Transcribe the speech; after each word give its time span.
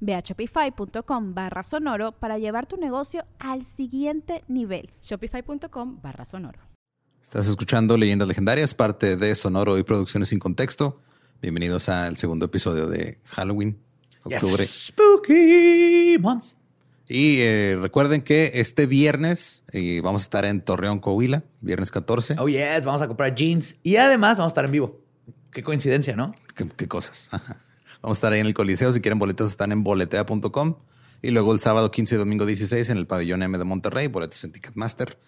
Ve 0.00 0.14
a 0.14 0.20
shopify.com 0.20 1.34
barra 1.34 1.62
sonoro 1.62 2.12
para 2.12 2.38
llevar 2.38 2.66
tu 2.66 2.76
negocio 2.76 3.24
al 3.38 3.64
siguiente 3.64 4.44
nivel. 4.48 4.90
Shopify.com 5.02 6.00
barra 6.02 6.24
sonoro. 6.24 6.60
Estás 7.22 7.46
escuchando 7.46 7.96
Leyendas 7.96 8.26
Legendarias, 8.28 8.74
parte 8.74 9.16
de 9.16 9.34
Sonoro 9.34 9.76
y 9.78 9.82
Producciones 9.82 10.30
sin 10.30 10.38
Contexto. 10.38 11.02
Bienvenidos 11.42 11.88
al 11.88 12.16
segundo 12.16 12.46
episodio 12.46 12.88
de 12.88 13.20
Halloween, 13.24 13.78
octubre. 14.24 14.66
Spooky 14.66 16.16
month. 16.18 16.44
Y 17.06 17.40
eh, 17.40 17.78
recuerden 17.80 18.22
que 18.22 18.52
este 18.54 18.86
viernes 18.86 19.64
eh, 19.72 20.00
vamos 20.02 20.22
a 20.22 20.24
estar 20.24 20.44
en 20.44 20.62
Torreón, 20.62 21.00
Coahuila, 21.00 21.44
viernes 21.60 21.90
14. 21.90 22.36
Oh, 22.38 22.48
yes, 22.48 22.84
vamos 22.84 23.02
a 23.02 23.08
comprar 23.08 23.34
jeans 23.34 23.76
y 23.82 23.96
además 23.96 24.38
vamos 24.38 24.50
a 24.50 24.52
estar 24.52 24.64
en 24.64 24.72
vivo. 24.72 25.00
Qué 25.50 25.62
coincidencia, 25.62 26.16
¿no? 26.16 26.34
¿Qué, 26.54 26.66
qué 26.76 26.88
cosas? 26.88 27.30
Vamos 28.02 28.16
a 28.16 28.18
estar 28.18 28.32
ahí 28.32 28.40
en 28.40 28.46
el 28.46 28.54
Coliseo. 28.54 28.92
Si 28.92 29.00
quieren 29.00 29.18
boletos, 29.18 29.48
están 29.50 29.72
en 29.72 29.82
boletea.com. 29.84 30.76
Y 31.20 31.30
luego 31.32 31.52
el 31.52 31.58
sábado 31.60 31.90
15 31.90 32.14
y 32.14 32.18
domingo 32.18 32.46
16 32.46 32.90
en 32.90 32.96
el 32.96 33.06
pabellón 33.06 33.42
M 33.42 33.58
de 33.58 33.64
Monterrey, 33.64 34.06
boletos 34.06 34.44
en 34.44 34.52
Ticketmaster. 34.52 35.18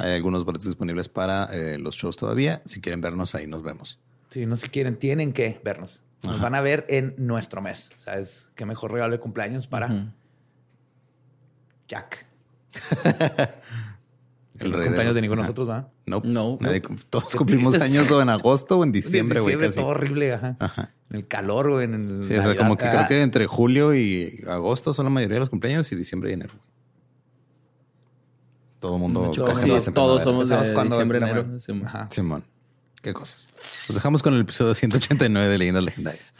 Hay 0.00 0.12
algunos 0.14 0.44
boletos 0.44 0.66
disponibles 0.66 1.08
para 1.08 1.44
eh, 1.52 1.78
los 1.78 1.94
shows 1.94 2.16
todavía. 2.16 2.60
Si 2.64 2.80
quieren 2.80 3.00
vernos, 3.00 3.34
ahí 3.36 3.46
nos 3.46 3.62
vemos. 3.62 4.00
Si 4.30 4.46
no 4.46 4.56
si 4.56 4.68
quieren, 4.68 4.98
tienen 4.98 5.32
que 5.32 5.60
vernos. 5.64 6.02
Nos 6.24 6.34
Ajá. 6.34 6.42
van 6.42 6.54
a 6.56 6.60
ver 6.60 6.84
en 6.88 7.14
nuestro 7.18 7.62
mes. 7.62 7.90
¿Sabes? 7.98 8.50
Qué 8.56 8.66
mejor 8.66 8.90
regalo 8.92 9.12
de 9.12 9.20
cumpleaños 9.20 9.68
para 9.68 10.12
Jack. 11.86 12.26
El 14.58 14.70
Los 14.70 14.80
rey 14.80 14.88
cumpleaños 14.88 15.14
de 15.14 15.20
ninguno 15.20 15.42
de 15.42 15.46
nosotros, 15.46 15.68
¿va? 15.68 15.88
No, 16.06 16.20
No. 16.24 16.58
nadie- 16.60 16.82
todos 17.10 17.36
cumplimos 17.36 17.74
Este- 17.74 17.84
años 17.86 18.10
o 18.10 18.20
en 18.20 18.28
agosto 18.28 18.78
o 18.78 18.84
en 18.84 18.90
diciembre, 18.90 19.38
güey. 19.38 19.54
Diciembre, 19.54 19.68
casi. 19.68 19.78
todo 19.78 19.86
horrible, 19.88 20.32
ajá. 20.32 20.56
Ajá. 20.58 20.94
En 21.10 21.16
el 21.16 21.26
calor, 21.26 21.70
güey. 21.70 21.84
En 21.84 21.94
el 21.94 22.24
Sí, 22.24 22.34
o 22.36 22.42
sea, 22.42 22.56
como 22.56 22.76
que 22.76 22.88
creo 22.88 23.08
que 23.08 23.22
entre 23.22 23.46
julio 23.46 23.94
y 23.94 24.44
agosto 24.48 24.92
son 24.94 25.06
la 25.06 25.10
mayoría 25.10 25.34
de 25.36 25.40
los 25.40 25.50
cumpleaños 25.50 25.90
y 25.92 25.96
diciembre 25.96 26.30
y 26.30 26.34
enero. 26.34 26.52
güey. 26.54 26.68
Todo 28.80 28.94
el 28.94 29.00
mundo 29.00 29.32
casi 29.46 29.62
sí, 29.62 29.68
lo 29.68 29.80
todos 29.92 30.22
somos 30.22 30.48
de 30.48 30.72
cuando- 30.72 30.96
diciembre, 30.96 31.18
enero. 31.18 31.46
Ajá. 31.86 32.08
Simón. 32.10 32.44
Qué 33.02 33.12
cosas. 33.12 33.48
Los 33.88 33.94
dejamos 33.94 34.22
con 34.22 34.34
el 34.34 34.40
episodio 34.40 34.74
189 34.74 35.48
de 35.48 35.58
Leyendas 35.58 35.84
Legendarias. 35.84 36.34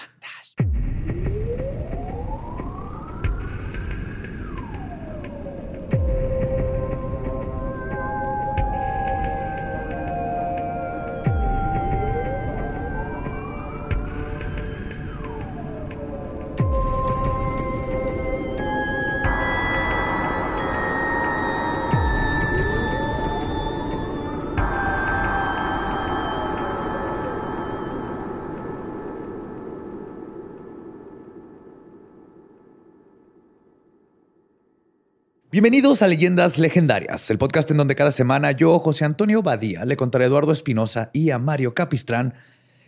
Bienvenidos 35.61 36.03
a 36.03 36.07
Leyendas 36.07 36.57
Legendarias, 36.57 37.29
el 37.33 37.39
podcast 37.39 37.69
en 37.73 37.79
donde 37.79 37.97
cada 37.97 38.13
semana 38.13 38.53
yo, 38.53 38.79
José 38.79 39.05
Antonio 39.05 39.43
Badía, 39.43 39.85
le 39.85 39.97
contaré 39.97 40.23
a 40.23 40.29
Eduardo 40.29 40.53
Espinosa 40.53 41.11
y 41.13 41.33
a 41.33 41.41
Mario 41.41 41.75
Capistrán 41.75 42.35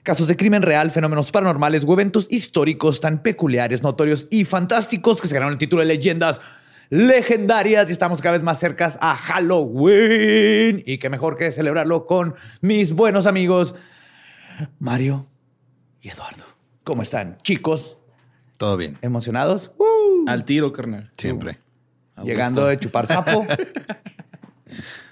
casos 0.04 0.28
de 0.28 0.36
crimen 0.36 0.62
real, 0.62 0.92
fenómenos 0.92 1.32
paranormales 1.32 1.84
o 1.84 1.92
eventos 1.92 2.28
históricos 2.30 3.00
tan 3.00 3.24
peculiares, 3.24 3.82
notorios 3.82 4.28
y 4.30 4.44
fantásticos 4.44 5.20
que 5.20 5.26
se 5.26 5.34
ganaron 5.34 5.54
el 5.54 5.58
título 5.58 5.82
de 5.82 5.88
Leyendas 5.88 6.40
Legendarias 6.90 7.88
y 7.88 7.92
estamos 7.92 8.22
cada 8.22 8.36
vez 8.36 8.44
más 8.44 8.60
cercas 8.60 8.98
a 9.00 9.16
Halloween. 9.16 10.84
Y 10.86 10.98
qué 10.98 11.10
mejor 11.10 11.36
que 11.36 11.50
celebrarlo 11.50 12.06
con 12.06 12.36
mis 12.60 12.92
buenos 12.92 13.26
amigos 13.26 13.74
Mario 14.78 15.26
y 16.00 16.10
Eduardo. 16.10 16.44
¿Cómo 16.84 17.02
están, 17.02 17.36
chicos? 17.42 17.98
Todo 18.58 18.76
bien. 18.76 18.96
¿Emocionados? 19.02 19.72
Al 20.28 20.44
tiro, 20.44 20.72
carnal. 20.72 21.10
Siempre. 21.18 21.58
Llegando 22.24 22.66
de 22.66 22.78
chupar 22.78 23.06
sapo. 23.06 23.46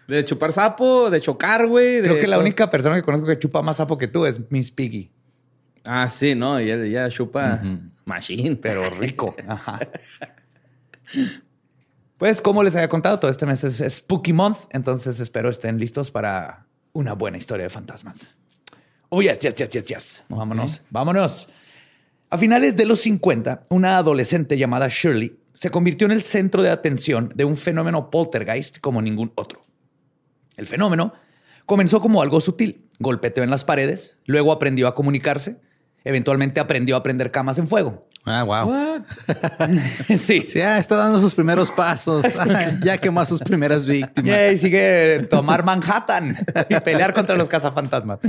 De 0.09 0.25
chupar 0.25 0.53
sapo, 0.55 1.11
de 1.11 1.21
chocar, 1.21 1.67
güey. 1.67 2.01
Creo 2.01 2.15
de- 2.15 2.21
que 2.23 2.27
la 2.27 2.39
única 2.39 2.71
persona 2.71 2.95
que 2.97 3.03
conozco 3.03 3.27
que 3.27 3.39
chupa 3.39 3.61
más 3.61 3.77
sapo 3.77 3.99
que 3.99 4.09
tú 4.09 4.25
es 4.25 4.41
Miss 4.51 4.71
Piggy, 4.71 5.11
Ah, 5.85 6.09
sí, 6.09 6.35
no. 6.35 6.59
Ya, 6.61 6.77
ya 6.85 7.09
chupa 7.11 7.61
machine. 8.07 8.57
pero 8.57 8.89
rico. 8.89 9.37
Ajá. 9.47 9.81
Pues 12.17 12.41
como 12.41 12.63
les 12.63 12.75
había 12.75 12.89
contado, 12.89 13.19
todo 13.21 13.31
este 13.31 13.47
mes 13.47 13.63
es 13.65 13.95
Spooky 13.97 14.33
Month, 14.33 14.59
entonces 14.71 15.21
espero 15.21 15.51
estén 15.51 15.79
listos 15.79 16.11
para 16.11 16.67
una 16.93 17.13
buena 17.13 17.39
historia 17.39 17.65
de 17.65 17.71
fantasmas. 17.71 18.35
Oh, 19.11 19.23
yes, 19.23 19.39
yes, 19.39 19.55
yes, 19.55 19.69
yes, 19.71 19.85
yes. 19.85 20.25
Vámonos, 20.29 20.83
vámonos. 20.91 21.49
A 22.31 22.37
finales 22.37 22.77
de 22.77 22.85
los 22.87 23.01
50, 23.01 23.63
una 23.71 23.97
adolescente 23.99 24.59
llamada 24.59 24.89
Shirley 24.89 25.39
se 25.59 25.71
convirtió 25.71 26.05
en 26.05 26.13
el 26.13 26.23
centro 26.23 26.63
de 26.63 26.71
atención 26.71 27.33
de 27.35 27.45
un 27.45 27.57
fenómeno 27.57 28.11
poltergeist 28.11 28.79
como 28.79 29.03
ningún 29.03 29.33
otro. 29.35 29.67
El 30.57 30.69
fenómeno 30.69 31.15
comenzó 31.67 32.01
como 32.01 32.23
algo 32.23 32.41
sutil, 32.41 32.87
golpeteó 33.01 33.43
en 33.43 33.51
las 33.51 33.65
paredes, 33.65 34.17
luego 34.25 34.53
aprendió 34.53 34.87
a 34.87 34.95
comunicarse, 34.95 35.57
eventualmente 36.05 36.61
aprendió 36.61 36.95
a 36.95 37.03
prender 37.03 37.33
camas 37.33 37.59
en 37.59 37.67
fuego. 37.67 38.07
Ah, 38.25 38.45
wow. 38.45 39.05
sí. 40.17 40.43
Sí, 40.43 40.61
ah, 40.61 40.79
está 40.79 40.95
dando 40.95 41.19
sus 41.19 41.35
primeros 41.35 41.73
pasos. 41.73 42.25
Ah, 42.39 42.79
ya 42.85 42.99
quemó 42.99 43.21
a 43.21 43.27
sus 43.27 43.43
primeras 43.43 43.85
víctimas. 43.85 44.53
Y 44.53 44.59
sigue 44.59 45.27
tomar 45.29 45.65
Manhattan 45.65 46.39
y 46.69 46.81
pelear 46.81 47.13
contra 47.13 47.37
los 47.37 47.49
cazafantasmas. 47.49 48.21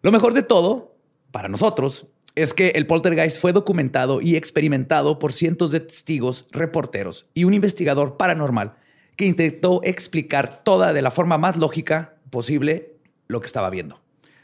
Lo 0.00 0.12
mejor 0.12 0.32
de 0.32 0.44
todo, 0.44 0.96
para 1.32 1.48
nosotros, 1.48 2.06
es 2.36 2.52
que 2.52 2.68
el 2.68 2.86
poltergeist 2.86 3.40
fue 3.40 3.52
documentado 3.52 4.20
y 4.20 4.36
experimentado 4.36 5.18
por 5.18 5.32
cientos 5.32 5.72
de 5.72 5.80
testigos, 5.80 6.46
reporteros 6.52 7.26
y 7.34 7.44
un 7.44 7.54
investigador 7.54 8.16
paranormal 8.18 8.74
que 9.16 9.24
intentó 9.24 9.80
explicar 9.82 10.62
toda 10.62 10.92
de 10.92 11.00
la 11.00 11.10
forma 11.10 11.38
más 11.38 11.56
lógica 11.56 12.14
posible 12.30 12.94
lo 13.26 13.40
que 13.40 13.46
estaba 13.46 13.70
viendo. 13.70 14.00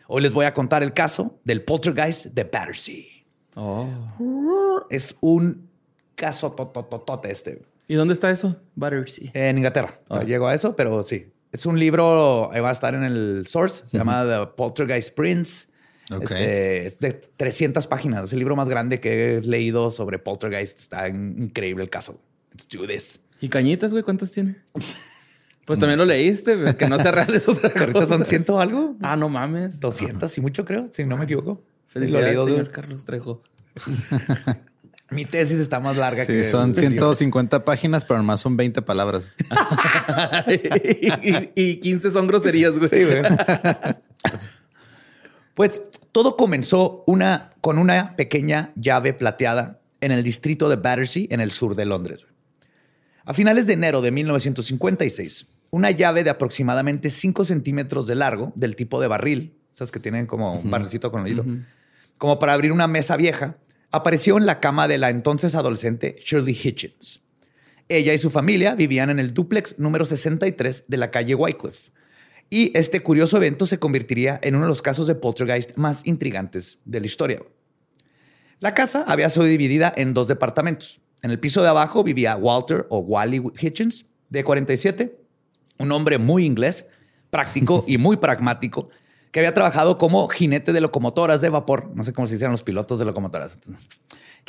Hoy 0.09 0.23
les 0.23 0.33
voy 0.33 0.47
a 0.47 0.55
contar 0.55 0.83
el 0.83 0.95
caso 0.95 1.39
del 1.45 1.63
poltergeist 1.63 2.27
de 2.27 2.45
Battersea. 2.45 3.05
Oh. 3.57 3.87
Es 4.89 5.17
un 5.21 5.69
caso 6.15 6.53
totototote 6.53 7.31
este. 7.31 7.63
¿Y 7.89 7.95
dónde 7.95 8.15
está 8.15 8.31
eso? 8.31 8.57
Battersea. 8.75 9.31
En 9.35 9.59
Inglaterra. 9.59 9.95
Ah. 10.09 10.23
Llego 10.23 10.47
a 10.47 10.55
eso, 10.55 10.75
pero 10.75 11.03
sí. 11.03 11.31
Es 11.53 11.67
un 11.67 11.79
libro, 11.79 12.51
ahí 12.53 12.61
va 12.61 12.71
a 12.71 12.73
estar 12.73 12.95
en 12.95 13.05
el 13.05 13.45
source, 13.47 13.87
se 13.87 13.99
llama 13.99 14.25
The 14.25 14.47
Poltergeist 14.57 15.15
Prince. 15.15 15.72
Este, 16.21 16.87
es 16.87 16.99
de 16.99 17.13
300 17.13 17.87
páginas. 17.87 18.25
Es 18.25 18.33
el 18.33 18.39
libro 18.41 18.57
más 18.57 18.69
grande 18.69 19.01
que 19.01 19.37
he 19.37 19.41
leído 19.43 19.91
sobre 19.91 20.19
Poltergeist. 20.19 20.79
Está 20.79 21.09
in- 21.09 21.37
increíble 21.45 21.85
el 21.85 21.91
caso. 21.91 22.21
Let's 22.53 22.69
do 22.69 22.87
this. 22.87 23.21
¿Y 23.41 23.49
cañitas, 23.49 23.93
güey? 23.93 24.03
¿Cuántas 24.03 24.31
tiene? 24.33 24.57
Pues 25.65 25.79
también 25.79 25.97
lo 25.97 26.05
leíste, 26.05 26.57
que 26.77 26.89
no 26.89 26.99
sea 26.99 27.13
real 27.13 27.33
es 27.33 27.49
otra 27.49 27.71
ahorita 27.79 28.07
son 28.07 28.25
ciento 28.25 28.59
algo. 28.59 28.97
Ah, 29.01 29.15
no 29.15 29.29
mames. 29.29 29.79
200 29.79 30.37
y 30.37 30.41
mucho 30.41 30.65
creo, 30.65 30.89
si 30.91 31.05
no 31.05 31.17
me 31.17 31.25
equivoco. 31.25 31.51
Lo 31.53 31.61
Felicidades, 31.87 32.27
leído, 32.27 32.47
señor. 32.49 32.71
Carlos 32.73 33.05
Trejo. 33.05 33.43
Mi 35.11 35.25
tesis 35.25 35.61
está 35.61 35.79
más 35.79 35.97
larga 35.97 36.25
Sí, 36.25 36.33
que... 36.33 36.45
son 36.45 36.75
150 36.75 37.65
páginas, 37.65 38.05
pero 38.05 38.21
más 38.25 38.41
son 38.41 38.57
20 38.57 38.83
palabras. 38.83 39.29
y, 41.55 41.63
y 41.63 41.77
15 41.79 42.11
son 42.11 42.27
groserías, 42.27 42.77
güey. 42.77 42.91
Pues 45.55 45.83
todo 46.13 46.37
comenzó 46.37 47.05
una, 47.07 47.53
con 47.61 47.79
una 47.79 48.17
pequeña 48.17 48.73
llave 48.75 49.13
plateada 49.13 49.81
en 50.01 50.13
el 50.13 50.23
distrito 50.23 50.69
de 50.69 50.77
Battersea, 50.77 51.27
en 51.31 51.41
el 51.41 51.51
sur 51.51 51.75
de 51.75 51.85
Londres. 51.85 52.27
A 53.25 53.35
finales 53.35 53.67
de 53.67 53.75
enero 53.75 54.01
de 54.01 54.11
1956, 54.11 55.47
una 55.71 55.91
llave 55.91 56.25
de 56.25 56.31
aproximadamente 56.31 57.09
5 57.09 57.45
centímetros 57.45 58.07
de 58.07 58.15
largo, 58.15 58.53
del 58.57 58.77
tipo 58.77 59.01
de 59.01 59.09
barril, 59.09 59.55
esas 59.73 59.91
que 59.91 60.01
tienen 60.01 60.27
como 60.27 60.55
un 60.55 60.71
barrilcito 60.71 61.11
con 61.11 61.23
hoyito, 61.23 61.45
como 62.19 62.39
para 62.39 62.53
abrir 62.53 62.73
una 62.73 62.87
mesa 62.87 63.17
vieja, 63.17 63.57
apareció 63.91 64.37
en 64.39 64.47
la 64.47 64.61
cama 64.61 64.89
de 64.89 64.99
la 64.99 65.11
entonces 65.11 65.55
adolescente 65.55 66.17
Shirley 66.25 66.59
Hitchens. 66.61 67.21
Ella 67.89 68.15
y 68.15 68.19
su 68.19 68.31
familia 68.31 68.75
vivían 68.75 69.11
en 69.11 69.19
el 69.19 69.35
duplex 69.35 69.79
número 69.79 70.05
63 70.05 70.85
de 70.89 70.97
la 70.97 71.11
calle 71.11 71.35
Wycliffe. 71.35 71.91
Y 72.55 72.71
este 72.77 73.03
curioso 73.03 73.39
evento 73.39 73.65
se 73.65 73.79
convertiría 73.79 74.39
en 74.43 74.57
uno 74.57 74.67
de 74.67 74.69
los 74.69 74.83
casos 74.83 75.07
de 75.07 75.15
poltergeist 75.15 75.75
más 75.77 76.07
intrigantes 76.07 76.79
de 76.85 77.01
la 77.01 77.07
historia. 77.07 77.43
La 78.61 78.75
casa 78.75 79.07
había 79.09 79.31
sido 79.31 79.47
dividida 79.47 79.91
en 79.97 80.13
dos 80.13 80.29
departamentos. 80.29 81.01
En 81.23 81.31
el 81.31 81.41
piso 81.41 81.63
de 81.63 81.71
abajo 81.71 82.05
vivía 82.05 82.37
Walter 82.37 82.87
o 82.91 82.99
Wally 82.99 83.43
Hitchens, 83.59 84.05
de 84.29 84.45
47, 84.45 85.19
un 85.79 85.93
hombre 85.93 86.19
muy 86.19 86.45
inglés, 86.45 86.85
práctico 87.31 87.87
y 87.89 87.97
muy 87.97 88.19
pragmático, 88.19 88.91
que 89.31 89.41
había 89.41 89.55
trabajado 89.55 89.97
como 89.97 90.29
jinete 90.29 90.75
de 90.75 90.83
locomotoras 90.83 91.41
de 91.41 91.49
vapor. 91.49 91.91
No 91.95 92.05
sé 92.05 92.13
cómo 92.13 92.27
se 92.27 92.35
dicen 92.35 92.51
los 92.51 92.63
pilotos 92.63 92.99
de 92.99 93.07
locomotoras. 93.07 93.57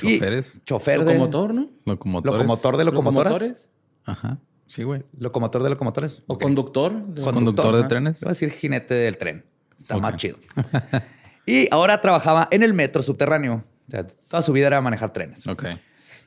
Y 0.01 0.19
Choferes. 0.19 0.59
Chofer 0.65 1.05
de... 1.05 1.13
Locomotor, 1.13 1.53
¿no? 1.53 1.69
Locomotores. 1.85 2.38
Locomotor 2.38 2.75
de 2.75 2.83
locomotoras. 2.83 3.31
Locomotores. 3.31 3.69
Ajá. 4.03 4.39
Sí, 4.74 4.81
güey. 4.81 5.04
Locomotor 5.20 5.62
de 5.62 5.70
locomotoras. 5.70 6.24
O 6.25 6.34
Ok. 6.34 6.42
conductor. 6.42 6.94
Conductor 7.24 7.74
de 7.75 7.80
Ajá. 7.81 7.88
trenes. 7.88 8.20
Iba 8.24 8.31
a 8.31 8.34
decir 8.34 8.50
jinete 8.50 8.96
del 8.96 9.18
tren. 9.20 9.46
Está 9.78 9.98
Ok. 9.98 10.02
más 10.02 10.18
chido. 10.18 10.38
y 11.46 11.68
ahora 11.70 12.02
trabajaba 12.02 12.48
en 12.50 12.64
el 12.64 12.74
metro 12.74 13.04
subterráneo. 13.04 13.64
O 13.88 13.92
sea, 13.92 14.08
toda 14.08 14.42
su 14.42 14.52
vida 14.52 14.66
era 14.66 14.81
manejar 14.81 15.14
trenes. 15.14 15.46
Ok. 15.46 15.66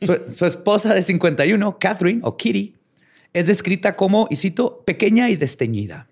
Su, 0.01 0.21
su 0.33 0.47
esposa 0.47 0.95
de 0.95 1.03
51, 1.03 1.77
Catherine 1.81 2.21
o 2.23 2.37
Kitty, 2.37 2.77
es 3.33 3.49
descrita 3.49 3.97
como, 3.97 4.29
y 4.31 4.37
cito, 4.37 4.85
pequeña 4.87 5.29
y 5.29 5.35
desteñida. 5.35 6.07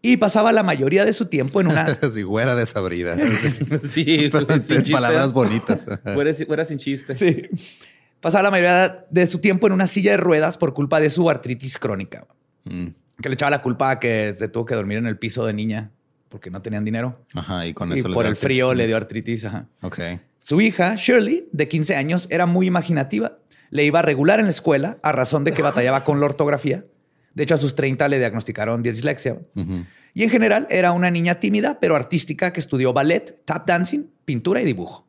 Y 0.00 0.16
pasaba 0.16 0.52
la 0.52 0.62
mayoría 0.62 1.04
de 1.04 1.12
su 1.12 1.26
tiempo 1.26 1.60
en 1.60 1.66
una... 1.66 1.82
Así, 2.02 2.22
güera 2.22 2.54
desabrida. 2.54 3.16
Sí, 3.86 4.30
sin 4.64 4.92
palabras 4.92 5.34
bonitas. 5.34 5.86
Fuera, 6.14 6.32
fuera 6.32 6.64
sin 6.64 6.78
chiste. 6.78 7.14
Sí. 7.16 7.50
Pasaba 8.20 8.44
la 8.44 8.50
mayoría 8.50 9.06
de 9.10 9.26
su 9.26 9.38
tiempo 9.38 9.66
en 9.66 9.72
una 9.72 9.86
silla 9.86 10.12
de 10.12 10.16
ruedas 10.18 10.58
por 10.58 10.74
culpa 10.74 11.00
de 11.00 11.10
su 11.10 11.28
artritis 11.30 11.78
crónica. 11.78 12.26
Mm. 12.64 12.88
Que 13.20 13.28
le 13.28 13.34
echaba 13.34 13.50
la 13.50 13.62
culpa 13.62 13.90
a 13.90 14.00
que 14.00 14.34
se 14.36 14.48
tuvo 14.48 14.64
que 14.64 14.74
dormir 14.74 14.98
en 14.98 15.06
el 15.06 15.18
piso 15.18 15.44
de 15.44 15.52
niña 15.52 15.90
porque 16.28 16.50
no 16.50 16.62
tenían 16.62 16.84
dinero. 16.84 17.18
Ajá, 17.34 17.66
y 17.66 17.74
con 17.74 17.90
y 17.90 17.98
eso 17.98 18.08
le 18.08 18.14
por 18.14 18.24
el 18.24 18.36
frío 18.36 18.66
artritis. 18.68 18.78
le 18.78 18.86
dio 18.86 18.96
artritis. 18.96 19.44
Ajá. 19.44 19.66
Ok. 19.82 19.98
Su 20.38 20.60
hija, 20.60 20.94
Shirley, 20.96 21.48
de 21.52 21.68
15 21.68 21.96
años, 21.96 22.26
era 22.30 22.46
muy 22.46 22.66
imaginativa. 22.66 23.38
Le 23.70 23.84
iba 23.84 24.00
regular 24.00 24.38
en 24.38 24.46
la 24.46 24.50
escuela 24.50 24.98
a 25.02 25.12
razón 25.12 25.44
de 25.44 25.52
que 25.52 25.62
batallaba 25.62 26.04
con 26.04 26.20
la 26.20 26.26
ortografía. 26.26 26.84
De 27.34 27.42
hecho, 27.42 27.54
a 27.54 27.58
sus 27.58 27.74
30 27.74 28.08
le 28.08 28.18
diagnosticaron 28.18 28.82
dislexia. 28.82 29.38
Y 30.14 30.24
en 30.24 30.30
general 30.30 30.66
era 30.70 30.92
una 30.92 31.10
niña 31.10 31.36
tímida, 31.36 31.78
pero 31.80 31.94
artística 31.94 32.52
que 32.52 32.60
estudió 32.60 32.92
ballet, 32.92 33.42
tap 33.44 33.66
dancing, 33.66 34.06
pintura 34.24 34.60
y 34.60 34.64
dibujo. 34.64 35.06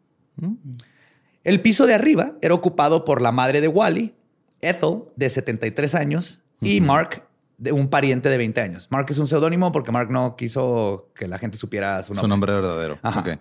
El 1.44 1.62
piso 1.62 1.86
de 1.88 1.94
arriba 1.94 2.34
era 2.42 2.54
ocupado 2.54 3.04
por 3.06 3.22
la 3.22 3.32
madre 3.32 3.62
de 3.62 3.68
Wally, 3.68 4.14
Ethel, 4.62 5.04
de 5.16 5.30
73 5.30 5.96
años, 5.96 6.40
y 6.62 6.82
Mark, 6.82 7.24
de 7.58 7.72
un 7.72 7.90
pariente 7.90 8.30
de 8.30 8.38
20 8.38 8.62
años. 8.62 8.88
Mark 8.92 9.08
es 9.10 9.18
un 9.18 9.26
seudónimo 9.28 9.72
porque 9.72 9.92
Mark 9.92 10.12
no 10.12 10.36
quiso 10.36 11.10
que 11.16 11.28
la 11.28 11.40
gente 11.40 11.58
supiera 11.58 12.02
su 12.04 12.14
Su 12.14 12.28
nombre. 12.28 12.52
nombre 12.52 12.54
verdadero. 12.70 13.00
Ajá. 13.02 13.20
Ok. 13.22 13.40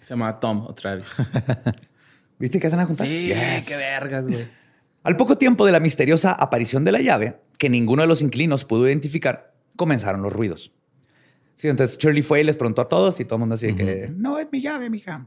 Se 0.00 0.10
llama 0.10 0.38
Tom 0.40 0.66
o 0.66 0.74
Travis. 0.74 1.06
¿Viste 2.38 2.58
que 2.60 2.68
se 2.68 2.76
van 2.76 2.84
a 2.84 2.86
juntar? 2.88 3.06
Sí, 3.06 3.28
Yes. 3.28 3.66
qué 3.68 3.76
vergas, 3.76 4.26
güey. 4.28 4.44
Al 5.04 5.16
poco 5.16 5.38
tiempo 5.38 5.64
de 5.64 5.72
la 5.72 5.80
misteriosa 5.80 6.32
aparición 6.32 6.84
de 6.84 6.92
la 6.92 7.00
llave, 7.00 7.40
que 7.58 7.68
ninguno 7.70 8.02
de 8.02 8.08
los 8.08 8.20
inquilinos 8.22 8.64
pudo 8.64 8.86
identificar, 8.86 9.54
comenzaron 9.76 10.22
los 10.22 10.32
ruidos. 10.32 10.72
Sí, 11.54 11.68
entonces 11.68 11.96
Shirley 11.98 12.22
fue 12.22 12.40
y 12.40 12.44
les 12.44 12.56
preguntó 12.56 12.82
a 12.82 12.88
todos 12.88 13.20
y 13.20 13.24
todo 13.24 13.36
el 13.36 13.40
mundo 13.40 13.54
así 13.54 13.68
de 13.68 13.74
que 13.76 14.12
no 14.14 14.38
es 14.38 14.48
mi 14.50 14.60
llave, 14.60 14.90
mija. 14.90 15.26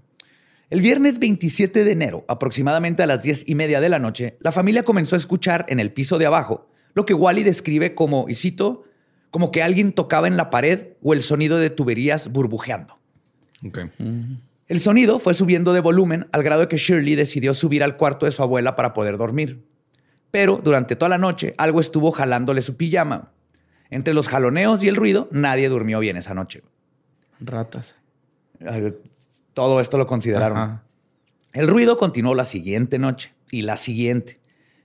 El 0.69 0.81
viernes 0.81 1.19
27 1.19 1.83
de 1.83 1.91
enero, 1.91 2.25
aproximadamente 2.27 3.03
a 3.03 3.07
las 3.07 3.21
10 3.21 3.47
y 3.47 3.55
media 3.55 3.81
de 3.81 3.89
la 3.89 3.99
noche, 3.99 4.37
la 4.39 4.51
familia 4.51 4.83
comenzó 4.83 5.15
a 5.15 5.19
escuchar 5.19 5.65
en 5.69 5.79
el 5.79 5.93
piso 5.93 6.17
de 6.17 6.25
abajo 6.25 6.67
lo 6.95 7.05
que 7.05 7.13
Wally 7.13 7.43
describe 7.43 7.93
como, 7.93 8.25
y 8.29 8.33
cito, 8.33 8.83
como 9.29 9.51
que 9.51 9.61
alguien 9.61 9.91
tocaba 9.91 10.27
en 10.27 10.37
la 10.37 10.49
pared 10.49 10.93
o 11.03 11.13
el 11.13 11.21
sonido 11.21 11.57
de 11.57 11.69
tuberías 11.69 12.29
burbujeando. 12.29 12.97
Ok. 13.67 13.79
El 14.67 14.79
sonido 14.79 15.19
fue 15.19 15.33
subiendo 15.33 15.73
de 15.73 15.81
volumen 15.81 16.27
al 16.31 16.41
grado 16.41 16.61
de 16.61 16.67
que 16.67 16.77
Shirley 16.77 17.15
decidió 17.15 17.53
subir 17.53 17.83
al 17.83 17.97
cuarto 17.97 18.25
de 18.25 18.31
su 18.31 18.41
abuela 18.41 18.75
para 18.75 18.93
poder 18.93 19.17
dormir. 19.17 19.63
Pero 20.31 20.59
durante 20.63 20.95
toda 20.95 21.09
la 21.09 21.17
noche 21.17 21.53
algo 21.57 21.81
estuvo 21.81 22.11
jalándole 22.11 22.61
su 22.61 22.75
pijama. 22.77 23.33
Entre 23.89 24.13
los 24.13 24.27
jaloneos 24.27 24.81
y 24.81 24.87
el 24.87 24.95
ruido, 24.95 25.27
nadie 25.31 25.69
durmió 25.69 25.99
bien 25.99 26.17
esa 26.17 26.33
noche. 26.33 26.63
Ratas. 27.39 27.95
Todo 29.55 29.79
esto 29.79 29.97
lo 29.97 30.05
consideraron. 30.05 30.57
Ajá. 30.57 30.83
El 31.55 31.69
ruido 31.69 31.97
continuó 31.97 32.35
la 32.35 32.43
siguiente 32.43 32.99
noche 32.99 33.33
y 33.49 33.61
la 33.61 33.77
siguiente. 33.77 34.41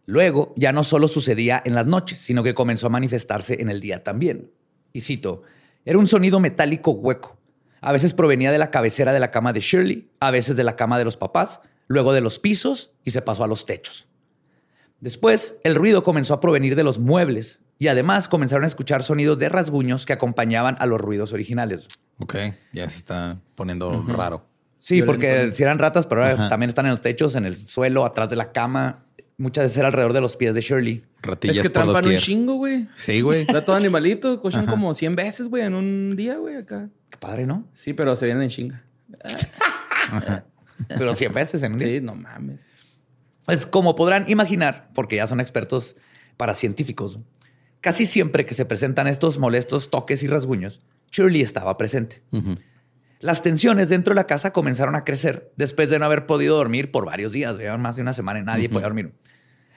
Luego 0.06 0.55
ya 0.56 0.72
no 0.72 0.84
solo 0.84 1.08
sucedía 1.08 1.61
en 1.64 1.75
las 1.75 1.87
noches, 1.87 2.20
sino 2.20 2.44
que 2.44 2.55
comenzó 2.55 2.87
a 2.87 2.90
manifestarse 2.90 3.61
en 3.61 3.70
el 3.70 3.81
día 3.81 4.05
también. 4.05 4.52
Y 4.93 5.00
cito, 5.00 5.43
era 5.84 5.99
un 5.99 6.06
sonido 6.06 6.38
metálico 6.38 6.93
hueco. 6.93 7.38
A 7.81 7.90
veces 7.90 8.14
provenía 8.14 8.52
de 8.52 8.58
la 8.58 8.70
cabecera 8.70 9.12
de 9.12 9.19
la 9.19 9.32
cama 9.32 9.52
de 9.52 9.58
Shirley, 9.58 10.12
a 10.20 10.31
veces 10.31 10.56
de 10.56 10.62
la 10.62 10.76
cama 10.76 10.96
de 10.96 11.05
los 11.05 11.17
papás, 11.17 11.61
luego 11.88 12.12
de 12.12 12.20
los 12.20 12.38
pisos 12.38 12.93
y 13.05 13.11
se 13.11 13.22
pasó 13.22 13.43
a 13.43 13.49
los 13.49 13.67
techos. 13.67 14.06
Después, 15.00 15.56
el 15.64 15.75
ruido 15.75 16.05
comenzó 16.05 16.34
a 16.34 16.40
provenir 16.40 16.76
de 16.76 16.84
los 16.84 17.00
muebles 17.00 17.62
y 17.81 17.88
además 17.88 18.28
comenzaron 18.28 18.62
a 18.62 18.69
escuchar 18.69 19.02
sonidos 19.02 19.40
de 19.40 19.49
rasguños 19.49 20.06
que 20.06 20.12
acompañaban 20.12 20.76
a 20.78 20.87
los 20.87 21.00
ruidos 21.00 21.32
originales. 21.32 21.88
Ok. 22.19 22.37
Ya 22.72 22.88
se 22.88 22.99
está 22.99 23.40
poniendo 23.56 24.05
raro. 24.06 24.50
Sí, 24.81 24.97
Violento. 24.97 25.12
porque 25.12 25.53
si 25.53 25.62
eran 25.62 25.79
ratas, 25.79 26.06
pero 26.06 26.23
ahora 26.23 26.35
Ajá. 26.35 26.49
también 26.49 26.69
están 26.69 26.87
en 26.87 26.91
los 26.93 27.03
techos, 27.03 27.37
en 27.37 27.44
el 27.44 27.56
suelo, 27.56 28.05
atrás 28.05 28.29
de 28.31 28.37
la 28.37 28.50
cama. 28.50 29.05
Muchas 29.38 29.65
veces 29.65 29.79
era 29.79 29.87
alrededor 29.88 30.12
de 30.12 30.21
los 30.21 30.37
pies 30.37 30.55
de 30.55 30.61
Shirley. 30.61 31.05
Ratillas 31.23 31.56
Es 31.59 31.62
que 31.62 31.71
por 31.71 31.85
trampan 31.85 32.06
un 32.06 32.17
chingo, 32.17 32.55
güey. 32.55 32.88
Sí, 32.94 33.21
güey. 33.21 33.47
Era 33.49 33.65
todo 33.65 33.77
animalito, 33.77 34.41
cochan 34.41 34.67
como 34.67 34.93
100 34.94 35.17
veces, 35.17 35.49
güey, 35.49 35.62
en 35.62 35.75
un 35.75 36.17
día, 36.17 36.37
güey, 36.37 36.56
acá. 36.56 36.88
Qué 37.09 37.17
padre, 37.19 37.47
¿no? 37.47 37.67
Sí, 37.75 37.93
pero 37.94 38.17
se 38.17 38.27
vienen 38.27 38.43
en 38.44 38.51
chinga. 38.51 38.82
Pero 40.89 41.15
100 41.15 41.34
veces 41.34 41.63
en 41.63 41.75
un 41.75 41.79
día. 41.79 41.89
Sí, 41.89 42.01
no 42.01 42.15
mames. 42.15 42.60
Pues 43.44 43.67
como 43.67 43.94
podrán 43.96 44.25
imaginar, 44.29 44.89
porque 44.94 45.17
ya 45.17 45.27
son 45.27 45.41
expertos 45.41 45.96
para 46.37 46.55
científicos, 46.55 47.19
casi 47.81 48.06
siempre 48.06 48.46
que 48.46 48.55
se 48.55 48.65
presentan 48.65 49.06
estos 49.06 49.39
molestos 49.39 49.91
toques 49.91 50.22
y 50.22 50.27
rasguños, 50.27 50.81
Shirley 51.13 51.43
estaba 51.43 51.77
presente. 51.77 52.22
Ujú. 52.32 52.55
Las 53.20 53.43
tensiones 53.43 53.89
dentro 53.91 54.12
de 54.12 54.17
la 54.17 54.27
casa 54.27 54.53
comenzaron 54.53 54.96
a 54.96 55.05
crecer 55.05 55.53
después 55.56 55.91
de 55.91 55.98
no 55.98 56.06
haber 56.06 56.24
podido 56.27 56.56
dormir 56.56 56.91
por 56.91 57.05
varios 57.05 57.32
días. 57.32 57.56
Llevaban 57.58 57.82
más 57.82 57.96
de 57.96 58.03
una 58.03 58.12
semana 58.15 58.41
y 58.41 58.43
nadie 58.43 58.69
podía 58.69 58.86
dormir. 58.86 59.12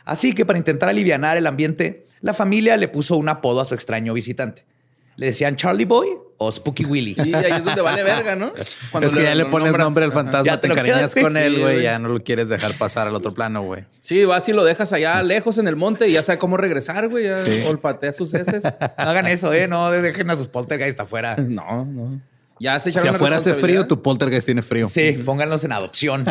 Así 0.05 0.33
que 0.33 0.45
para 0.45 0.57
intentar 0.57 0.89
aliviar 0.89 1.38
el 1.38 1.45
ambiente, 1.47 2.05
la 2.21 2.33
familia 2.33 2.77
le 2.77 2.88
puso 2.88 3.17
un 3.17 3.29
apodo 3.29 3.59
a 3.62 3.65
su 3.65 3.73
extraño 3.75 4.13
visitante. 4.13 4.65
Le 5.15 5.27
decían 5.27 5.55
Charlie 5.57 5.85
Boy 5.85 6.07
o 6.38 6.51
Spooky 6.51 6.85
Willy. 6.85 7.15
Y 7.17 7.33
ahí 7.35 7.51
es 7.51 7.63
donde 7.63 7.81
vale 7.81 8.01
verga, 8.03 8.35
¿no? 8.35 8.51
Cuando 8.91 9.09
es 9.09 9.15
que 9.15 9.23
ya 9.23 9.35
le 9.35 9.45
pones 9.45 9.67
nombras. 9.67 9.85
nombre 9.85 10.05
al 10.05 10.12
fantasma, 10.12 10.43
Ya 10.45 10.55
te 10.55 10.62
te 10.63 10.67
lo 10.69 10.75
cariñas 10.75 10.97
quedaste. 10.97 11.21
con 11.21 11.38
él, 11.38 11.59
güey. 11.59 11.83
Ya 11.83 12.00
no 12.00 12.09
lo 12.09 12.23
quieres 12.23 12.50
dejar 12.50 12.73
pasar 12.77 13.07
al 13.07 13.15
otro 13.15 13.33
plano, 13.33 13.62
güey. 13.62 13.83
Sí, 14.00 14.25
vas 14.25 14.47
y 14.50 14.53
lo 14.53 14.63
dejas 14.63 14.91
allá 14.91 15.21
lejos 15.21 15.57
en 15.59 15.67
el 15.67 15.75
monte 15.75 16.07
y 16.07 16.13
ya 16.13 16.23
sabe 16.23 16.39
cómo 16.39 16.57
regresar, 16.57 17.07
güey. 17.09 17.25
Ya 17.25 17.45
Sí. 17.45 17.62
olfatea 17.67 18.13
sus 18.13 18.33
heces. 18.33 18.63
Hagan 18.97 19.27
eso, 19.27 19.53
¿eh? 19.53 19.67
No 19.67 19.91
dejen 19.91 20.29
a 20.31 20.35
sus 20.35 20.47
poltergeist 20.47 21.00
afuera. 21.00 21.35
No, 21.38 21.85
no. 21.85 22.19
Ya 22.63 22.79
se 22.79 22.93
Si 22.93 22.98
echaron 22.98 23.15
afuera 23.15 23.36
hace 23.36 23.53
frío, 23.55 23.86
tu 23.86 24.01
poltergeist 24.01 24.46
tiene 24.46 24.62
frío. 24.62 24.88
Sí, 24.89 25.20
pónganlos 25.25 25.65
en 25.65 25.74
adopción. 25.74 26.24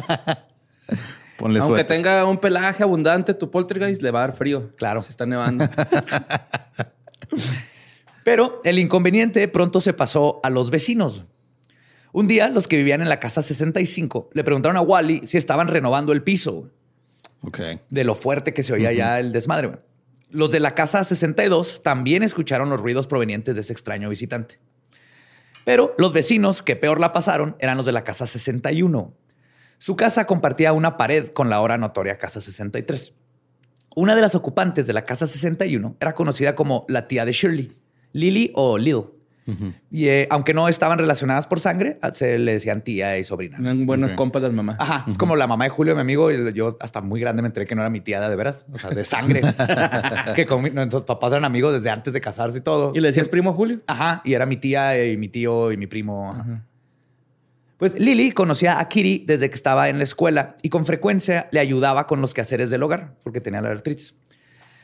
Ponle 1.37 1.61
Aunque 1.61 1.81
suéter. 1.81 1.87
tenga 1.87 2.25
un 2.25 2.39
pelaje 2.39 2.83
abundante, 2.83 3.35
tu 3.35 3.51
poltergeist 3.51 4.01
le 4.01 4.11
va 4.11 4.25
a 4.25 4.29
dar 4.29 4.37
frío. 4.37 4.75
Claro. 4.77 5.03
Se 5.03 5.11
está 5.11 5.27
nevando. 5.27 5.69
Pero 8.25 8.61
el 8.65 8.79
inconveniente 8.79 9.47
pronto 9.49 9.81
se 9.81 9.93
pasó 9.93 10.41
a 10.43 10.49
los 10.49 10.71
vecinos. 10.71 11.25
Un 12.13 12.29
día, 12.29 12.49
los 12.49 12.67
que 12.67 12.77
vivían 12.77 13.03
en 13.03 13.11
la 13.11 13.21
casa 13.21 13.43
65 13.43 14.31
le 14.33 14.45
preguntaron 14.45 14.79
a 14.79 14.81
Wally 14.81 15.23
si 15.25 15.37
estaban 15.37 15.69
renovando 15.69 16.13
el 16.15 16.23
piso, 16.23 16.71
Ok. 17.43 17.59
de 17.91 18.05
lo 18.05 18.15
fuerte 18.15 18.55
que 18.55 18.63
se 18.63 18.73
oía 18.73 18.93
ya 18.93 19.21
el 19.21 19.33
desmadre. 19.33 19.81
Los 20.31 20.51
de 20.51 20.61
la 20.61 20.75
casa 20.75 21.05
62 21.05 21.83
también 21.83 22.23
escucharon 22.23 22.71
los 22.71 22.81
ruidos 22.81 23.07
provenientes 23.07 23.55
de 23.55 23.61
ese 23.61 23.75
extraño 23.75 24.09
visitante. 24.09 24.59
Pero 25.65 25.95
los 25.99 26.13
vecinos 26.13 26.63
que 26.63 26.77
peor 26.77 27.01
la 27.01 27.13
pasaron 27.13 27.57
eran 27.59 27.77
los 27.77 27.87
de 27.87 27.93
la 27.93 28.05
casa 28.05 28.27
61. 28.27 29.15
Su 29.79 29.97
casa 29.97 30.27
compartía 30.27 30.73
una 30.73 30.97
pared 30.97 31.29
con 31.29 31.51
la 31.51 31.57
ahora 31.57 31.79
notoria 31.79 32.19
Casa 32.19 32.41
63. 32.41 33.15
Una 33.95 34.15
de 34.15 34.23
las 34.23 34.35
ocupantes 34.35 34.87
de 34.87 34.93
la 34.93 35.05
Casa 35.05 35.27
61 35.27 35.97
era 36.01 36.15
conocida 36.15 36.55
como 36.55 36.87
la 36.89 37.09
tía 37.09 37.25
de 37.25 37.33
Shirley, 37.33 37.77
Lily 38.13 38.53
o 38.55 38.79
Lil. 38.79 39.03
Y 39.91 40.07
eh, 40.09 40.29
aunque 40.31 40.55
no 40.55 40.69
estaban 40.69 40.99
relacionadas 40.99 41.47
por 41.49 41.59
sangre, 41.59 41.99
se 42.13 42.39
le 42.39 42.53
decían 42.53 42.83
tía 42.83 43.19
y 43.19 43.25
sobrina. 43.25 43.59
Eran 43.59 43.87
buenos 43.87 44.13
Ok. 44.13 44.17
compas 44.17 44.43
las 44.43 44.53
mamás. 44.53 44.77
Ajá, 44.79 45.05
es 45.09 45.19
como 45.19 45.35
la 45.35 45.47
mamá 45.47 45.65
de 45.65 45.71
Julio, 45.71 45.95
mi 45.97 46.01
amigo, 46.01 46.31
y 46.31 46.53
yo 46.53 46.77
hasta 46.81 47.01
muy 47.01 47.21
grande 47.21 47.43
me 47.43 47.49
enteré 47.49 47.67
que 47.67 47.75
no 47.75 47.83
era 47.83 47.91
mi 47.91 48.01
tía 48.01 48.21
de 48.29 48.37
veras, 48.37 48.67
o 48.73 48.79
sea, 48.79 48.91
de 48.91 49.05
sangre. 49.05 49.41
que 50.37 50.47
con 50.47 50.63
mi- 50.63 50.71
nuestros 50.71 51.05
papás 51.05 51.33
eran 51.33 51.45
amigos 51.45 51.73
desde 51.73 51.91
antes 51.91 52.13
de 52.13 52.21
casarse 52.21 52.59
y 52.59 52.61
todo. 52.61 52.93
¿Y 52.95 53.01
le 53.01 53.09
decías 53.09 53.29
primo 53.29 53.51
a 53.51 53.55
Julio? 53.55 53.81
Ajá, 53.89 54.23
y 54.25 54.35
era 54.35 54.47
mi 54.47 54.57
tía 54.57 55.05
y 55.07 55.17
mi 55.17 55.29
tío 55.29 55.73
y 55.73 55.77
mi 55.77 55.87
primo. 55.89 56.31
ajá. 56.33 56.65
Pues 57.79 57.99
Lily 57.99 58.31
conocía 58.31 58.79
a 58.79 58.89
Kitty 58.89 59.25
desde 59.27 59.51
que 59.51 59.57
estaba 59.57 59.89
en 59.89 59.99
la 59.99 60.05
escuela 60.05 60.55
y 60.63 60.69
con 60.69 60.87
frecuencia 60.87 61.49
le 61.51 61.59
ayudaba 61.59 62.07
con 62.07 62.21
los 62.21 62.33
quehaceres 62.33 62.71
del 62.71 62.81
hogar 62.85 63.17
porque 63.25 63.41
tenía 63.41 63.61
la 63.61 63.71
artritis. 63.71 64.15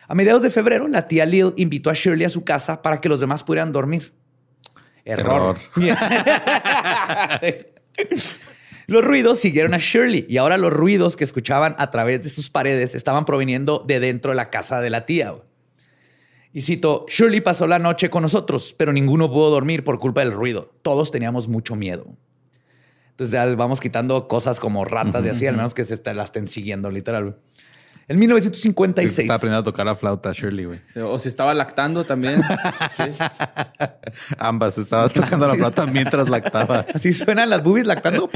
A 0.09 0.17
mediados 0.17 0.43
de 0.43 0.50
febrero, 0.50 0.88
la 0.88 1.07
tía 1.07 1.25
Lil 1.27 1.53
invitó 1.59 1.91
a 1.91 1.93
Shirley 1.95 2.25
a 2.25 2.29
su 2.29 2.43
casa 2.43 2.83
para 2.83 3.00
que 3.00 3.09
los 3.09 3.21
demás 3.21 3.45
pudieran 3.45 3.71
dormir. 3.71 4.15
Error. 5.09 5.57
los 8.87 9.05
ruidos 9.05 9.38
siguieron 9.41 9.75
a 9.75 9.79
Shirley 9.79 10.27
y 10.29 10.38
ahora 10.38 10.57
los 10.57 10.73
ruidos 10.73 11.17
que 11.17 11.25
escuchaban 11.25 11.75
a 11.79 11.91
través 11.91 12.23
de 12.23 12.29
sus 12.31 12.49
paredes 12.50 12.95
estaban 12.95 13.25
proveniendo 13.25 13.85
de 13.87 14.00
dentro 14.00 14.31
de 14.31 14.37
la 14.37 14.50
casa 14.50 14.81
de 14.81 14.91
la 14.91 15.05
tía. 15.07 15.35
Y 16.53 16.62
cito, 16.62 17.05
Shirley 17.09 17.41
pasó 17.43 17.67
la 17.67 17.79
noche 17.79 18.09
con 18.09 18.23
nosotros, 18.23 18.75
pero 18.79 18.93
ninguno 18.93 19.31
pudo 19.31 19.50
dormir 19.50 19.85
por 19.85 19.99
culpa 19.99 20.21
del 20.23 20.33
ruido. 20.33 20.73
Todos 20.83 21.11
teníamos 21.11 21.47
mucho 21.49 21.77
miedo. 21.77 22.07
Entonces 23.11 23.33
ya 23.33 23.45
vamos 23.55 23.81
quitando 23.81 24.29
cosas 24.29 24.59
como 24.61 24.85
ratas 24.85 25.25
y 25.25 25.29
así, 25.29 25.47
al 25.47 25.57
menos 25.57 25.75
que 25.75 25.85
se 25.85 25.95
est- 25.95 26.07
la 26.07 26.23
estén 26.23 26.47
siguiendo, 26.47 26.91
literal. 26.91 27.37
En 28.09 28.19
1956. 28.19 29.19
Está 29.19 29.35
aprendiendo 29.35 29.61
a 29.69 29.71
tocar 29.71 29.85
la 29.85 29.95
flauta 29.95 30.33
Shirley, 30.33 30.65
güey. 30.65 30.81
O 31.05 31.19
si 31.19 31.29
estaba 31.29 31.53
lactando 31.53 32.05
también. 32.05 32.43
Sí. 32.97 33.03
Ambas 34.38 34.79
estaba 34.79 35.11
tocando 35.11 35.47
la 35.47 35.55
flauta 35.55 35.85
mientras 35.87 36.27
lactaba. 36.29 36.87
Así 36.95 37.12
suenan 37.12 37.50
las 37.50 37.62
boobies 37.62 37.87
lactando. 37.87 38.31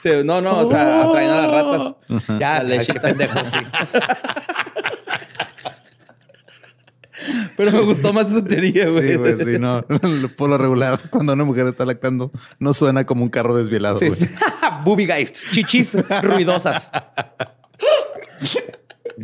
Sí, 0.00 0.10
No, 0.24 0.40
no, 0.40 0.60
o 0.60 0.70
sea, 0.70 1.02
atrayendo 1.02 1.36
a 1.38 1.40
las 1.42 1.50
ratas. 1.50 2.38
Ya, 2.38 2.62
lechita. 2.62 2.92
qué 2.94 3.00
pendejo, 3.00 3.38
sí. 3.50 3.58
Pero 7.56 7.70
me 7.72 7.80
gustó 7.82 8.12
más 8.12 8.30
esa 8.30 8.42
teoría, 8.42 8.88
güey. 8.88 9.10
Sí, 9.12 9.14
güey, 9.16 9.36
sí, 9.44 9.58
no. 9.58 9.84
Por 10.36 10.48
lo 10.50 10.58
regular, 10.58 11.00
cuando 11.10 11.32
una 11.32 11.44
mujer 11.44 11.66
está 11.66 11.84
lactando, 11.84 12.32
no 12.58 12.74
suena 12.74 13.04
como 13.04 13.22
un 13.22 13.30
carro 13.30 13.54
desvielado, 13.56 13.98
Sí. 13.98 14.08
güey. 14.08 14.20
Booby 14.84 15.06
geist, 15.06 15.36
chichis 15.52 15.96
ruidosas. 16.22 16.90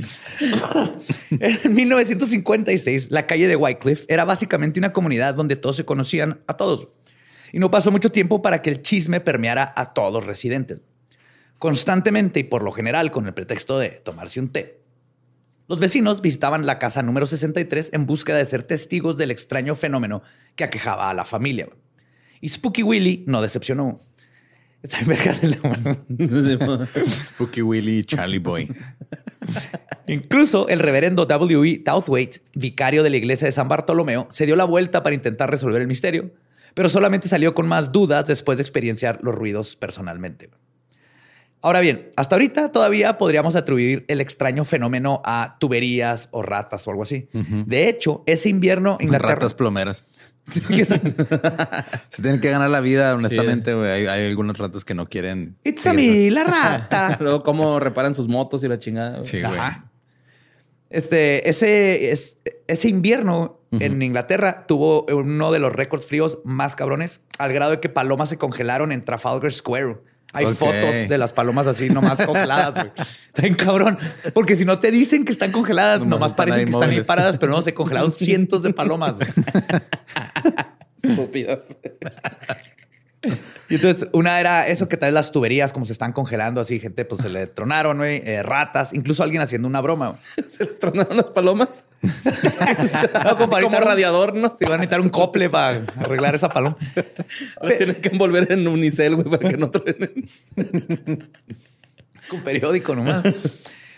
En 1.30 1.74
1956, 1.74 3.10
la 3.10 3.26
calle 3.26 3.48
de 3.48 3.56
Wycliffe 3.56 4.04
era 4.08 4.24
básicamente 4.24 4.80
una 4.80 4.92
comunidad 4.92 5.34
donde 5.34 5.56
todos 5.56 5.76
se 5.76 5.84
conocían 5.84 6.40
a 6.46 6.56
todos. 6.56 6.88
Y 7.52 7.58
no 7.58 7.70
pasó 7.70 7.90
mucho 7.90 8.10
tiempo 8.10 8.42
para 8.42 8.62
que 8.62 8.70
el 8.70 8.82
chisme 8.82 9.20
permeara 9.20 9.72
a 9.76 9.92
todos 9.92 10.12
los 10.12 10.26
residentes. 10.26 10.80
Constantemente 11.58 12.40
y 12.40 12.44
por 12.44 12.62
lo 12.62 12.72
general 12.72 13.10
con 13.10 13.26
el 13.26 13.34
pretexto 13.34 13.78
de 13.78 13.90
tomarse 13.90 14.40
un 14.40 14.50
té. 14.50 14.80
Los 15.66 15.80
vecinos 15.80 16.22
visitaban 16.22 16.66
la 16.66 16.78
casa 16.78 17.02
número 17.02 17.26
63 17.26 17.90
en 17.92 18.06
búsqueda 18.06 18.38
de 18.38 18.46
ser 18.46 18.62
testigos 18.62 19.18
del 19.18 19.30
extraño 19.30 19.74
fenómeno 19.74 20.22
que 20.56 20.64
aquejaba 20.64 21.10
a 21.10 21.14
la 21.14 21.24
familia. 21.24 21.68
Y 22.40 22.48
Spooky 22.48 22.82
Willie 22.82 23.24
no 23.26 23.42
decepcionó. 23.42 24.00
Está 24.82 25.00
en 25.00 25.08
vergas 25.08 25.42
el 25.42 25.58
nombre. 25.60 25.98
Spooky 27.10 27.62
Willy, 27.62 28.04
Charlie 28.04 28.38
Boy. 28.38 28.72
Incluso 30.06 30.68
el 30.68 30.78
reverendo 30.78 31.26
W.E. 31.26 31.78
Touthwaite, 31.78 32.40
vicario 32.54 33.02
de 33.02 33.10
la 33.10 33.16
iglesia 33.16 33.46
de 33.46 33.52
San 33.52 33.68
Bartolomeo, 33.68 34.26
se 34.30 34.46
dio 34.46 34.56
la 34.56 34.64
vuelta 34.64 35.02
para 35.02 35.14
intentar 35.14 35.50
resolver 35.50 35.80
el 35.80 35.88
misterio, 35.88 36.30
pero 36.74 36.88
solamente 36.88 37.28
salió 37.28 37.54
con 37.54 37.66
más 37.66 37.92
dudas 37.92 38.26
después 38.26 38.58
de 38.58 38.62
experienciar 38.62 39.18
los 39.22 39.34
ruidos 39.34 39.76
personalmente. 39.76 40.50
Ahora 41.60 41.80
bien, 41.80 42.10
hasta 42.14 42.36
ahorita 42.36 42.70
todavía 42.70 43.18
podríamos 43.18 43.56
atribuir 43.56 44.04
el 44.06 44.20
extraño 44.20 44.64
fenómeno 44.64 45.20
a 45.24 45.56
tuberías 45.58 46.28
o 46.30 46.42
ratas 46.42 46.86
o 46.86 46.90
algo 46.90 47.02
así. 47.02 47.28
De 47.32 47.88
hecho, 47.88 48.22
ese 48.26 48.48
invierno 48.48 48.96
Inglaterra... 49.00 49.34
Ratas 49.34 49.54
plomeras. 49.54 50.04
Se 52.08 52.22
tienen 52.22 52.40
que 52.40 52.50
ganar 52.50 52.70
la 52.70 52.80
vida, 52.80 53.14
honestamente, 53.14 53.74
güey. 53.74 53.90
Hay, 53.90 54.06
hay 54.06 54.26
algunas 54.26 54.58
ratas 54.58 54.84
que 54.84 54.94
no 54.94 55.08
quieren. 55.08 55.56
It's 55.64 55.86
a 55.86 55.92
me, 55.92 56.30
la 56.30 56.44
rata. 56.44 57.16
Luego, 57.20 57.42
cómo 57.42 57.78
reparan 57.80 58.14
sus 58.14 58.28
motos 58.28 58.62
y 58.64 58.68
la 58.68 58.78
chingada. 58.78 59.24
Sí, 59.24 59.40
güey. 59.42 59.52
Ajá. 59.56 59.84
Este, 60.90 61.48
ese, 61.48 62.10
es- 62.12 62.38
ese 62.66 62.88
invierno 62.88 63.60
en 63.72 64.00
Inglaterra 64.00 64.64
tuvo 64.66 65.04
uno 65.14 65.52
de 65.52 65.58
los 65.58 65.70
récords 65.74 66.06
fríos 66.06 66.38
más 66.44 66.74
cabrones, 66.74 67.20
al 67.38 67.52
grado 67.52 67.72
de 67.72 67.80
que 67.80 67.90
palomas 67.90 68.30
se 68.30 68.38
congelaron 68.38 68.92
en 68.92 69.04
Trafalgar 69.04 69.52
Square. 69.52 69.98
Hay 70.32 70.46
fotos 70.46 71.08
de 71.08 71.18
las 71.18 71.32
palomas 71.32 71.66
así 71.66 71.88
nomás 71.88 72.20
congeladas. 72.24 72.74
güey. 72.74 72.92
Está 73.28 73.42
bien 73.42 73.54
cabrón. 73.54 73.98
Porque 74.34 74.56
si 74.56 74.64
no 74.64 74.78
te 74.78 74.90
dicen 74.90 75.24
que 75.24 75.32
están 75.32 75.52
congeladas, 75.52 76.00
Nomás 76.00 76.10
nomás, 76.10 76.30
están 76.30 76.36
parecen 76.36 76.64
que 76.66 76.72
están 76.72 76.90
ahí 76.90 77.00
paradas, 77.02 77.38
pero 77.38 77.52
no, 77.52 77.62
se 77.62 77.72
congelaron 77.72 78.10
cientos 78.12 78.62
de 78.62 78.72
palomas. 78.72 79.16
Estúpido. 81.02 81.62
Y 83.70 83.74
entonces, 83.74 84.08
una 84.12 84.40
era 84.40 84.66
eso 84.66 84.88
que 84.88 84.96
tal 84.96 85.08
vez 85.08 85.14
las 85.14 85.30
tuberías, 85.30 85.72
como 85.74 85.84
se 85.84 85.92
están 85.92 86.12
congelando 86.14 86.60
así, 86.60 86.80
gente, 86.80 87.04
pues 87.04 87.20
se 87.20 87.28
le 87.28 87.46
tronaron, 87.46 87.98
güey, 87.98 88.22
eh, 88.24 88.42
ratas, 88.42 88.94
incluso 88.94 89.22
alguien 89.22 89.42
haciendo 89.42 89.68
una 89.68 89.80
broma. 89.82 90.18
Se 90.48 90.64
les 90.64 90.78
tronaron 90.78 91.16
las 91.18 91.30
palomas. 91.30 91.84
No, 93.24 93.36
como 93.36 93.60
como 93.60 93.76
un- 93.76 93.82
radiador, 93.82 94.34
¿no? 94.34 94.48
Se 94.48 94.64
van 94.64 94.74
a 94.74 94.76
necesitar 94.78 95.00
un 95.00 95.08
cople 95.10 95.50
para 95.50 95.80
arreglar 95.98 96.34
esa 96.34 96.48
paloma. 96.48 96.76
Tienen 97.76 98.00
que 98.00 98.08
envolver 98.08 98.50
en 98.52 98.66
unicel, 98.66 99.16
güey, 99.16 99.28
para 99.28 99.48
que 99.48 99.56
no 99.56 99.70
truenen. 99.70 100.28
Con 102.28 102.42
periódico 102.42 102.94
nomás. 102.94 103.24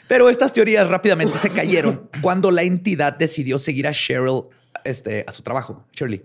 Pero 0.09 0.29
estas 0.31 0.53
teorías 0.53 0.89
rápidamente 0.89 1.37
se 1.39 1.50
cayeron 1.50 2.09
cuando 2.23 2.50
la 2.50 2.62
entidad 2.62 3.17
decidió 3.17 3.59
seguir 3.59 3.87
a 3.87 3.93
Cheryl 3.93 4.45
este, 4.85 5.25
a 5.27 5.33
su 5.33 5.43
trabajo, 5.43 5.85
Shirley. 5.93 6.25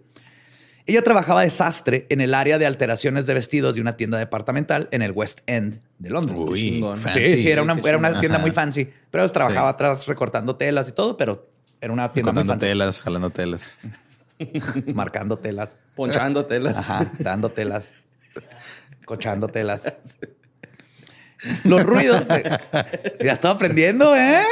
Ella 0.88 1.02
trabajaba 1.02 1.42
de 1.42 1.50
sastre 1.50 2.06
en 2.10 2.22
el 2.22 2.34
área 2.36 2.60
de 2.60 2.66
alteraciones 2.68 3.26
de 3.26 3.34
vestidos 3.34 3.74
de 3.76 3.82
una 3.82 3.98
tienda 3.98 4.18
departamental 4.20 4.88
en 4.92 5.02
el 5.02 5.12
West 5.14 5.40
End 5.48 5.80
de 5.98 6.10
Londres. 6.12 6.38
Uy, 6.40 6.60
chingón. 6.60 7.00
fancy. 7.00 7.28
sí, 7.28 7.38
sí, 7.40 7.50
era 7.50 7.64
una, 7.64 7.74
era 7.84 7.98
una 7.98 8.20
tienda 8.20 8.38
muy 8.38 8.52
fancy, 8.52 8.88
pero 9.10 9.30
trabajaba 9.32 9.70
Sí. 9.70 9.74
atrás 9.74 10.06
recortando 10.06 10.56
telas 10.58 10.88
y 10.88 10.92
todo, 10.92 11.18
pero 11.18 11.50
era 11.82 11.92
una 11.92 12.14
tienda 12.14 12.32
muy 12.32 12.42
Cortando 12.44 12.54
fancy. 12.54 12.68
telas, 12.68 13.02
jalando 13.02 13.30
telas. 13.32 13.80
Marcando 14.94 15.38
telas. 15.38 15.78
Ponchando 15.96 16.46
telas. 16.46 16.78
Ajá, 16.78 17.12
dando 17.20 17.50
telas. 17.50 17.94
Cochando 19.06 19.48
telas. 19.48 19.84
Los 21.64 21.84
ruidos. 21.84 22.24
Ya 23.24 23.34
estoy 23.34 23.52
aprendiendo, 23.52 24.16
¿eh? 24.16 24.44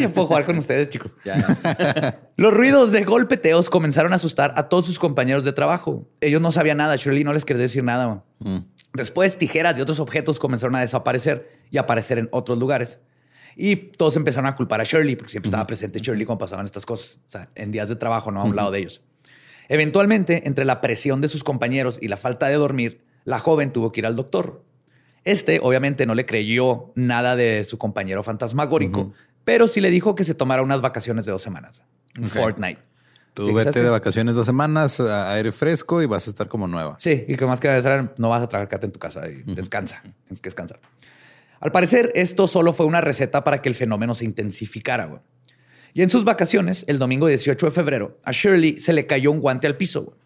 Ya 0.00 0.08
puedo 0.08 0.26
jugar 0.26 0.44
con 0.44 0.58
ustedes, 0.58 0.88
chicos. 0.88 1.14
Ya. 1.24 2.20
Los 2.36 2.52
ruidos 2.52 2.92
de 2.92 3.04
golpeteos 3.04 3.70
comenzaron 3.70 4.12
a 4.12 4.16
asustar 4.16 4.54
a 4.56 4.68
todos 4.68 4.86
sus 4.86 4.98
compañeros 4.98 5.44
de 5.44 5.52
trabajo. 5.52 6.08
Ellos 6.20 6.40
no 6.40 6.52
sabían 6.52 6.78
nada. 6.78 6.96
Shirley 6.96 7.24
no 7.24 7.32
les 7.32 7.44
quería 7.44 7.62
decir 7.62 7.84
nada. 7.84 8.24
Mm. 8.38 8.58
Después, 8.94 9.38
tijeras 9.38 9.76
y 9.76 9.80
otros 9.80 10.00
objetos 10.00 10.38
comenzaron 10.38 10.76
a 10.76 10.80
desaparecer 10.80 11.48
y 11.70 11.78
aparecer 11.78 12.18
en 12.18 12.28
otros 12.30 12.58
lugares. 12.58 13.00
Y 13.56 13.76
todos 13.76 14.16
empezaron 14.16 14.46
a 14.46 14.56
culpar 14.56 14.80
a 14.80 14.84
Shirley, 14.84 15.16
porque 15.16 15.30
siempre 15.30 15.48
estaba 15.48 15.66
presente 15.66 15.98
Shirley 15.98 16.24
cuando 16.26 16.44
pasaban 16.44 16.64
estas 16.64 16.86
cosas. 16.86 17.20
O 17.26 17.30
sea, 17.30 17.50
en 17.54 17.72
días 17.72 17.88
de 17.88 17.96
trabajo, 17.96 18.30
no 18.30 18.40
a 18.40 18.44
un 18.44 18.56
lado 18.56 18.70
de 18.70 18.80
ellos. 18.80 19.00
Eventualmente, 19.68 20.46
entre 20.46 20.64
la 20.64 20.80
presión 20.80 21.20
de 21.20 21.28
sus 21.28 21.44
compañeros 21.44 21.98
y 22.00 22.08
la 22.08 22.16
falta 22.16 22.48
de 22.48 22.54
dormir, 22.54 23.04
la 23.24 23.38
joven 23.38 23.72
tuvo 23.72 23.92
que 23.92 24.00
ir 24.00 24.06
al 24.06 24.16
doctor. 24.16 24.62
Este, 25.24 25.58
obviamente, 25.62 26.06
no 26.06 26.14
le 26.14 26.26
creyó 26.26 26.92
nada 26.94 27.34
de 27.34 27.64
su 27.64 27.78
compañero 27.78 28.22
fantasmagórico, 28.22 29.12
pero 29.44 29.66
sí 29.68 29.80
le 29.80 29.90
dijo 29.90 30.14
que 30.14 30.24
se 30.24 30.34
tomara 30.34 30.62
unas 30.62 30.80
vacaciones 30.80 31.26
de 31.26 31.32
dos 31.32 31.42
semanas. 31.42 31.82
Un 32.18 32.26
Ok. 32.26 32.30
fortnight. 32.32 32.78
Tú 33.34 33.46
Sí, 33.46 33.52
vete 33.52 33.82
de 33.82 33.90
vacaciones 33.90 34.36
dos 34.36 34.46
semanas, 34.46 35.00
a 35.00 35.32
aire 35.32 35.50
fresco 35.50 36.00
y 36.00 36.06
vas 36.06 36.28
a 36.28 36.30
estar 36.30 36.46
como 36.48 36.68
nueva. 36.68 36.96
Sí, 37.00 37.24
y 37.26 37.36
que 37.36 37.44
más 37.46 37.58
que 37.60 37.68
hacer, 37.68 38.14
no 38.16 38.28
vas 38.28 38.42
a 38.42 38.48
trabajar, 38.48 38.78
en 38.84 38.92
tu 38.92 39.00
casa 39.00 39.26
y 39.28 39.42
descansa. 39.54 40.00
Tienes 40.02 40.40
que 40.40 40.48
descansar. 40.48 40.78
Al 41.58 41.72
parecer, 41.72 42.12
esto 42.14 42.46
solo 42.46 42.72
fue 42.72 42.86
una 42.86 43.00
receta 43.00 43.42
para 43.42 43.60
que 43.60 43.68
el 43.68 43.74
fenómeno 43.74 44.14
se 44.14 44.24
intensificara. 44.24 45.06
güey. 45.06 45.20
Y 45.94 46.02
en 46.02 46.10
sus 46.10 46.24
vacaciones, 46.24 46.84
el 46.86 46.98
domingo 46.98 47.26
18 47.26 47.66
de 47.66 47.72
febrero, 47.72 48.18
a 48.24 48.30
Shirley 48.32 48.78
se 48.78 48.92
le 48.92 49.06
cayó 49.06 49.30
un 49.32 49.40
guante 49.40 49.66
al 49.66 49.76
piso. 49.76 50.02
güey. 50.04 50.16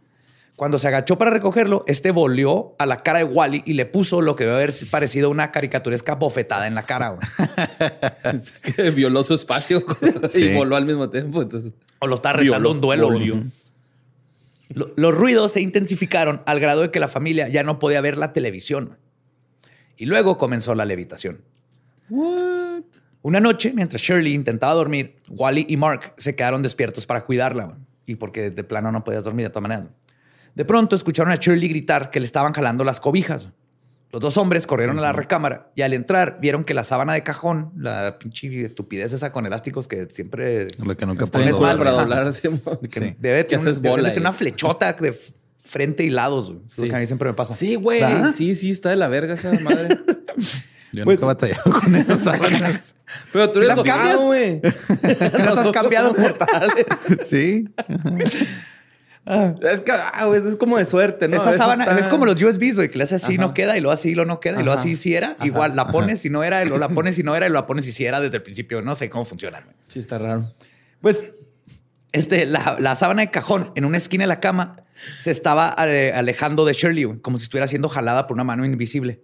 Cuando 0.59 0.77
se 0.81 0.88
agachó 0.88 1.17
para 1.17 1.31
recogerlo, 1.31 1.85
este 1.87 2.11
volvió 2.11 2.75
a 2.81 2.85
la 2.87 3.05
cara 3.05 3.19
de 3.21 3.25
Wally 3.25 3.62
y 3.65 3.75
le 3.75 3.87
puso 3.87 4.21
lo 4.21 4.35
que 4.35 4.43
debe 4.43 4.57
haber 4.57 4.75
parecido 4.91 5.31
una 5.31 5.53
caricaturesca 5.53 6.17
bofetada 6.17 6.67
en 6.67 6.75
la 6.75 6.83
cara. 6.83 7.11
güey. 7.11 7.21
Es 8.37 8.61
que 8.61 8.91
violó 8.91 9.23
su 9.23 9.35
espacio 9.35 9.85
Sí. 10.31 10.47
y 10.50 10.55
voló 10.57 10.75
al 10.75 10.85
mismo 10.85 11.09
tiempo. 11.11 11.43
Entonces, 11.43 11.75
O 12.00 12.09
lo 12.09 12.17
está 12.17 12.33
retando 12.33 12.59
Violó, 12.59 12.71
un 12.73 12.81
duelo. 12.81 13.11
Lo- 14.71 14.93
Los 14.97 15.15
ruidos 15.15 15.53
se 15.53 15.61
intensificaron 15.61 16.43
al 16.45 16.59
grado 16.59 16.83
de 16.83 16.91
que 16.91 16.99
la 16.99 17.07
familia 17.09 17.47
ya 17.49 17.62
no 17.62 17.79
podía 17.79 18.00
ver 18.00 18.19
la 18.19 18.33
televisión. 18.33 18.99
y 19.97 20.07
luego 20.07 20.38
comenzó 20.38 20.75
la 20.75 20.85
levitación. 20.85 21.41
Una 22.11 23.41
noche, 23.41 23.73
mientras 23.75 24.03
Shirley 24.03 24.35
intentaba 24.35 24.75
dormir, 24.75 25.17
Wally 25.29 25.67
y 25.69 25.77
Mark 25.77 26.15
se 26.19 26.35
quedaron 26.35 26.62
despiertos 26.62 27.07
para 27.07 27.25
cuidarla. 27.25 27.77
Y 28.07 28.17
porque 28.17 28.50
de 28.50 28.65
plano 28.65 28.91
no 28.91 29.05
podías 29.05 29.23
dormir 29.25 29.47
de 29.47 29.50
todas 29.50 29.62
maneras. 29.62 29.85
De 30.59 30.65
pronto 30.65 30.97
escucharon 30.97 31.33
a 31.33 31.37
Shirley 31.37 31.69
gritar 31.69 32.11
que 32.11 32.19
le 32.21 32.27
estaban 32.27 32.53
jalando 32.53 32.83
las 32.85 32.99
cobijas. 33.00 33.49
Los 34.11 34.21
dos 34.21 34.37
hombres 34.38 34.67
corrieron 34.67 34.99
a 34.99 35.03
la 35.03 35.12
recámara 35.12 35.71
y 35.77 35.83
al 35.83 35.93
entrar 35.95 36.38
vieron 36.41 36.65
que 36.65 36.75
la 36.75 36.83
sábana 36.83 37.12
de 37.12 37.23
cajón, 37.23 37.73
la 37.77 38.19
pinche 38.19 38.65
estupidez 38.65 39.12
esa 39.12 39.31
con 39.33 39.47
elásticos 39.47 39.87
que 39.87 40.09
siempre 40.11 40.67
Lo 40.85 40.97
que 40.97 41.07
nunca 41.07 41.27
puedo 41.27 41.61
mal 41.61 41.79
para 41.79 41.93
doblar. 41.93 42.25
que 42.33 42.33
Sí. 42.33 43.17
debe, 43.21 43.45
tener, 43.45 43.75
debe 43.81 44.03
tener 44.03 44.19
una 44.21 44.33
flechota 44.33 44.93
de 44.95 45.15
frente 45.62 46.03
y 46.05 46.11
lados. 46.11 46.47
güey. 46.53 46.65
Es 46.67 46.77
lo 46.79 46.85
Sí. 46.85 46.91
que 46.91 46.97
a 46.97 46.99
mí 46.99 47.07
siempre 47.07 47.29
me 47.29 47.35
pasa. 47.35 47.55
Sí, 47.55 47.77
güey. 47.77 48.03
Sí, 48.35 48.55
sí, 48.55 48.71
está 48.71 48.88
de 48.91 48.97
la 48.97 49.09
verga 49.09 49.35
esa 49.35 49.53
madre. 49.61 49.97
Yo 50.93 51.05
Pues- 51.05 51.21
nunca 51.21 51.25
he 51.25 51.35
batallado 51.35 51.73
con 51.81 51.95
esas 51.95 52.21
sábanas. 52.21 52.95
Pero 53.33 53.50
tú 53.50 53.61
¿Sí 53.61 53.67
eres 53.67 53.77
las 53.77 53.85
cambias? 53.85 54.17
güey. 54.17 54.61
¿Te 55.03 55.45
las 55.45 55.59
has 55.59 55.71
cambiado? 55.71 56.17
sí. 57.25 57.69
Es 59.62 59.80
que, 59.82 59.92
ah, 59.92 60.25
güey, 60.26 60.40
es 60.47 60.56
como 60.56 60.78
de 60.78 60.85
suerte, 60.85 61.28
¿no? 61.28 61.37
Esa 61.37 61.56
sábana 61.56 61.85
está- 61.85 61.99
es 61.99 62.08
como 62.08 62.25
los 62.25 62.40
USBs, 62.42 62.76
güey, 62.76 62.90
que 62.90 62.97
le 62.99 63.04
haces 63.04 63.23
así, 63.23 63.35
Ajá. 63.35 63.42
no 63.42 63.54
queda, 63.54 63.76
y 63.76 63.80
luego 63.80 63.92
así, 63.92 64.11
y 64.11 64.14
luego 64.14 64.26
no 64.28 64.40
queda, 64.40 64.61
y 64.62 64.68
Ajá. 64.68 64.78
así 64.80 64.97
sí 64.97 65.14
era. 65.14 65.37
Igual 65.44 65.76
la 65.76 65.88
pones 65.88 66.25
y 66.25 66.30
no 66.30 66.42
era, 66.44 66.62
y 66.62 66.68
luego 66.68 66.78
la 66.78 66.88
pones 66.88 67.18
y 67.18 67.23
no 67.23 67.37
era, 67.37 67.47
y 67.47 67.50
la 67.50 67.66
pones 67.66 67.87
y 67.87 67.92
sí 67.92 68.04
era 68.06 68.20
desde 68.20 68.38
el 68.38 68.42
principio. 68.42 68.80
No 68.82 68.94
sé 68.94 69.11
cómo 69.11 69.25
funcionan. 69.25 69.64
güey. 69.64 69.76
Sí, 69.87 69.99
está 69.99 70.16
raro. 70.18 70.50
Pues 71.00 71.26
este, 72.12 72.47
la, 72.47 72.76
la 72.80 72.97
sábana 72.97 73.23
de 73.23 73.30
cajón 73.30 73.70
en 73.75 73.85
una 73.85 73.99
esquina 73.99 74.25
de 74.25 74.28
la 74.28 74.40
cama 74.40 74.85
se 75.20 75.30
estaba 75.30 75.75
eh, 75.87 76.12
alejando 76.14 76.64
de 76.64 76.73
Shirley, 76.73 77.04
güey, 77.04 77.18
como 77.20 77.37
si 77.38 77.44
estuviera 77.44 77.66
siendo 77.66 77.88
jalada 77.88 78.26
por 78.26 78.35
una 78.35 78.44
mano 78.44 78.64
invisible. 78.64 79.20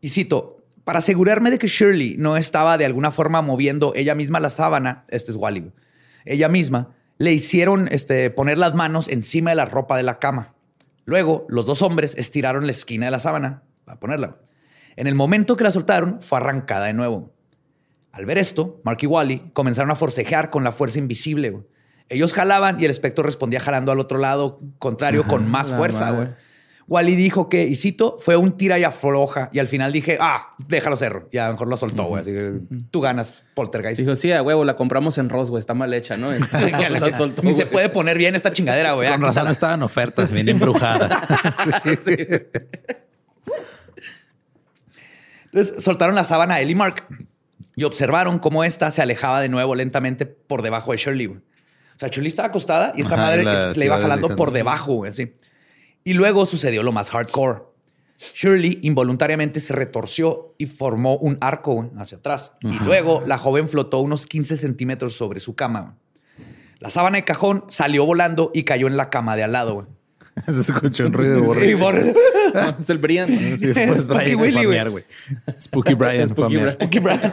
Y 0.00 0.08
cito, 0.10 0.58
para 0.84 0.98
asegurarme 0.98 1.50
de 1.50 1.58
que 1.58 1.66
Shirley 1.68 2.16
no 2.18 2.36
estaba 2.36 2.76
de 2.76 2.84
alguna 2.84 3.10
forma 3.10 3.40
moviendo 3.40 3.92
ella 3.96 4.14
misma 4.14 4.38
la 4.40 4.50
sábana, 4.50 5.04
este 5.08 5.30
es 5.30 5.36
Wally, 5.36 5.60
güey, 5.60 5.72
ella 6.24 6.48
misma, 6.48 6.94
le 7.18 7.32
hicieron 7.32 7.88
este, 7.90 8.30
poner 8.30 8.58
las 8.58 8.74
manos 8.74 9.08
encima 9.08 9.50
de 9.50 9.56
la 9.56 9.64
ropa 9.64 9.96
de 9.96 10.02
la 10.02 10.18
cama. 10.18 10.54
Luego, 11.04 11.46
los 11.48 11.66
dos 11.66 11.82
hombres 11.82 12.14
estiraron 12.16 12.66
la 12.66 12.72
esquina 12.72 13.06
de 13.06 13.12
la 13.12 13.18
sábana 13.18 13.62
para 13.84 13.98
ponerla. 13.98 14.38
En 14.96 15.06
el 15.06 15.14
momento 15.14 15.56
que 15.56 15.64
la 15.64 15.70
soltaron, 15.70 16.20
fue 16.20 16.38
arrancada 16.38 16.86
de 16.86 16.92
nuevo. 16.92 17.32
Al 18.12 18.26
ver 18.26 18.38
esto, 18.38 18.80
Mark 18.84 18.98
y 19.00 19.06
Wally 19.06 19.50
comenzaron 19.52 19.90
a 19.90 19.94
forcejear 19.94 20.50
con 20.50 20.64
la 20.64 20.72
fuerza 20.72 20.98
invisible. 20.98 21.62
Ellos 22.08 22.34
jalaban 22.34 22.78
y 22.78 22.84
el 22.84 22.90
espectro 22.90 23.24
respondía 23.24 23.60
jalando 23.60 23.90
al 23.90 24.00
otro 24.00 24.18
lado 24.18 24.58
contrario 24.78 25.26
con 25.26 25.50
más 25.50 25.72
fuerza. 25.72 26.36
Wally 26.92 27.16
dijo 27.16 27.48
que, 27.48 27.64
y 27.64 27.74
cito, 27.74 28.16
fue 28.18 28.36
un 28.36 28.52
tira 28.56 28.78
y 28.78 28.84
afloja. 28.84 29.48
Y 29.52 29.58
al 29.60 29.66
final 29.68 29.92
dije, 29.92 30.18
ah, 30.20 30.54
déjalo 30.68 30.94
cerro. 30.96 31.28
Y 31.32 31.38
a 31.38 31.46
lo 31.46 31.52
mejor 31.52 31.68
lo 31.68 31.76
soltó, 31.78 32.04
güey. 32.04 32.20
Así 32.20 32.32
que 32.32 32.52
tú 32.90 33.00
ganas, 33.00 33.44
poltergeist. 33.54 33.98
Dijo, 33.98 34.14
sí, 34.14 34.30
a 34.30 34.42
huevo, 34.42 34.64
la 34.64 34.76
compramos 34.76 35.16
en 35.18 35.28
Ross, 35.30 35.48
güey. 35.50 35.60
Está 35.60 35.72
mal 35.74 35.92
hecha, 35.94 36.16
¿no? 36.18 36.30
La- 36.52 36.90
La 36.90 37.16
soltó, 37.16 37.42
Ni 37.42 37.54
se 37.54 37.64
puede 37.66 37.88
poner 37.88 38.18
bien 38.18 38.34
esta 38.36 38.52
chingadera, 38.52 38.92
güey. 38.92 39.08
Con 39.10 39.20
razón 39.22 39.32
quítala. 39.32 39.50
estaban 39.52 39.82
ofertas, 39.82 40.32
bien 40.32 40.50
embrujada. 40.50 41.08
Entonces 45.52 45.82
soltaron 45.84 46.14
la 46.14 46.24
sábana 46.24 46.54
a 46.54 46.60
Ellie 46.60 46.74
Mark 46.74 47.04
y 47.76 47.84
observaron 47.84 48.38
cómo 48.38 48.64
esta 48.64 48.90
se 48.90 49.02
alejaba 49.02 49.40
de 49.40 49.48
nuevo 49.48 49.74
lentamente 49.74 50.26
por 50.26 50.62
debajo 50.62 50.92
de 50.92 50.98
Shirley. 50.98 51.26
güey. 51.26 51.40
O 51.40 51.98
sea, 51.98 52.08
Shirley 52.08 52.28
estaba 52.28 52.48
acostada 52.48 52.92
y 52.96 53.02
esta 53.02 53.14
Ajá, 53.14 53.22
madre 53.24 53.44
la- 53.44 53.72
le 53.72 53.84
iba 53.84 53.98
jalando 53.98 54.34
por 54.36 54.50
debajo, 54.50 54.94
güey, 54.94 55.10
así. 55.10 55.34
Y 56.04 56.14
luego 56.14 56.46
sucedió 56.46 56.82
lo 56.82 56.92
más 56.92 57.10
hardcore. 57.10 57.60
Shirley 58.34 58.78
involuntariamente 58.82 59.58
se 59.60 59.72
retorció 59.72 60.54
y 60.58 60.66
formó 60.66 61.16
un 61.16 61.38
arco 61.40 61.90
hacia 61.98 62.18
atrás. 62.18 62.52
Y 62.62 62.78
luego 62.84 63.22
la 63.26 63.36
joven 63.38 63.68
flotó 63.68 63.98
unos 64.00 64.26
15 64.26 64.56
centímetros 64.56 65.14
sobre 65.16 65.40
su 65.40 65.54
cama. 65.56 65.96
La 66.78 66.88
sábana 66.90 67.16
de 67.16 67.24
cajón 67.24 67.64
salió 67.68 68.04
volando 68.06 68.50
y 68.54 68.62
cayó 68.64 68.86
en 68.86 68.96
la 68.96 69.10
cama 69.10 69.34
de 69.36 69.44
al 69.44 69.52
lado. 69.52 69.88
Se 70.46 70.60
escuchó 70.60 71.06
un 71.06 71.12
ruido 71.12 71.40
de 71.40 71.54
Sí, 71.60 71.74
borracho. 71.74 72.12
por- 72.14 72.76
Es 72.80 72.90
el 72.90 72.98
Brian. 72.98 73.58
Sí, 73.58 73.72
pues 73.74 74.02
Spooky 74.04 74.34
Brian 74.34 74.92
Willy. 74.92 75.04
Spooky 75.60 75.94
Brian 75.94 76.28
Spooky. 76.28 76.98
Brian. 77.00 77.20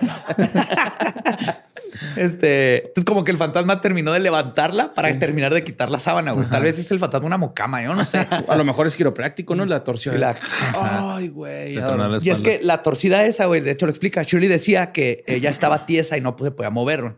Este, 2.16 2.78
entonces 2.88 3.06
como 3.06 3.24
que 3.24 3.32
el 3.32 3.38
fantasma 3.38 3.82
terminó 3.82 4.12
de 4.12 4.20
levantarla 4.20 4.92
para 4.92 5.18
terminar 5.20 5.54
de 5.54 5.64
quitar 5.64 5.90
la 5.92 6.00
sábana, 6.00 6.32
güey. 6.34 6.48
Tal 6.48 6.64
vez 6.64 6.78
es 6.80 6.92
el 6.92 7.00
fantasma 7.00 7.28
una 7.28 7.38
mocama, 7.38 7.82
yo 7.84 7.94
no 7.96 8.04
sé. 8.04 8.26
A 8.48 8.56
lo 8.56 8.64
mejor 8.64 8.88
es 8.88 8.96
quiropráctico, 8.96 9.56
¿no? 9.56 9.66
La 9.66 9.84
torsión. 9.84 10.16
Y 10.16 10.18
la- 10.18 10.36
Ay, 10.76 11.30
güey. 11.30 11.76
Y 12.22 12.30
es 12.30 12.42
que 12.42 12.60
la 12.64 12.84
torcida 12.84 13.26
esa, 13.26 13.46
güey, 13.46 13.62
de 13.62 13.72
hecho 13.72 13.86
lo 13.86 13.92
explica. 13.92 14.24
Shirley 14.24 14.48
decía 14.50 14.92
que 14.92 15.24
ella 15.28 15.50
estaba 15.50 15.86
tiesa 15.86 16.18
y 16.18 16.22
no 16.22 16.36
se 16.42 16.52
podía 16.52 16.70
mover. 16.70 17.16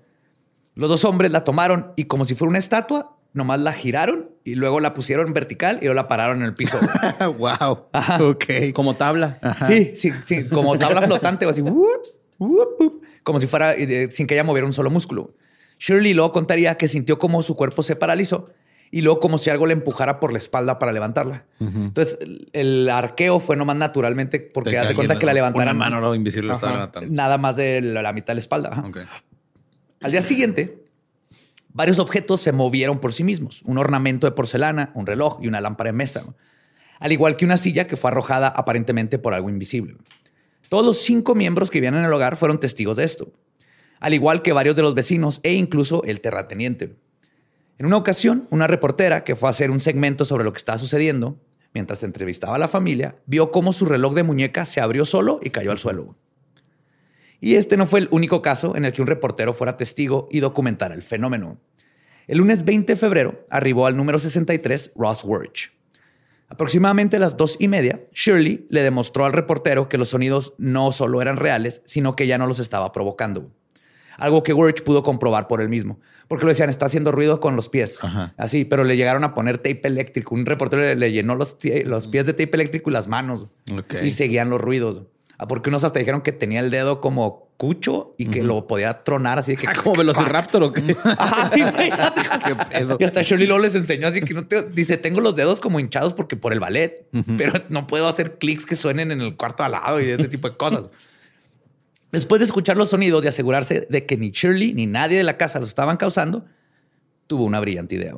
Los 0.76 0.90
dos 0.90 1.04
hombres 1.06 1.32
la 1.32 1.44
tomaron 1.44 1.92
y 1.96 2.06
como 2.06 2.26
si 2.26 2.34
fuera 2.36 2.50
una 2.50 2.60
estatua, 2.60 3.18
nomás 3.34 3.60
la 3.60 3.74
giraron 3.74 4.30
y 4.44 4.56
luego 4.56 4.80
la 4.80 4.94
pusieron 4.94 5.34
vertical 5.34 5.78
y 5.82 5.86
luego 5.86 5.96
la 5.96 6.08
pararon 6.08 6.38
en 6.40 6.46
el 6.46 6.54
piso. 6.54 6.80
wow. 7.38 7.88
Ok. 8.30 8.46
Como 8.74 8.96
tabla. 8.96 9.38
Sí, 9.68 9.92
sí, 9.96 10.12
sí, 10.26 10.48
como 10.48 10.78
tabla 10.78 11.02
flotante, 11.02 11.46
así, 11.46 11.62
como 13.24 13.40
si 13.40 13.48
fuera 13.48 13.74
eh, 13.74 14.10
sin 14.12 14.28
que 14.28 14.34
ella 14.34 14.44
moviera 14.44 14.66
un 14.66 14.74
solo 14.74 14.90
músculo. 14.90 15.36
Shirley 15.80 16.14
luego 16.14 16.32
contaría 16.32 16.76
que 16.76 16.88
sintió 16.88 17.18
como 17.20 17.42
su 17.42 17.56
cuerpo 17.56 17.84
se 17.84 17.96
paralizó 17.96 18.52
y 18.92 19.02
luego 19.02 19.20
como 19.20 19.38
si 19.38 19.50
algo 19.50 19.66
le 19.66 19.74
empujara 19.74 20.20
por 20.20 20.32
la 20.32 20.38
espalda 20.38 20.78
para 20.78 20.92
levantarla. 20.92 21.46
Entonces, 21.60 22.20
el, 22.52 22.90
arqueo 22.90 23.40
fue 23.40 23.56
nomás 23.56 23.78
naturalmente 23.78 24.40
porque 24.40 24.72
De 24.72 24.80
hace 24.80 24.94
cuenta 24.94 25.18
que 25.18 25.26
la 25.26 25.32
Una 25.32 25.36
levantaran 25.36 25.78
mano 25.78 26.02
no, 26.02 26.14
invisible 26.14 26.52
estaba 26.52 26.74
levantando. 26.74 27.14
nada 27.14 27.38
más 27.38 27.56
de 27.56 27.82
la, 27.82 28.02
la 28.02 28.12
mitad 28.12 28.28
de 28.28 28.36
la 28.36 28.40
espalda. 28.42 28.70
Ajá. 28.74 28.82
Ok. 28.86 28.98
Al 30.02 30.12
día 30.12 30.22
siguiente, 30.22 30.84
varios 31.74 32.00
objetos 32.00 32.42
se 32.42 32.52
movieron 32.52 33.00
por 33.00 33.14
sí 33.14 33.24
mismos. 33.24 33.62
Un 33.64 33.78
ornamento 33.78 34.28
de 34.28 34.32
porcelana, 34.32 34.92
un 34.94 35.06
reloj 35.06 35.40
y 35.42 35.48
una 35.48 35.62
lámpara 35.62 35.90
de 35.90 35.94
mesa. 35.94 36.26
Al 37.00 37.12
igual 37.12 37.38
que 37.38 37.46
una 37.46 37.58
silla 37.58 37.88
que 37.88 37.96
fue 37.96 38.12
arrojada 38.12 38.50
aparentemente 38.50 39.20
por 39.20 39.34
algo 39.34 39.50
invisible. 39.50 39.96
Todos 40.72 40.86
los 40.86 41.00
cinco 41.00 41.36
miembros 41.36 41.70
que 41.70 41.82
vivían 41.82 41.96
en 41.96 42.06
el 42.06 42.14
hogar 42.14 42.38
fueron 42.38 42.58
testigos 42.58 42.96
de 42.96 43.04
esto. 43.04 43.34
Al 44.00 44.14
igual 44.14 44.42
que 44.42 44.54
varios 44.54 44.74
de 44.74 44.82
los 44.82 44.96
vecinos 44.96 45.42
e 45.44 45.52
incluso 45.52 46.02
el 46.06 46.22
terrateniente. 46.22 46.96
En 47.78 47.88
una 47.88 47.98
ocasión, 47.98 48.48
una 48.52 48.68
reportera 48.68 49.26
que 49.26 49.36
fue 49.36 49.50
a 49.50 49.52
hacer 49.52 49.70
un 49.70 49.82
segmento 49.82 50.24
sobre 50.24 50.46
lo 50.46 50.54
que 50.54 50.60
estaba 50.60 50.78
sucediendo, 50.78 51.38
mientras 51.74 52.04
entrevistaba 52.04 52.56
a 52.56 52.58
la 52.58 52.70
familia, 52.70 53.18
vio 53.26 53.52
cómo 53.52 53.74
su 53.74 53.84
reloj 53.84 54.14
de 54.14 54.24
muñeca 54.24 54.66
se 54.66 54.80
abrió 54.80 55.04
solo 55.04 55.42
y 55.44 55.50
cayó 55.50 55.72
al 55.72 55.78
suelo. 55.78 56.16
Y 57.42 57.56
este 57.56 57.76
no 57.76 57.86
fue 57.86 58.00
el 58.00 58.08
único 58.10 58.42
caso 58.42 58.78
en 58.78 58.86
el 58.86 58.94
que 58.94 59.02
un 59.02 59.10
reportero 59.10 59.54
fuera 59.54 59.76
testigo 59.76 60.30
y 60.32 60.40
documentara 60.40 60.96
el 60.96 61.02
fenómeno. 61.02 61.60
El 62.28 62.38
lunes 62.38 62.64
20 62.64 62.94
de 62.94 62.98
febrero 62.98 63.46
arribó 63.50 63.88
al 63.88 63.98
número 63.98 64.20
63 64.20 64.94
Ross 64.96 65.26
Wirch. 65.26 65.81
Aproximadamente 66.52 67.16
a 67.16 67.20
las 67.20 67.38
dos 67.38 67.56
y 67.60 67.70
media, 67.70 68.02
Shirley 68.14 68.68
le 68.70 68.84
demostró 68.84 69.24
al 69.24 69.32
reportero 69.32 69.88
que 69.88 69.98
los 69.98 70.10
sonidos 70.10 70.54
no 70.58 70.92
solo 70.92 71.22
eran 71.22 71.38
reales, 71.38 71.82
sino 71.86 72.18
que 72.18 72.28
ya 72.28 72.38
no 72.38 72.46
los 72.46 72.60
estaba 72.60 72.92
provocando. 72.92 73.50
Algo 74.18 74.44
que 74.44 74.52
Wirch 74.52 74.84
pudo 74.84 75.02
comprobar 75.02 75.48
por 75.48 75.62
él 75.62 75.70
mismo. 75.70 76.02
Porque 76.28 76.44
lo 76.44 76.50
decían, 76.50 76.70
está 76.70 76.88
haciendo 76.88 77.14
ruido 77.14 77.40
con 77.40 77.56
los 77.56 77.70
pies. 77.70 78.04
Ajá. 78.04 78.34
Así, 78.36 78.66
pero 78.66 78.84
le 78.84 78.98
llegaron 78.98 79.24
a 79.24 79.34
poner 79.34 79.60
tape 79.60 79.82
eléctrico. 79.86 80.36
Un 80.36 80.46
reportero 80.46 80.82
le, 80.82 80.98
le 80.98 81.14
llenó 81.14 81.36
los, 81.36 81.58
los 81.86 82.08
pies 82.10 82.26
de 82.26 82.34
tape 82.34 82.52
eléctrico 82.54 82.90
y 82.90 82.94
las 82.94 83.08
manos. 83.08 83.48
Y 84.04 84.12
seguían 84.12 84.50
los 84.50 84.60
ruidos. 84.60 85.04
Ah, 85.42 85.48
Porque 85.48 85.70
unos 85.70 85.84
hasta 85.84 85.98
dijeron 85.98 86.22
que 86.22 86.32
tenía 86.32 86.60
el 86.60 86.70
dedo 86.70 87.02
como 87.02 87.50
cucho 87.58 88.14
y 88.20 88.28
que 88.28 88.44
lo 88.44 88.68
podía 88.68 89.04
tronar 89.04 89.40
así 89.40 89.54
de 89.54 89.58
que... 89.58 89.68
Ah, 89.68 89.74
como 89.74 89.96
Velociraptor 89.96 90.62
o 90.62 90.72
qué. 90.72 90.96
Ajá, 91.04 91.50
sí, 91.54 91.62
güey. 91.62 91.90
¿Qué 92.46 92.56
pedo? 92.70 92.98
Y 93.00 93.04
hasta 93.04 93.24
Shirley 93.24 93.48
luego 93.48 93.64
les 93.64 93.74
enseñó 93.74 94.08
así 94.08 94.22
que 94.22 94.36
no 94.36 94.46
te... 94.46 94.70
Dice, 94.70 94.98
tengo 94.98 95.20
los 95.20 95.36
dedos 95.36 95.60
como 95.60 95.80
hinchados 95.80 96.14
porque 96.14 96.36
por 96.36 96.54
el 96.54 96.60
ballet, 96.60 97.08
pero 97.40 97.54
no 97.70 97.88
puedo 97.88 98.08
hacer 98.08 98.38
clics 98.38 98.68
que 98.68 98.76
suenen 98.76 99.12
en 99.12 99.20
el 99.20 99.36
cuarto 99.36 99.64
al 99.64 99.72
lado 99.72 100.00
y 100.00 100.10
ese 100.10 100.28
tipo 100.28 100.48
de 100.48 100.58
cosas. 100.58 100.90
Después 102.12 102.40
de 102.40 102.46
escuchar 102.46 102.78
los 102.78 102.90
sonidos 102.90 103.26
y 103.26 103.28
asegurarse 103.28 103.88
de 103.90 104.06
que 104.06 104.18
ni 104.18 104.30
Shirley 104.30 104.76
ni 104.76 104.86
nadie 104.86 105.18
de 105.18 105.24
la 105.24 105.38
casa 105.38 105.60
los 105.60 105.70
estaban 105.70 105.98
causando, 105.98 106.46
tuvo 107.26 107.46
una 107.46 107.60
brillante 107.60 107.96
idea. 107.96 108.16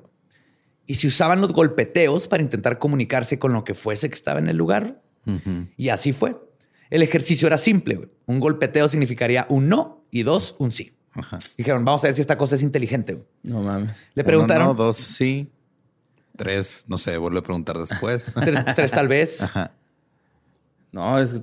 ¿Y 0.88 0.95
si 0.95 1.07
usaban 1.07 1.39
los 1.39 1.53
golpeteos 1.53 2.27
para 2.27 2.43
intentar 2.43 2.79
comunicarse 2.79 3.39
con 3.39 3.53
lo 3.53 3.63
que 3.63 3.75
fuese 3.75 4.09
que 4.09 4.15
estaba 4.15 4.39
en 4.39 4.49
el 4.49 4.57
lugar? 4.57 5.01
Y 5.77 5.88
así 5.88 6.12
fue. 6.12 6.36
El 6.89 7.02
ejercicio 7.02 7.48
era 7.48 7.58
simple. 7.58 7.96
güey. 7.96 8.10
Un 8.26 8.39
golpeteo 8.39 8.88
significaría 8.88 9.46
un 9.50 9.69
no 9.69 10.06
y 10.12 10.24
dos, 10.24 10.56
un 10.60 10.72
sí. 10.72 10.93
Ajá. 11.13 11.38
Dijeron, 11.58 11.86
vamos 11.86 12.04
a 12.04 12.08
ver 12.08 12.15
si 12.15 12.22
esta 12.22 12.38
cosa 12.38 12.56
es 12.56 12.63
inteligente. 12.63 13.13
güey. 13.13 13.26
No 13.43 13.62
mames. 13.62 13.91
Le 14.15 14.24
preguntaron, 14.24 14.67
Uno, 14.67 14.74
no, 14.78 14.84
dos, 14.86 14.98
sí. 14.98 15.50
Tres, 16.36 16.86
no 16.88 16.98
sé, 16.98 17.17
vuelve 17.17 17.39
a 17.39 17.43
preguntar 17.43 17.78
después. 17.78 18.34
tres, 18.43 18.60
tres 18.76 18.91
tal 18.91 19.08
vez. 19.08 19.41
Ajá. 19.41 19.72
No, 20.91 21.19
es 21.19 21.36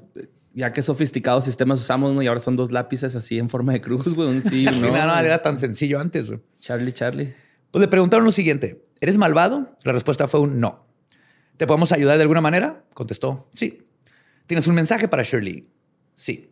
ya 0.53 0.73
que 0.73 0.83
sofisticados 0.83 1.45
sistemas 1.45 1.79
usamos, 1.81 2.13
¿no? 2.13 2.23
Y 2.23 2.27
ahora 2.27 2.41
son 2.41 2.57
dos 2.57 2.73
lápices 2.73 3.15
así 3.15 3.39
en 3.39 3.49
forma 3.49 3.73
de 3.73 3.81
cruz, 3.81 4.15
güey. 4.15 4.29
Un 4.29 4.43
sí, 4.43 4.67
Así 4.69 4.83
no. 4.83 4.93
nada 4.93 5.21
era 5.25 5.43
tan 5.43 5.61
sencillo 5.61 6.01
antes. 6.01 6.27
güey. 6.27 6.41
Charlie, 6.59 6.93
Charlie. 6.93 7.35
Pues 7.71 7.81
le 7.81 7.89
preguntaron 7.89 8.25
lo 8.25 8.33
siguiente, 8.33 8.85
¿eres 9.01 9.17
malvado? 9.17 9.77
La 9.85 9.93
respuesta 9.93 10.27
fue 10.27 10.41
un 10.41 10.59
no. 10.59 10.85
¿Te 11.57 11.67
podemos 11.69 11.93
ayudar 11.93 12.17
de 12.17 12.23
alguna 12.23 12.41
manera? 12.41 12.83
Contestó, 12.95 13.49
sí. 13.53 13.83
¿Tienes 14.51 14.67
un 14.67 14.75
mensaje 14.75 15.07
para 15.07 15.23
Shirley? 15.23 15.69
Sí. 16.13 16.51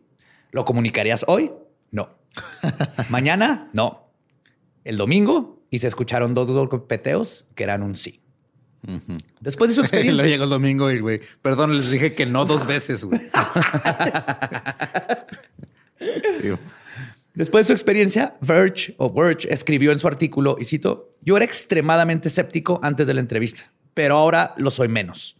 ¿Lo 0.51 0.63
comunicarías 0.63 1.25
hoy? 1.27 1.51
No. 1.91 2.07
¿Mañana? 3.09 3.67
No. 3.73 4.13
¿El 4.85 4.95
domingo? 4.95 5.65
Y 5.69 5.79
se 5.79 5.87
escucharon 5.87 6.33
dos 6.33 6.49
golpeteos 6.49 7.45
que 7.55 7.63
eran 7.65 7.83
un 7.83 7.95
sí. 7.95 8.21
Después 9.41 9.71
de 9.71 9.75
su 9.75 9.81
Lo 9.81 9.87
experiencia. 9.87 10.25
llegó 10.27 10.45
el 10.45 10.49
domingo 10.49 10.89
y, 10.89 11.01
güey, 11.01 11.19
perdón, 11.41 11.75
les 11.75 11.91
dije 11.91 12.15
que 12.15 12.25
no 12.25 12.45
dos 12.45 12.65
veces, 12.65 13.03
güey. 13.03 13.19
Después 17.33 17.65
de 17.65 17.67
su 17.67 17.73
experiencia, 17.73 18.37
Verge 18.39 18.95
o 18.97 19.11
Verge 19.11 19.53
escribió 19.53 19.91
en 19.91 19.99
su 19.99 20.07
artículo, 20.07 20.55
y 20.57 20.63
cito, 20.63 21.11
yo 21.19 21.35
era 21.35 21.43
extremadamente 21.43 22.29
escéptico 22.29 22.79
antes 22.81 23.07
de 23.07 23.13
la 23.13 23.19
entrevista, 23.19 23.73
pero 23.93 24.15
ahora 24.15 24.53
lo 24.55 24.71
soy 24.71 24.87
menos. 24.87 25.35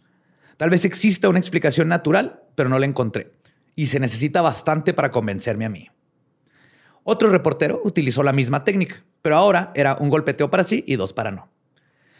Tal 0.58 0.68
vez 0.68 0.84
exista 0.84 1.30
una 1.30 1.38
explicación 1.38 1.88
natural, 1.88 2.42
pero 2.60 2.68
no 2.68 2.78
la 2.78 2.84
encontré. 2.84 3.32
Y 3.74 3.86
se 3.86 3.98
necesita 4.00 4.42
bastante 4.42 4.92
para 4.92 5.10
convencerme 5.10 5.64
a 5.64 5.70
mí. 5.70 5.88
Otro 7.04 7.30
reportero 7.30 7.80
utilizó 7.84 8.22
la 8.22 8.34
misma 8.34 8.64
técnica, 8.64 9.02
pero 9.22 9.36
ahora 9.36 9.72
era 9.74 9.96
un 9.98 10.10
golpeteo 10.10 10.50
para 10.50 10.62
sí 10.62 10.84
y 10.86 10.96
dos 10.96 11.14
para 11.14 11.30
no. 11.30 11.48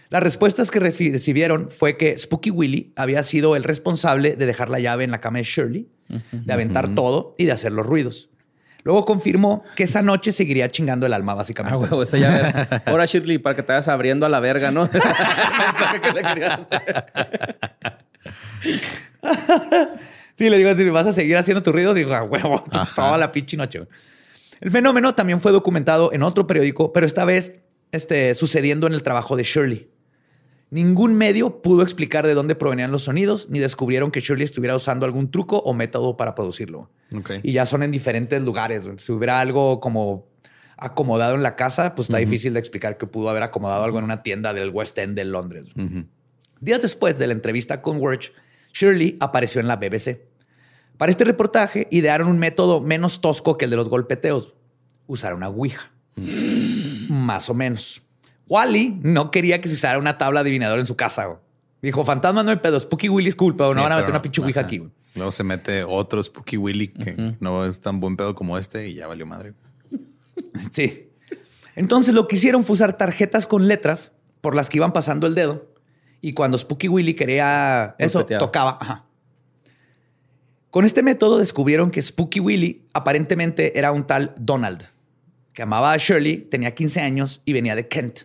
Las 0.08 0.22
respuestas 0.22 0.70
que 0.70 0.78
recibieron 0.80 1.68
fue 1.70 1.98
que 1.98 2.16
Spooky 2.16 2.48
Willie 2.48 2.90
había 2.96 3.22
sido 3.22 3.54
el 3.54 3.64
responsable 3.64 4.34
de 4.34 4.46
dejar 4.46 4.70
la 4.70 4.80
llave 4.80 5.04
en 5.04 5.10
la 5.10 5.20
cama 5.20 5.40
de 5.40 5.44
Shirley, 5.44 5.90
de 6.32 6.52
aventar 6.54 6.94
todo 6.94 7.34
y 7.36 7.44
de 7.44 7.52
hacer 7.52 7.72
los 7.72 7.84
ruidos. 7.84 8.30
Luego 8.82 9.04
confirmó 9.04 9.62
que 9.76 9.82
esa 9.82 10.00
noche 10.00 10.32
seguiría 10.32 10.70
chingando 10.70 11.04
el 11.04 11.12
alma, 11.12 11.32
Ah, 11.32 11.34
básicamente. 11.34 11.76
huevo, 11.76 12.02
esa 12.02 12.16
ya 12.16 12.34
era. 12.38 12.82
Ahora, 12.86 13.04
Shirley, 13.04 13.36
para 13.36 13.54
que 13.56 13.62
te 13.62 13.72
vayas 13.74 13.88
abriendo 13.88 14.24
a 14.24 14.30
la 14.30 14.40
verga, 14.40 14.70
¿no? 14.70 14.88
Sí, 20.40 20.48
le 20.48 20.56
digo, 20.56 20.74
si 20.74 20.84
vas 20.88 21.06
a 21.06 21.12
seguir 21.12 21.36
haciendo 21.36 21.62
tus 21.62 21.70
ruidos, 21.70 21.94
digo, 21.94 22.14
a 22.14 22.22
huevo, 22.22 22.64
toda 22.96 23.18
la 23.18 23.30
pinche 23.30 23.58
noche. 23.58 23.82
El 24.58 24.70
fenómeno 24.70 25.14
también 25.14 25.38
fue 25.38 25.52
documentado 25.52 26.14
en 26.14 26.22
otro 26.22 26.46
periódico, 26.46 26.94
pero 26.94 27.04
esta 27.04 27.26
vez 27.26 27.60
este, 27.92 28.34
sucediendo 28.34 28.86
en 28.86 28.94
el 28.94 29.02
trabajo 29.02 29.36
de 29.36 29.42
Shirley. 29.42 29.90
Ningún 30.70 31.14
medio 31.14 31.60
pudo 31.60 31.82
explicar 31.82 32.26
de 32.26 32.32
dónde 32.32 32.54
provenían 32.54 32.90
los 32.90 33.02
sonidos, 33.02 33.50
ni 33.50 33.58
descubrieron 33.58 34.10
que 34.10 34.20
Shirley 34.20 34.44
estuviera 34.44 34.74
usando 34.74 35.04
algún 35.04 35.30
truco 35.30 35.58
o 35.58 35.74
método 35.74 36.16
para 36.16 36.34
producirlo. 36.34 36.90
Y 37.42 37.52
ya 37.52 37.66
son 37.66 37.82
en 37.82 37.90
diferentes 37.90 38.40
lugares. 38.40 38.88
Si 38.96 39.12
hubiera 39.12 39.40
algo 39.40 39.78
como 39.78 40.26
acomodado 40.78 41.34
en 41.34 41.42
la 41.42 41.54
casa, 41.54 41.94
pues 41.94 42.08
está 42.08 42.16
difícil 42.16 42.54
de 42.54 42.60
explicar 42.60 42.96
que 42.96 43.06
pudo 43.06 43.28
haber 43.28 43.42
acomodado 43.42 43.84
algo 43.84 43.98
en 43.98 44.04
una 44.04 44.22
tienda 44.22 44.54
del 44.54 44.70
West 44.70 44.96
End 44.96 45.16
de 45.16 45.26
Londres. 45.26 45.66
Días 46.62 46.80
después 46.80 47.18
de 47.18 47.26
la 47.26 47.34
entrevista 47.34 47.82
con 47.82 48.00
Wirch, 48.00 48.32
Shirley 48.72 49.18
apareció 49.20 49.60
en 49.60 49.68
la 49.68 49.76
BBC. 49.76 50.29
Para 51.00 51.10
este 51.12 51.24
reportaje, 51.24 51.88
idearon 51.90 52.28
un 52.28 52.38
método 52.38 52.82
menos 52.82 53.22
tosco 53.22 53.56
que 53.56 53.64
el 53.64 53.70
de 53.70 53.78
los 53.78 53.88
golpeteos. 53.88 54.52
Usar 55.06 55.32
una 55.32 55.48
ouija. 55.48 55.90
Más 57.08 57.48
o 57.48 57.54
menos. 57.54 58.02
Wally 58.46 58.98
no 59.02 59.30
quería 59.30 59.62
que 59.62 59.70
se 59.70 59.76
usara 59.76 59.98
una 59.98 60.18
tabla 60.18 60.40
adivinadora 60.40 60.78
en 60.78 60.86
su 60.86 60.96
casa. 60.96 61.24
güey. 61.24 61.38
Dijo, 61.80 62.04
fantasma 62.04 62.42
no 62.42 62.50
hay 62.50 62.58
pedo. 62.58 62.78
Spooky 62.78 63.08
Willy 63.08 63.30
es 63.30 63.34
cool, 63.36 63.56
pero 63.56 63.70
Sí, 63.70 63.76
no 63.76 63.82
van 63.82 63.92
a 63.92 63.96
meter 63.96 64.10
una 64.10 64.18
no. 64.18 64.22
pinche 64.22 64.42
ouija 64.42 64.60
Ajá. 64.60 64.66
aquí. 64.66 64.76
güey. 64.76 64.90
Luego 65.14 65.32
se 65.32 65.42
mete 65.42 65.84
otro 65.84 66.22
Spooky 66.22 66.58
Willy 66.58 66.88
que 66.88 67.34
no 67.40 67.64
es 67.64 67.80
tan 67.80 67.98
buen 67.98 68.18
pedo 68.18 68.34
como 68.34 68.58
este 68.58 68.86
y 68.86 68.92
ya 68.92 69.06
valió 69.06 69.24
madre. 69.24 69.54
Sí. 70.70 71.08
Entonces 71.76 72.12
lo 72.14 72.28
que 72.28 72.36
hicieron 72.36 72.62
fue 72.62 72.74
usar 72.74 72.98
tarjetas 72.98 73.46
con 73.46 73.68
letras 73.68 74.12
por 74.42 74.54
las 74.54 74.68
que 74.68 74.76
iban 74.76 74.92
pasando 74.92 75.26
el 75.26 75.34
dedo 75.34 75.66
y 76.20 76.34
cuando 76.34 76.58
Spooky 76.58 76.88
Willy 76.88 77.14
quería 77.14 77.94
eso, 77.98 78.26
tocaba. 78.26 78.76
Ajá. 78.80 79.06
Con 80.70 80.84
este 80.84 81.02
método 81.02 81.38
descubrieron 81.38 81.90
que 81.90 82.00
Spooky 82.00 82.40
Willy 82.40 82.86
aparentemente 82.92 83.78
era 83.78 83.92
un 83.92 84.06
tal 84.06 84.34
Donald, 84.38 84.84
que 85.52 85.62
amaba 85.62 85.92
a 85.92 85.96
Shirley, 85.96 86.36
tenía 86.36 86.74
15 86.74 87.00
años 87.00 87.42
y 87.44 87.52
venía 87.52 87.74
de 87.74 87.88
Kent, 87.88 88.20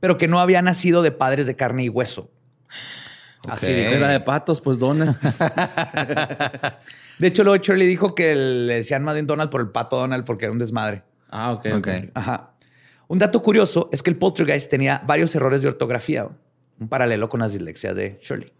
pero 0.00 0.18
que 0.18 0.26
no 0.26 0.40
había 0.40 0.62
nacido 0.62 1.02
de 1.02 1.12
padres 1.12 1.46
de 1.46 1.54
carne 1.54 1.84
y 1.84 1.88
hueso. 1.88 2.30
Así 3.48 3.72
dijo. 3.72 3.90
Era 3.90 4.08
de 4.08 4.20
patos, 4.20 4.60
pues 4.60 4.78
dona. 4.78 5.18
De 7.18 7.26
hecho, 7.26 7.44
luego 7.44 7.62
Shirley 7.62 7.86
dijo 7.86 8.14
que 8.14 8.34
le 8.34 8.76
decían 8.76 9.04
más 9.04 9.14
bien 9.14 9.26
Donald 9.26 9.50
por 9.50 9.60
el 9.60 9.68
pato 9.68 9.96
Donald 9.96 10.24
porque 10.24 10.46
era 10.46 10.52
un 10.52 10.58
desmadre. 10.58 11.02
Ah, 11.28 11.52
ok. 11.52 11.66
Ok. 11.66 11.76
ok. 11.76 11.88
Ajá. 12.14 12.50
Un 13.08 13.18
dato 13.18 13.42
curioso 13.42 13.88
es 13.92 14.02
que 14.02 14.10
el 14.10 14.16
poltergeist 14.16 14.70
tenía 14.70 15.02
varios 15.06 15.34
errores 15.34 15.62
de 15.62 15.68
ortografía, 15.68 16.28
un 16.78 16.88
paralelo 16.88 17.28
con 17.28 17.40
las 17.40 17.52
dislexias 17.52 17.94
de 17.94 18.18
Shirley. 18.22 18.52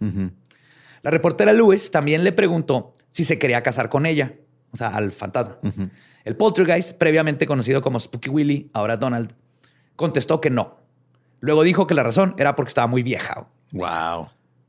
La 1.02 1.10
reportera 1.10 1.52
Lewis 1.52 1.90
también 1.90 2.24
le 2.24 2.32
preguntó 2.32 2.94
si 3.10 3.24
se 3.24 3.38
quería 3.38 3.62
casar 3.62 3.88
con 3.88 4.06
ella, 4.06 4.34
o 4.72 4.76
sea, 4.76 4.88
al 4.88 5.12
fantasma. 5.12 5.58
El 6.24 6.36
poltergeist, 6.36 6.96
previamente 6.98 7.46
conocido 7.46 7.80
como 7.80 7.98
Spooky 7.98 8.28
Willy, 8.28 8.70
ahora 8.72 8.96
Donald, 8.96 9.32
contestó 9.96 10.40
que 10.40 10.50
no. 10.50 10.78
Luego 11.40 11.62
dijo 11.62 11.86
que 11.86 11.94
la 11.94 12.02
razón 12.02 12.34
era 12.38 12.54
porque 12.54 12.68
estaba 12.68 12.86
muy 12.86 13.02
vieja. 13.02 13.48
Wow. 13.72 14.28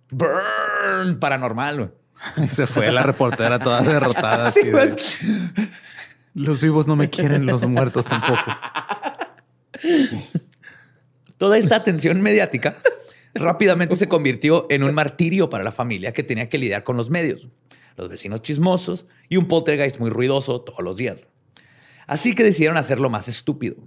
Burn, 0.09 1.19
paranormal. 1.19 1.93
Se 2.49 2.67
fue 2.67 2.91
la 2.91 3.03
reportera 3.03 3.59
toda 3.59 3.81
derrotada. 3.81 4.47
así 4.47 4.61
Sí, 4.61 4.69
de, 4.69 4.95
los 6.33 6.61
vivos 6.61 6.87
no 6.87 6.95
me 6.95 7.09
quieren, 7.09 7.45
los 7.45 7.65
muertos 7.65 8.05
tampoco. 8.05 8.41
Toda 11.37 11.57
esta 11.57 11.75
atención 11.75 12.21
mediática 12.21 12.77
rápidamente 13.33 13.95
se 13.95 14.07
convirtió 14.07 14.67
en 14.69 14.83
un 14.83 14.93
martirio 14.93 15.49
para 15.49 15.63
la 15.63 15.71
familia 15.71 16.13
que 16.13 16.23
tenía 16.23 16.49
que 16.49 16.57
lidiar 16.57 16.83
con 16.83 16.97
los 16.97 17.09
medios, 17.09 17.47
los 17.97 18.09
vecinos 18.09 18.41
chismosos 18.41 19.07
y 19.29 19.37
un 19.37 19.47
poltergeist 19.47 19.99
muy 19.99 20.09
ruidoso 20.09 20.61
todos 20.61 20.83
los 20.83 20.97
días. 20.97 21.17
Así 22.07 22.35
que 22.35 22.43
decidieron 22.43 22.77
hacerlo 22.77 23.09
más 23.09 23.27
estúpido. 23.27 23.77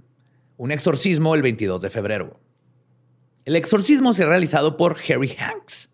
Un 0.57 0.70
exorcismo 0.70 1.35
el 1.35 1.42
22 1.42 1.83
de 1.83 1.90
febrero. 1.90 2.40
El 3.44 3.57
exorcismo 3.57 4.14
se 4.14 4.22
ha 4.22 4.26
realizado 4.26 4.76
por 4.76 4.96
Harry 5.09 5.37
Hanks, 5.38 5.90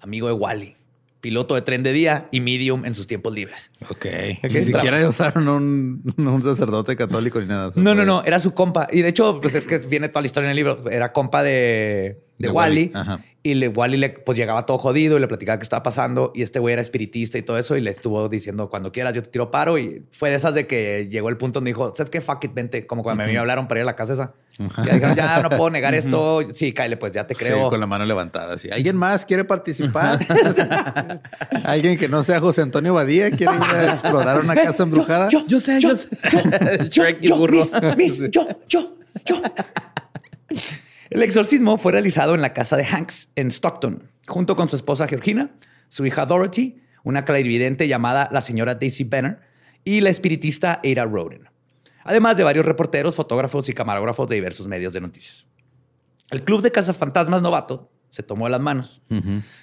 amigo 0.00 0.26
de 0.26 0.34
Wally, 0.34 0.76
piloto 1.22 1.54
de 1.54 1.62
tren 1.62 1.82
de 1.82 1.92
día 1.92 2.28
y 2.30 2.40
medium 2.40 2.84
en 2.84 2.94
sus 2.94 3.06
tiempos 3.06 3.32
libres. 3.32 3.70
Ok. 3.88 4.06
Ni 4.42 4.62
siquiera 4.62 5.08
usaron 5.08 5.48
un, 5.48 6.14
un 6.18 6.42
sacerdote 6.42 6.96
católico 6.96 7.40
ni 7.40 7.46
nada. 7.46 7.70
No, 7.76 7.94
no, 7.94 8.04
no, 8.04 8.22
era 8.24 8.40
su 8.40 8.52
compa. 8.52 8.88
Y 8.92 9.00
de 9.00 9.08
hecho, 9.08 9.40
pues 9.40 9.54
es 9.54 9.66
que 9.66 9.78
viene 9.78 10.10
toda 10.10 10.20
la 10.20 10.26
historia 10.26 10.48
en 10.48 10.50
el 10.50 10.56
libro. 10.56 10.90
Era 10.90 11.14
compa 11.14 11.42
de, 11.42 12.23
de, 12.38 12.48
De 12.48 12.52
Wally. 12.52 12.90
Wally, 12.92 12.92
ajá. 12.94 13.20
Y 13.46 13.52
le, 13.52 13.68
Wally 13.68 13.98
le, 13.98 14.08
pues 14.08 14.38
llegaba 14.38 14.64
todo 14.64 14.78
jodido 14.78 15.18
y 15.18 15.20
le 15.20 15.28
platicaba 15.28 15.58
qué 15.58 15.64
estaba 15.64 15.82
pasando. 15.82 16.32
Y 16.34 16.40
este 16.40 16.60
güey 16.60 16.72
era 16.72 16.80
espiritista 16.80 17.36
y 17.36 17.42
todo 17.42 17.58
eso. 17.58 17.76
Y 17.76 17.82
le 17.82 17.90
estuvo 17.90 18.26
diciendo, 18.30 18.70
cuando 18.70 18.90
quieras, 18.90 19.12
yo 19.12 19.22
te 19.22 19.28
tiro 19.28 19.50
paro. 19.50 19.78
Y 19.78 20.02
fue 20.12 20.30
de 20.30 20.36
esas 20.36 20.54
de 20.54 20.66
que 20.66 21.08
llegó 21.10 21.28
el 21.28 21.36
punto 21.36 21.58
donde 21.58 21.68
dijo, 21.68 21.92
¿sabes 21.94 22.08
qué? 22.08 22.22
Fuck 22.22 22.44
it, 22.44 22.54
vente. 22.54 22.86
Como 22.86 23.02
cuando 23.02 23.22
a 23.22 23.26
mí 23.26 23.32
me 23.34 23.38
hablaron 23.38 23.68
para 23.68 23.80
ir 23.80 23.82
a 23.82 23.84
la 23.84 23.96
casa 23.96 24.14
esa. 24.14 24.32
Ya 24.78 24.94
dijeron, 24.94 25.14
ya 25.14 25.42
no 25.42 25.50
puedo 25.50 25.68
negar 25.68 25.94
esto. 25.94 26.40
Sí, 26.54 26.72
cáele, 26.72 26.96
pues 26.96 27.12
ya 27.12 27.26
te 27.26 27.34
Sí, 27.34 27.44
creo. 27.44 27.68
con 27.68 27.80
la 27.80 27.86
mano 27.86 28.06
levantada. 28.06 28.54
así. 28.54 28.70
¿Alguien 28.70 28.96
más 28.96 29.26
quiere 29.26 29.44
participar? 29.44 30.20
¿Alguien 31.64 31.98
que 31.98 32.08
no 32.08 32.22
sea 32.22 32.40
José 32.40 32.62
Antonio 32.62 32.94
Badía 32.94 33.30
quiere 33.30 33.52
ir 33.56 33.62
a 33.76 33.90
explorar 33.90 34.40
una 34.40 34.54
casa 34.54 34.84
embrujada? 34.84 35.28
Yo, 35.28 35.44
Yo 35.46 35.60
sé, 35.60 35.80
yo 35.80 35.94
sé. 35.94 36.08
Shrek 36.88 37.20
y 37.22 37.28
yo, 37.28 37.36
burro. 37.36 37.56
Miss, 37.58 37.72
Miss, 37.98 38.30
yo, 38.30 38.46
yo, 38.68 38.94
yo. 39.26 39.42
El 41.14 41.22
exorcismo 41.22 41.76
fue 41.76 41.92
realizado 41.92 42.34
en 42.34 42.42
la 42.42 42.52
casa 42.52 42.76
de 42.76 42.84
Hanks 42.84 43.28
en 43.36 43.52
Stockton, 43.52 44.10
junto 44.26 44.56
con 44.56 44.68
su 44.68 44.74
esposa 44.74 45.06
Georgina, 45.06 45.54
su 45.86 46.04
hija 46.04 46.26
Dorothy, 46.26 46.82
una 47.04 47.24
clarividente 47.24 47.86
llamada 47.86 48.28
la 48.32 48.40
señora 48.40 48.74
Daisy 48.74 49.04
Benner 49.04 49.38
y 49.84 50.00
la 50.00 50.10
espiritista 50.10 50.80
Ada 50.84 51.04
Roden, 51.04 51.48
además 52.02 52.36
de 52.36 52.42
varios 52.42 52.66
reporteros, 52.66 53.14
fotógrafos 53.14 53.68
y 53.68 53.74
camarógrafos 53.74 54.28
de 54.28 54.34
diversos 54.34 54.66
medios 54.66 54.92
de 54.92 55.02
noticias. 55.02 55.46
El 56.30 56.42
club 56.42 56.62
de 56.62 56.72
cazafantasmas 56.72 57.42
novato 57.42 57.92
se 58.10 58.24
tomó 58.24 58.48
las 58.48 58.60
manos. 58.60 59.00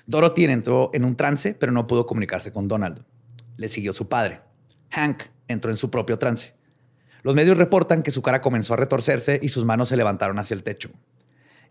Dorothy 0.05 0.45
entró 0.45 0.89
en 0.93 1.03
un 1.03 1.17
trance, 1.17 1.53
pero 1.53 1.73
no 1.73 1.85
pudo 1.85 2.05
comunicarse 2.05 2.53
con 2.53 2.69
Donald. 2.69 3.03
Le 3.57 3.67
siguió 3.67 3.91
su 3.91 4.07
padre. 4.07 4.39
Hank 4.91 5.23
entró 5.49 5.69
en 5.69 5.75
su 5.75 5.91
propio 5.91 6.17
trance. 6.17 6.55
Los 7.23 7.35
medios 7.35 7.57
reportan 7.57 8.03
que 8.03 8.11
su 8.11 8.21
cara 8.21 8.41
comenzó 8.41 8.73
a 8.73 8.77
retorcerse 8.77 9.37
y 9.43 9.49
sus 9.49 9.65
manos 9.65 9.89
se 9.89 9.97
levantaron 9.97 10.39
hacia 10.39 10.55
el 10.55 10.63
techo. 10.63 10.91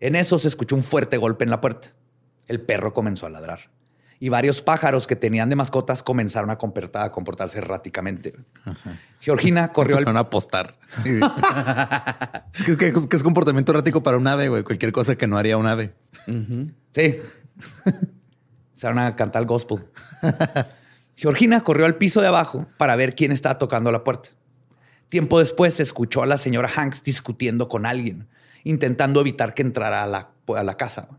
En 0.01 0.15
eso 0.17 0.37
se 0.37 0.49
escuchó 0.49 0.75
un 0.75 0.83
fuerte 0.83 1.15
golpe 1.15 1.45
en 1.45 1.49
la 1.49 1.61
puerta. 1.61 1.93
El 2.49 2.59
perro 2.59 2.93
comenzó 2.93 3.25
a 3.25 3.29
ladrar. 3.29 3.71
Y 4.19 4.29
varios 4.29 4.61
pájaros 4.61 5.07
que 5.07 5.15
tenían 5.15 5.49
de 5.49 5.55
mascotas 5.55 6.03
comenzaron 6.03 6.49
a 6.51 6.57
comportar- 6.57 7.05
a 7.05 7.11
comportarse 7.11 7.57
erráticamente. 7.57 8.33
Georgina 9.19 9.67
corrió 9.73 9.97
al 9.97 10.15
a 10.17 10.19
apostar. 10.19 10.75
Sí. 11.03 11.19
es 12.53 12.63
que, 12.63 12.77
que- 12.77 13.07
que 13.09 13.15
es 13.15 13.23
comportamiento 13.23 13.71
errático 13.71 14.03
para 14.03 14.17
un 14.17 14.27
ave, 14.27 14.49
güey. 14.49 14.63
Cualquier 14.63 14.91
cosa 14.91 15.15
que 15.15 15.25
no 15.27 15.37
haría 15.37 15.57
un 15.57 15.65
ave. 15.65 15.93
Sí. 16.91 17.17
Se 18.73 18.87
van 18.87 18.99
a 18.99 19.15
cantar 19.15 19.41
el 19.43 19.47
gospel. 19.47 19.85
Georgina 21.15 21.61
corrió 21.63 21.85
al 21.85 21.95
piso 21.95 22.21
de 22.21 22.27
abajo 22.27 22.67
para 22.77 22.95
ver 22.95 23.15
quién 23.15 23.31
estaba 23.31 23.57
tocando 23.57 23.91
la 23.91 24.03
puerta. 24.03 24.29
Tiempo 25.09 25.39
después 25.39 25.73
se 25.75 25.83
escuchó 25.83 26.23
a 26.23 26.25
la 26.25 26.37
señora 26.37 26.69
Hanks 26.75 27.03
discutiendo 27.03 27.67
con 27.67 27.85
alguien, 27.85 28.27
intentando 28.63 29.21
evitar 29.21 29.53
que 29.53 29.61
entrara 29.61 30.03
a 30.03 30.07
la, 30.07 30.29
a 30.55 30.63
la 30.63 30.77
casa. 30.77 31.09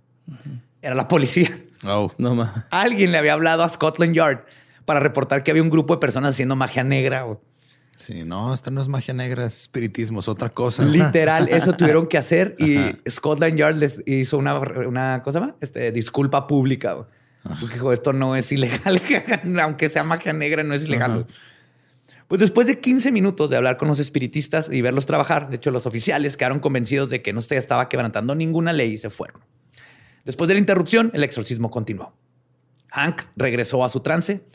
Era 0.81 0.95
la 0.95 1.09
policía. 1.09 1.51
Oh. 1.85 2.13
No 2.19 2.35
más. 2.35 2.65
Alguien 2.71 3.13
le 3.13 3.19
había 3.19 3.33
hablado 3.33 3.63
a 3.63 3.69
Scotland 3.69 4.15
Yard 4.15 4.45
para 4.85 5.01
reportar 5.01 5.43
que 5.43 5.51
había 5.51 5.63
un 5.63 5.71
grupo 5.71 5.95
de 5.95 6.01
personas 6.01 6.35
haciendo 6.35 6.57
magia 6.57 6.85
negra. 6.85 7.27
Sí, 7.97 8.25
no, 8.25 8.53
esta 8.53 8.71
no 8.71 8.81
es 8.81 8.89
magia 8.89 9.15
negra, 9.15 9.45
es 9.45 9.63
espiritismo, 9.63 10.21
es 10.21 10.29
otra 10.29 10.49
cosa. 10.49 10.85
Literal, 10.85 11.49
eso 11.49 11.73
tuvieron 11.77 12.07
que 12.07 12.19
hacer 12.19 12.57
y 12.59 12.77
Scotland 13.09 13.57
Yard 13.57 13.77
les 13.77 14.03
hizo 14.07 14.39
una, 14.39 14.59
una 14.59 15.23
cosa 15.23 15.41
más, 15.41 15.55
este, 15.61 15.93
disculpa 15.93 16.47
pública. 16.47 17.07
Porque 17.61 17.75
dijo, 17.75 17.93
esto 17.93 18.13
no 18.13 18.37
es 18.37 18.51
ilegal, 18.53 19.01
aunque 19.61 19.89
sea 19.89 20.05
magia 20.05 20.33
negra, 20.33 20.63
no 20.63 20.75
es 20.75 20.85
ilegal. 20.85 21.27
Pues 22.33 22.41
después 22.41 22.67
de 22.67 22.81
15 22.81 23.13
minutos 23.13 23.51
de 23.51 23.59
hablar 23.59 23.77
con 23.77 23.89
los 23.89 23.99
espiritistas 23.99 24.71
y 24.73 24.81
verlos 24.81 25.05
trabajar, 25.05 25.51
de 25.51 25.57
hecho 25.57 25.71
los 25.71 25.85
oficiales 25.85 26.39
quedaron 26.39 26.61
convencidos 26.61 27.11
de 27.11 27.21
que 27.21 27.35
no 27.35 27.43
se 27.43 27.59
estaba 27.59 27.91
quebrantando 27.91 28.35
ninguna 28.35 28.73
ley 28.73 28.93
y 28.93 28.97
se 28.97 29.11
fueron. 29.11 29.45
Después 30.25 30.49
de 30.49 30.55
la 30.55 30.61
interrupción, 30.61 31.11
el 31.13 31.25
exorcismo 31.25 31.71
continuó. 31.71 32.15
Hank 32.89 33.25
regresó 33.37 33.85
a 33.85 33.91
su 33.91 34.01
trance 34.01 34.47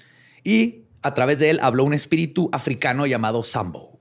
y 0.44 0.86
a 1.04 1.14
través 1.14 1.38
de 1.38 1.52
él 1.52 1.60
habló 1.62 1.84
un 1.84 1.94
espíritu 1.94 2.50
africano 2.52 3.06
llamado 3.06 3.44
Sambo. 3.44 4.00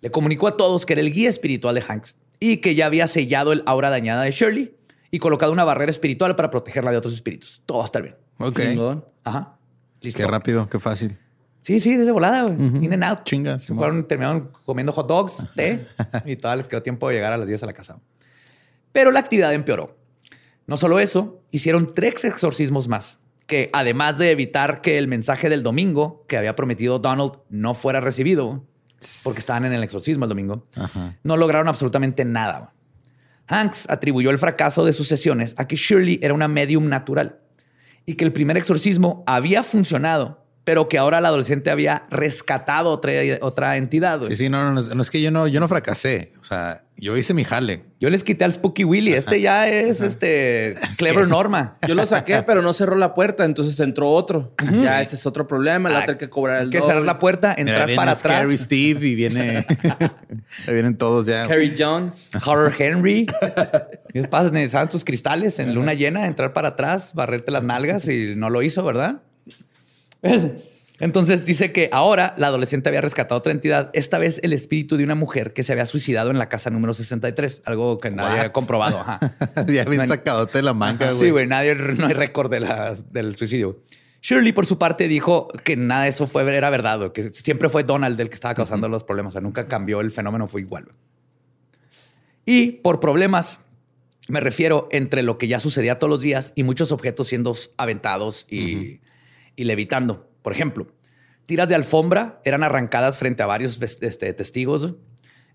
Le 0.00 0.10
comunicó 0.10 0.48
a 0.48 0.56
todos 0.56 0.84
que 0.84 0.94
era 0.94 1.02
el 1.02 1.12
guía 1.12 1.28
espiritual 1.28 1.76
de 1.76 1.84
Hanks 1.86 2.16
y 2.40 2.56
que 2.56 2.74
ya 2.74 2.86
había 2.86 3.06
sellado 3.06 3.52
el 3.52 3.62
aura 3.66 3.88
dañada 3.88 4.24
de 4.24 4.32
Shirley 4.32 4.74
y 5.12 5.20
colocado 5.20 5.52
una 5.52 5.62
barrera 5.62 5.90
espiritual 5.90 6.34
para 6.34 6.50
protegerla 6.50 6.90
de 6.90 6.96
otros 6.96 7.14
espíritus. 7.14 7.62
Todo 7.66 7.78
va 7.78 7.84
a 7.84 7.86
estar 7.86 8.02
bien. 8.02 8.16
Ok. 8.38 9.04
Ajá. 9.22 9.58
Listo. 10.00 10.18
Qué 10.18 10.26
rápido, 10.26 10.68
qué 10.68 10.80
fácil. 10.80 11.18
Sí, 11.64 11.80
sí, 11.80 11.96
desde 11.96 12.12
volada, 12.12 12.42
güey. 12.42 12.84
In 12.84 12.92
and 12.92 13.02
out. 13.04 13.20
Chinga, 13.24 13.58
Se 13.58 13.68
Simón. 13.68 13.78
fueron, 13.80 14.06
terminaron 14.06 14.50
comiendo 14.66 14.92
hot 14.92 15.08
dogs, 15.08 15.46
té, 15.56 15.86
y 16.26 16.36
todavía 16.36 16.58
les 16.58 16.68
quedó 16.68 16.82
tiempo 16.82 17.08
de 17.08 17.14
llegar 17.14 17.32
a 17.32 17.38
las 17.38 17.48
10 17.48 17.62
a 17.62 17.66
la 17.66 17.72
casa. 17.72 18.00
Pero 18.92 19.10
la 19.10 19.20
actividad 19.20 19.52
empeoró. 19.54 19.96
No 20.66 20.76
solo 20.76 21.00
eso, 21.00 21.40
hicieron 21.50 21.94
tres 21.94 22.22
exorcismos 22.26 22.86
más, 22.86 23.18
que 23.46 23.70
además 23.72 24.18
de 24.18 24.30
evitar 24.30 24.82
que 24.82 24.98
el 24.98 25.08
mensaje 25.08 25.48
del 25.48 25.62
domingo 25.62 26.26
que 26.28 26.36
había 26.36 26.54
prometido 26.54 26.98
Donald 26.98 27.32
no 27.48 27.72
fuera 27.72 28.00
recibido, 28.02 28.62
porque 29.22 29.40
estaban 29.40 29.64
en 29.64 29.72
el 29.72 29.82
exorcismo 29.82 30.26
el 30.26 30.28
domingo, 30.28 30.66
Ajá. 30.76 31.16
no 31.22 31.38
lograron 31.38 31.68
absolutamente 31.68 32.26
nada. 32.26 32.74
Hanks 33.46 33.88
atribuyó 33.88 34.30
el 34.30 34.38
fracaso 34.38 34.84
de 34.84 34.92
sus 34.92 35.08
sesiones 35.08 35.54
a 35.56 35.66
que 35.66 35.76
Shirley 35.76 36.18
era 36.22 36.34
una 36.34 36.48
medium 36.48 36.88
natural 36.90 37.38
y 38.04 38.14
que 38.14 38.24
el 38.26 38.34
primer 38.34 38.58
exorcismo 38.58 39.22
había 39.26 39.62
funcionado, 39.62 40.43
pero 40.64 40.88
que 40.88 40.96
ahora 40.98 41.20
la 41.20 41.28
adolescente 41.28 41.70
había 41.70 42.04
rescatado 42.10 42.90
otra, 42.90 43.12
otra 43.42 43.76
entidad. 43.76 44.20
Sí, 44.28 44.36
sí, 44.36 44.48
no, 44.48 44.64
no, 44.72 44.80
no, 44.82 44.94
no, 44.94 45.02
es 45.02 45.10
que 45.10 45.20
yo 45.20 45.30
no, 45.30 45.46
yo 45.46 45.60
no 45.60 45.68
fracasé. 45.68 46.32
O 46.40 46.44
sea, 46.44 46.84
yo 46.96 47.16
hice 47.18 47.34
mi 47.34 47.44
jale. 47.44 47.84
Yo 48.00 48.08
les 48.08 48.24
quité 48.24 48.44
al 48.44 48.52
Spooky 48.52 48.84
Willy. 48.84 49.12
Este 49.12 49.40
ya 49.40 49.68
es 49.68 50.00
este 50.00 50.76
Clever 50.98 51.24
que- 51.24 51.30
Norma. 51.30 51.76
Yo 51.86 51.94
lo 51.94 52.06
saqué, 52.06 52.42
pero 52.46 52.62
no 52.62 52.72
cerró 52.72 52.96
la 52.96 53.12
puerta, 53.12 53.44
entonces 53.44 53.78
entró 53.80 54.08
otro. 54.10 54.54
Ya 54.82 55.02
ese 55.02 55.16
es 55.16 55.26
otro 55.26 55.46
problema, 55.46 55.88
le 55.90 55.96
va 55.96 56.00
a 56.02 56.04
tener 56.06 56.18
que 56.18 56.30
cobrar 56.30 56.58
el 56.62 56.64
Hay 56.64 56.70
que 56.70 56.80
cerrar 56.80 57.02
la 57.02 57.18
puerta, 57.18 57.54
Mira, 57.58 57.60
entrar 57.60 57.86
viene 57.86 57.96
para 57.96 58.14
Scary 58.14 58.44
atrás. 58.54 58.60
Steve 58.60 59.06
y 59.06 59.14
viene. 59.14 59.66
ahí 60.66 60.72
vienen 60.72 60.96
todos 60.96 61.26
ya. 61.26 61.46
Carrie 61.46 61.74
John. 61.78 62.12
Horror 62.46 62.74
Henry. 62.78 63.26
¿Qué 64.12 64.22
pasa? 64.24 64.50
Necesitaban 64.50 64.88
tus 64.88 65.04
cristales 65.04 65.58
en 65.58 65.74
luna 65.74 65.92
llena, 65.94 66.26
entrar 66.26 66.52
para 66.52 66.68
atrás, 66.68 67.12
barrerte 67.14 67.50
las 67.50 67.62
nalgas 67.64 68.08
y 68.08 68.34
no 68.34 68.48
lo 68.50 68.62
hizo, 68.62 68.82
¿verdad? 68.84 69.20
¿Ves? 70.24 70.48
Entonces 71.00 71.44
dice 71.44 71.72
que 71.72 71.88
ahora 71.92 72.34
la 72.38 72.46
adolescente 72.46 72.88
había 72.88 73.00
rescatado 73.00 73.38
otra 73.38 73.52
entidad, 73.52 73.90
esta 73.94 74.16
vez 74.18 74.38
el 74.44 74.52
espíritu 74.52 74.96
de 74.96 75.02
una 75.04 75.16
mujer 75.16 75.52
que 75.52 75.64
se 75.64 75.72
había 75.72 75.86
suicidado 75.86 76.30
en 76.30 76.38
la 76.38 76.48
casa 76.48 76.70
número 76.70 76.94
63, 76.94 77.62
algo 77.66 77.98
que 77.98 78.10
nadie 78.12 78.38
What? 78.38 78.46
ha 78.46 78.52
comprobado. 78.52 78.98
Ajá. 79.00 79.18
ya 79.68 79.84
bien 79.84 80.02
No 80.02 80.06
sacadote 80.06 80.58
de 80.58 80.62
la 80.62 80.72
manga, 80.72 81.08
güey. 81.10 81.18
Sí, 81.20 81.30
güey, 81.30 81.46
nadie, 81.48 81.74
no 81.74 82.06
hay 82.06 82.12
récord 82.12 82.48
de 82.50 82.60
la- 82.60 82.94
del 83.10 83.34
suicidio. 83.36 83.82
Shirley, 84.22 84.52
por 84.52 84.66
su 84.66 84.78
parte, 84.78 85.08
dijo 85.08 85.48
que 85.64 85.76
nada 85.76 86.04
de 86.04 86.08
eso 86.10 86.26
fue, 86.28 86.42
era 86.56 86.70
verdad, 86.70 86.98
güey, 86.98 87.12
que 87.12 87.24
siempre 87.30 87.68
fue 87.68 87.82
Donald 87.82 88.18
el 88.20 88.28
que 88.28 88.34
estaba 88.36 88.54
causando 88.54 88.88
los 88.88 89.02
problemas. 89.04 89.32
O 89.32 89.34
sea, 89.34 89.40
nunca 89.42 89.66
cambió 89.66 90.00
el 90.00 90.12
fenómeno, 90.12 90.46
fue 90.48 90.60
igual. 90.62 90.84
güey. 90.84 90.96
Y 92.46 92.72
por 92.82 93.00
problemas, 93.00 93.58
me 94.28 94.40
refiero 94.40 94.88
entre 94.92 95.22
lo 95.22 95.38
que 95.38 95.48
ya 95.48 95.60
sucedía 95.60 95.98
todos 95.98 96.08
los 96.10 96.20
días 96.20 96.52
y 96.54 96.62
muchos 96.62 96.92
objetos 96.92 97.28
siendo 97.28 97.54
aventados 97.76 98.46
y, 98.48 99.00
y 99.56 99.64
levitando. 99.64 100.28
Por 100.42 100.52
ejemplo, 100.52 100.86
tiras 101.46 101.68
de 101.68 101.74
alfombra 101.74 102.40
eran 102.44 102.62
arrancadas 102.62 103.18
frente 103.18 103.42
a 103.42 103.46
varios 103.46 103.80
este, 103.80 104.32
testigos. 104.32 104.94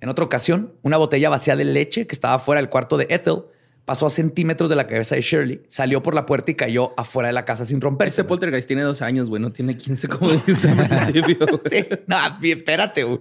En 0.02 0.10
otra 0.10 0.26
ocasión, 0.26 0.74
una 0.82 0.98
botella 0.98 1.30
vacía 1.30 1.56
de 1.56 1.66
leche 1.66 2.08
que 2.08 2.14
estaba 2.14 2.40
fuera 2.40 2.62
del 2.62 2.70
cuarto 2.70 2.98
de 2.98 3.08
Ethel 3.10 3.44
pasó 3.90 4.06
a 4.06 4.12
centímetros 4.12 4.70
de 4.70 4.76
la 4.76 4.86
cabeza 4.86 5.16
de 5.16 5.22
Shirley, 5.22 5.62
salió 5.68 6.04
por 6.04 6.14
la 6.14 6.28
puerta 6.28 6.52
y 6.52 6.54
cayó 6.54 6.94
afuera 6.96 7.26
de 7.30 7.34
la 7.34 7.44
casa 7.44 7.66
sin 7.66 7.82
romperse. 7.82 8.22
Güey. 8.22 8.28
poltergeist 8.28 8.68
tiene 8.68 8.84
dos 8.84 9.02
años, 9.02 9.30
güey. 9.30 9.42
No 9.42 9.52
tiene 9.52 9.76
15 9.76 10.08
como 10.08 10.30
dijiste 10.32 10.70
al 10.70 10.88
principio. 11.12 11.48
Sí, 11.68 11.88
no, 12.06 12.18
espérate. 12.44 13.04
güey. 13.04 13.20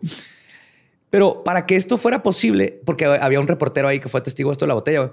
Pero 1.08 1.42
para 1.42 1.64
que 1.64 1.74
esto 1.76 1.96
fuera 1.96 2.22
posible, 2.22 2.82
porque 2.84 3.06
había 3.06 3.40
un 3.40 3.46
reportero 3.48 3.88
ahí 3.88 3.98
que 3.98 4.10
fue 4.10 4.20
testigo 4.20 4.50
de 4.50 4.52
esto 4.52 4.66
de 4.66 4.68
la 4.68 4.74
botella, 4.74 4.98
güey. 5.00 5.12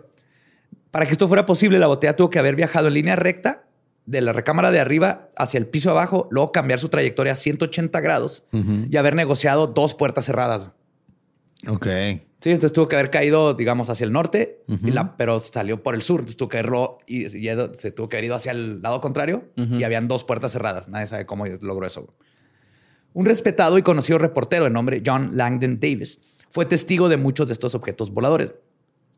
para 0.91 1.05
que 1.05 1.13
esto 1.13 1.27
fuera 1.29 1.45
posible, 1.45 1.79
la 1.79 1.87
botella 1.87 2.17
tuvo 2.17 2.29
que 2.29 2.37
haber 2.37 2.57
viajado 2.57 2.89
en 2.89 2.95
línea 2.95 3.15
recta 3.15 3.64
de 4.05 4.21
la 4.21 4.33
recámara 4.33 4.71
de 4.71 4.79
arriba 4.79 5.29
hacia 5.35 5.57
el 5.57 5.67
piso 5.67 5.89
abajo, 5.91 6.27
luego 6.31 6.51
cambiar 6.51 6.79
su 6.79 6.89
trayectoria 6.89 7.33
a 7.33 7.35
180 7.35 7.99
grados 8.01 8.43
y 8.89 8.97
haber 8.97 9.15
negociado 9.15 9.67
dos 9.67 9.95
puertas 9.95 10.25
cerradas. 10.25 10.71
Ok. 11.67 11.87
Sí, 12.41 12.51
entonces 12.51 12.73
tuvo 12.73 12.87
que 12.87 12.95
haber 12.95 13.09
caído, 13.09 13.55
digamos, 13.55 13.89
hacia 13.89 14.05
el 14.05 14.11
norte, 14.11 14.61
y 14.67 14.91
la- 14.91 15.17
pero 15.17 15.39
salió 15.39 15.81
por 15.81 15.95
el 15.95 16.03
sur. 16.03 16.19
Entonces 16.19 16.37
tuvo 16.37 16.49
que 16.49 16.59
haberlo 16.59 16.99
y, 17.07 17.25
y 17.25 17.49
se 17.73 17.91
tuvo 17.91 18.07
que 18.07 18.17
haber 18.17 18.25
ido 18.25 18.35
hacia 18.35 18.51
el 18.51 18.81
lado 18.83 19.01
contrario 19.01 19.49
y 19.55 19.83
habían 19.83 20.07
dos 20.07 20.23
puertas 20.23 20.51
cerradas. 20.51 20.87
Nadie 20.87 21.07
sabe 21.07 21.25
cómo 21.25 21.45
logró 21.47 21.87
eso. 21.87 22.13
Un 23.13 23.25
respetado 23.25 23.77
y 23.79 23.81
conocido 23.81 24.19
reportero 24.19 24.65
de 24.65 24.69
nombre 24.69 25.01
John 25.03 25.31
Langdon 25.33 25.79
Davis 25.79 26.19
fue 26.51 26.65
testigo 26.67 27.09
de 27.09 27.17
muchos 27.17 27.47
de 27.47 27.53
estos 27.53 27.73
objetos 27.73 28.11
voladores. 28.11 28.53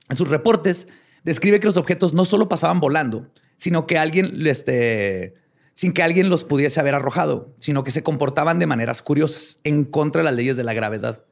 En 0.10 0.16
sus 0.16 0.30
reportes 0.30 0.88
describe 1.24 1.60
que 1.60 1.68
los 1.68 1.76
objetos 1.78 2.14
no 2.14 2.24
solo 2.24 2.48
pasaban 2.48 2.80
volando, 2.80 3.28
sino 3.58 3.86
que 3.86 3.98
alguien, 3.98 4.48
este, 4.48 5.34
sin 5.74 5.92
que 5.92 6.04
alguien 6.04 6.30
los 6.30 6.46
pudiese 6.46 6.80
haber 6.80 6.96
arrojado, 6.96 7.54
sino 7.60 7.84
que 7.84 7.92
se 7.92 8.04
comportaban 8.04 8.60
de 8.60 8.68
maneras 8.68 9.02
curiosas, 9.02 9.60
en 9.66 9.84
contra 9.84 10.22
de 10.22 10.26
las 10.26 10.36
leyes 10.36 10.56
de 10.56 10.64
la 10.64 10.74
gravedad. 10.74 11.24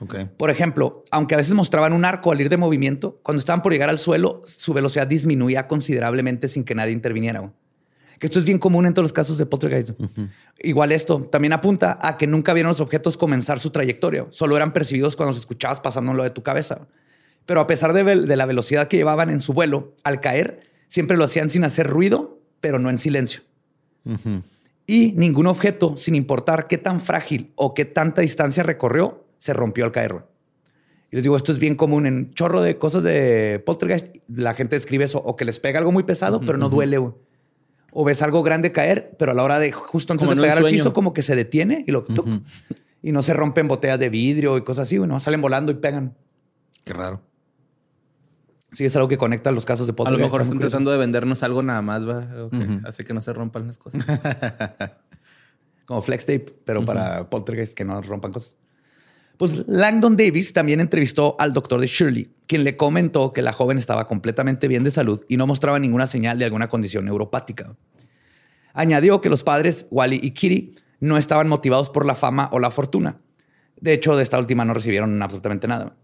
Ok. 0.00 0.16
Por 0.36 0.50
ejemplo, 0.50 1.04
aunque 1.10 1.34
a 1.34 1.38
veces 1.38 1.54
mostraban 1.54 1.92
un 1.92 2.04
arco 2.04 2.30
al 2.30 2.40
ir 2.40 2.48
de 2.48 2.56
movimiento, 2.56 3.18
cuando 3.22 3.40
estaban 3.40 3.62
por 3.62 3.72
llegar 3.72 3.88
al 3.88 3.98
suelo, 3.98 4.42
su 4.44 4.72
velocidad 4.74 5.06
disminuía 5.06 5.66
considerablemente 5.66 6.48
sin 6.48 6.64
que 6.64 6.74
nadie 6.74 6.92
interviniera. 6.92 7.52
Que 8.18 8.26
esto 8.26 8.38
es 8.38 8.44
bien 8.44 8.58
común 8.58 8.86
en 8.86 8.94
todos 8.94 9.04
los 9.04 9.12
casos 9.12 9.38
de 9.38 9.46
poltergeist. 9.46 9.90
Igual 10.58 10.90
esto 10.92 11.22
también 11.22 11.52
apunta 11.52 11.98
a 12.00 12.16
que 12.16 12.26
nunca 12.26 12.52
vieron 12.52 12.68
los 12.68 12.80
objetos 12.80 13.16
comenzar 13.16 13.60
su 13.60 13.70
trayectoria. 13.70 14.26
Solo 14.30 14.56
eran 14.56 14.72
percibidos 14.72 15.14
cuando 15.14 15.32
se 15.32 15.40
escuchabas 15.40 15.80
pasando 15.80 16.12
lo 16.12 16.24
de 16.24 16.30
tu 16.30 16.42
cabeza. 16.42 16.88
Pero 17.46 17.60
a 17.60 17.66
pesar 17.66 17.92
de 17.92 18.36
la 18.36 18.46
velocidad 18.46 18.88
que 18.88 18.96
llevaban 18.96 19.30
en 19.30 19.40
su 19.40 19.52
vuelo, 19.52 19.94
al 20.02 20.20
caer, 20.20 20.67
siempre 20.88 21.16
lo 21.16 21.24
hacían 21.24 21.50
sin 21.50 21.64
hacer 21.64 21.86
ruido, 21.86 22.40
pero 22.60 22.78
no 22.78 22.90
en 22.90 22.98
silencio. 22.98 23.42
Y 24.86 25.12
ningún 25.12 25.46
objeto, 25.46 25.96
sin 25.96 26.14
importar 26.14 26.66
qué 26.66 26.78
tan 26.78 27.00
frágil 27.00 27.52
o 27.54 27.74
qué 27.74 27.84
tanta 27.84 28.22
distancia 28.22 28.62
recorrió, 28.62 29.26
se 29.38 29.52
rompió 29.52 29.84
al 29.84 29.92
caer. 29.92 30.12
güey. 30.14 30.24
Y 31.10 31.16
les 31.16 31.24
digo, 31.24 31.36
esto 31.36 31.52
es 31.52 31.58
bien 31.58 31.74
común 31.74 32.06
en 32.06 32.32
chorro 32.32 32.60
de 32.60 32.76
cosas 32.76 33.02
de 33.02 33.62
poltergeist. 33.64 34.16
La 34.28 34.54
gente 34.54 34.76
describe 34.76 35.04
eso, 35.04 35.18
o 35.18 35.36
que 35.36 35.44
les 35.44 35.58
pega 35.58 35.78
algo 35.78 35.92
muy 35.92 36.02
pesado, 36.02 36.40
pero 36.40 36.58
no 36.58 36.68
duele. 36.68 36.98
O 36.98 38.04
ves 38.04 38.20
algo 38.22 38.42
grande 38.42 38.72
caer, 38.72 39.14
pero 39.18 39.32
a 39.32 39.34
la 39.34 39.42
hora 39.42 39.58
de 39.58 39.72
justo 39.72 40.12
antes 40.12 40.26
Como 40.26 40.36
de 40.36 40.42
pegar 40.42 40.58
al 40.58 40.70
piso, 40.70 40.92
como 40.92 41.14
que 41.14 41.22
se 41.22 41.34
detiene 41.34 41.84
y 41.86 41.92
lo 41.92 42.04
tuc, 42.04 42.28
y 43.02 43.12
no 43.12 43.22
se 43.22 43.32
rompen 43.32 43.68
botellas 43.68 43.98
de 43.98 44.10
vidrio 44.10 44.58
y 44.58 44.62
cosas 44.62 44.82
así. 44.82 44.98
Bueno, 44.98 45.18
salen 45.20 45.40
volando 45.40 45.72
y 45.72 45.76
pegan. 45.76 46.14
Qué 46.84 46.92
raro. 46.92 47.22
Sí, 48.72 48.84
es 48.84 48.94
algo 48.96 49.08
que 49.08 49.16
conecta 49.16 49.50
los 49.50 49.64
casos 49.64 49.86
de 49.86 49.94
A 49.96 50.10
lo 50.10 50.18
mejor 50.18 50.42
está 50.42 50.52
están 50.52 50.58
tratando 50.58 50.90
de 50.90 50.98
vendernos 50.98 51.42
algo 51.42 51.62
nada 51.62 51.80
más, 51.80 52.06
¿va? 52.06 52.18
Algo 52.18 52.50
que 52.50 52.80
hace 52.84 53.04
que 53.04 53.14
no 53.14 53.20
se 53.20 53.32
rompan 53.32 53.66
las 53.66 53.78
cosas. 53.78 54.04
como 55.86 56.02
flex 56.02 56.26
tape, 56.26 56.54
pero 56.64 56.84
para 56.84 57.30
poltergeist 57.30 57.74
que 57.74 57.84
no 57.84 58.02
rompan 58.02 58.32
cosas. 58.32 58.56
Pues 59.38 59.64
Langdon 59.68 60.16
Davis 60.16 60.52
también 60.52 60.80
entrevistó 60.80 61.36
al 61.38 61.54
doctor 61.54 61.80
de 61.80 61.86
Shirley, 61.86 62.30
quien 62.46 62.64
le 62.64 62.76
comentó 62.76 63.32
que 63.32 63.40
la 63.40 63.52
joven 63.52 63.78
estaba 63.78 64.06
completamente 64.06 64.68
bien 64.68 64.84
de 64.84 64.90
salud 64.90 65.24
y 65.28 65.36
no 65.36 65.46
mostraba 65.46 65.78
ninguna 65.78 66.06
señal 66.06 66.38
de 66.38 66.44
alguna 66.44 66.68
condición 66.68 67.06
neuropática. 67.06 67.74
Añadió 68.74 69.20
que 69.20 69.30
los 69.30 69.44
padres, 69.44 69.86
Wally 69.90 70.20
y 70.22 70.32
Kitty, 70.32 70.74
no 71.00 71.16
estaban 71.16 71.48
motivados 71.48 71.88
por 71.88 72.04
la 72.04 72.14
fama 72.14 72.50
o 72.52 72.58
la 72.58 72.70
fortuna. 72.70 73.20
De 73.80 73.92
hecho, 73.92 74.16
de 74.16 74.24
esta 74.24 74.38
última 74.38 74.64
no 74.64 74.74
recibieron 74.74 75.22
absolutamente 75.22 75.68
nada. 75.68 75.96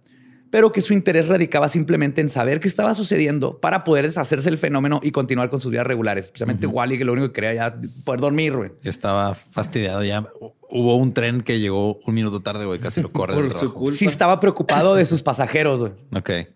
Pero 0.55 0.71
que 0.71 0.81
su 0.81 0.93
interés 0.93 1.27
radicaba 1.27 1.69
simplemente 1.69 2.21
en 2.21 2.29
saber 2.29 2.61
qué 2.61 2.69
estaba 2.69 2.95
sucediendo 2.95 3.59
para 3.59 3.83
poder 3.83 4.07
deshacerse 4.07 4.49
del 4.49 4.57
fenómeno 4.57 5.01
y 5.03 5.11
continuar 5.11 5.51
con 5.51 5.61
sus 5.61 5.73
vidas 5.73 5.85
regulares. 5.85 6.27
Especialmente 6.27 6.69
Wally, 6.69 6.97
que 6.97 7.05
lo 7.05 7.13
único 7.13 7.27
que 7.27 7.33
quería 7.33 7.55
ya 7.55 7.77
poder 8.05 8.21
dormir, 8.21 8.55
güey. 8.55 8.71
Yo 8.81 8.89
estaba 8.89 9.35
fastidiado 9.35 10.05
ya. 10.05 10.25
Hubo 10.71 10.97
un 10.97 11.13
tren 11.13 11.41
que 11.41 11.59
llegó 11.59 11.97
un 12.07 12.15
minuto 12.15 12.39
tarde, 12.41 12.67
güey. 12.67 12.79
Casi 12.79 13.03
lo 13.03 13.11
corre 13.11 13.35
del 13.35 13.49
Por 13.49 13.59
su 13.59 13.75
culpa. 13.75 13.99
Sí 13.99 14.07
estaba 14.07 14.39
preocupado 14.39 14.95
de 14.95 15.05
sus 15.07 15.25
pasajeros, 15.25 15.81
güey. 15.81 15.93
Ok. 16.15 16.27
Te 16.27 16.47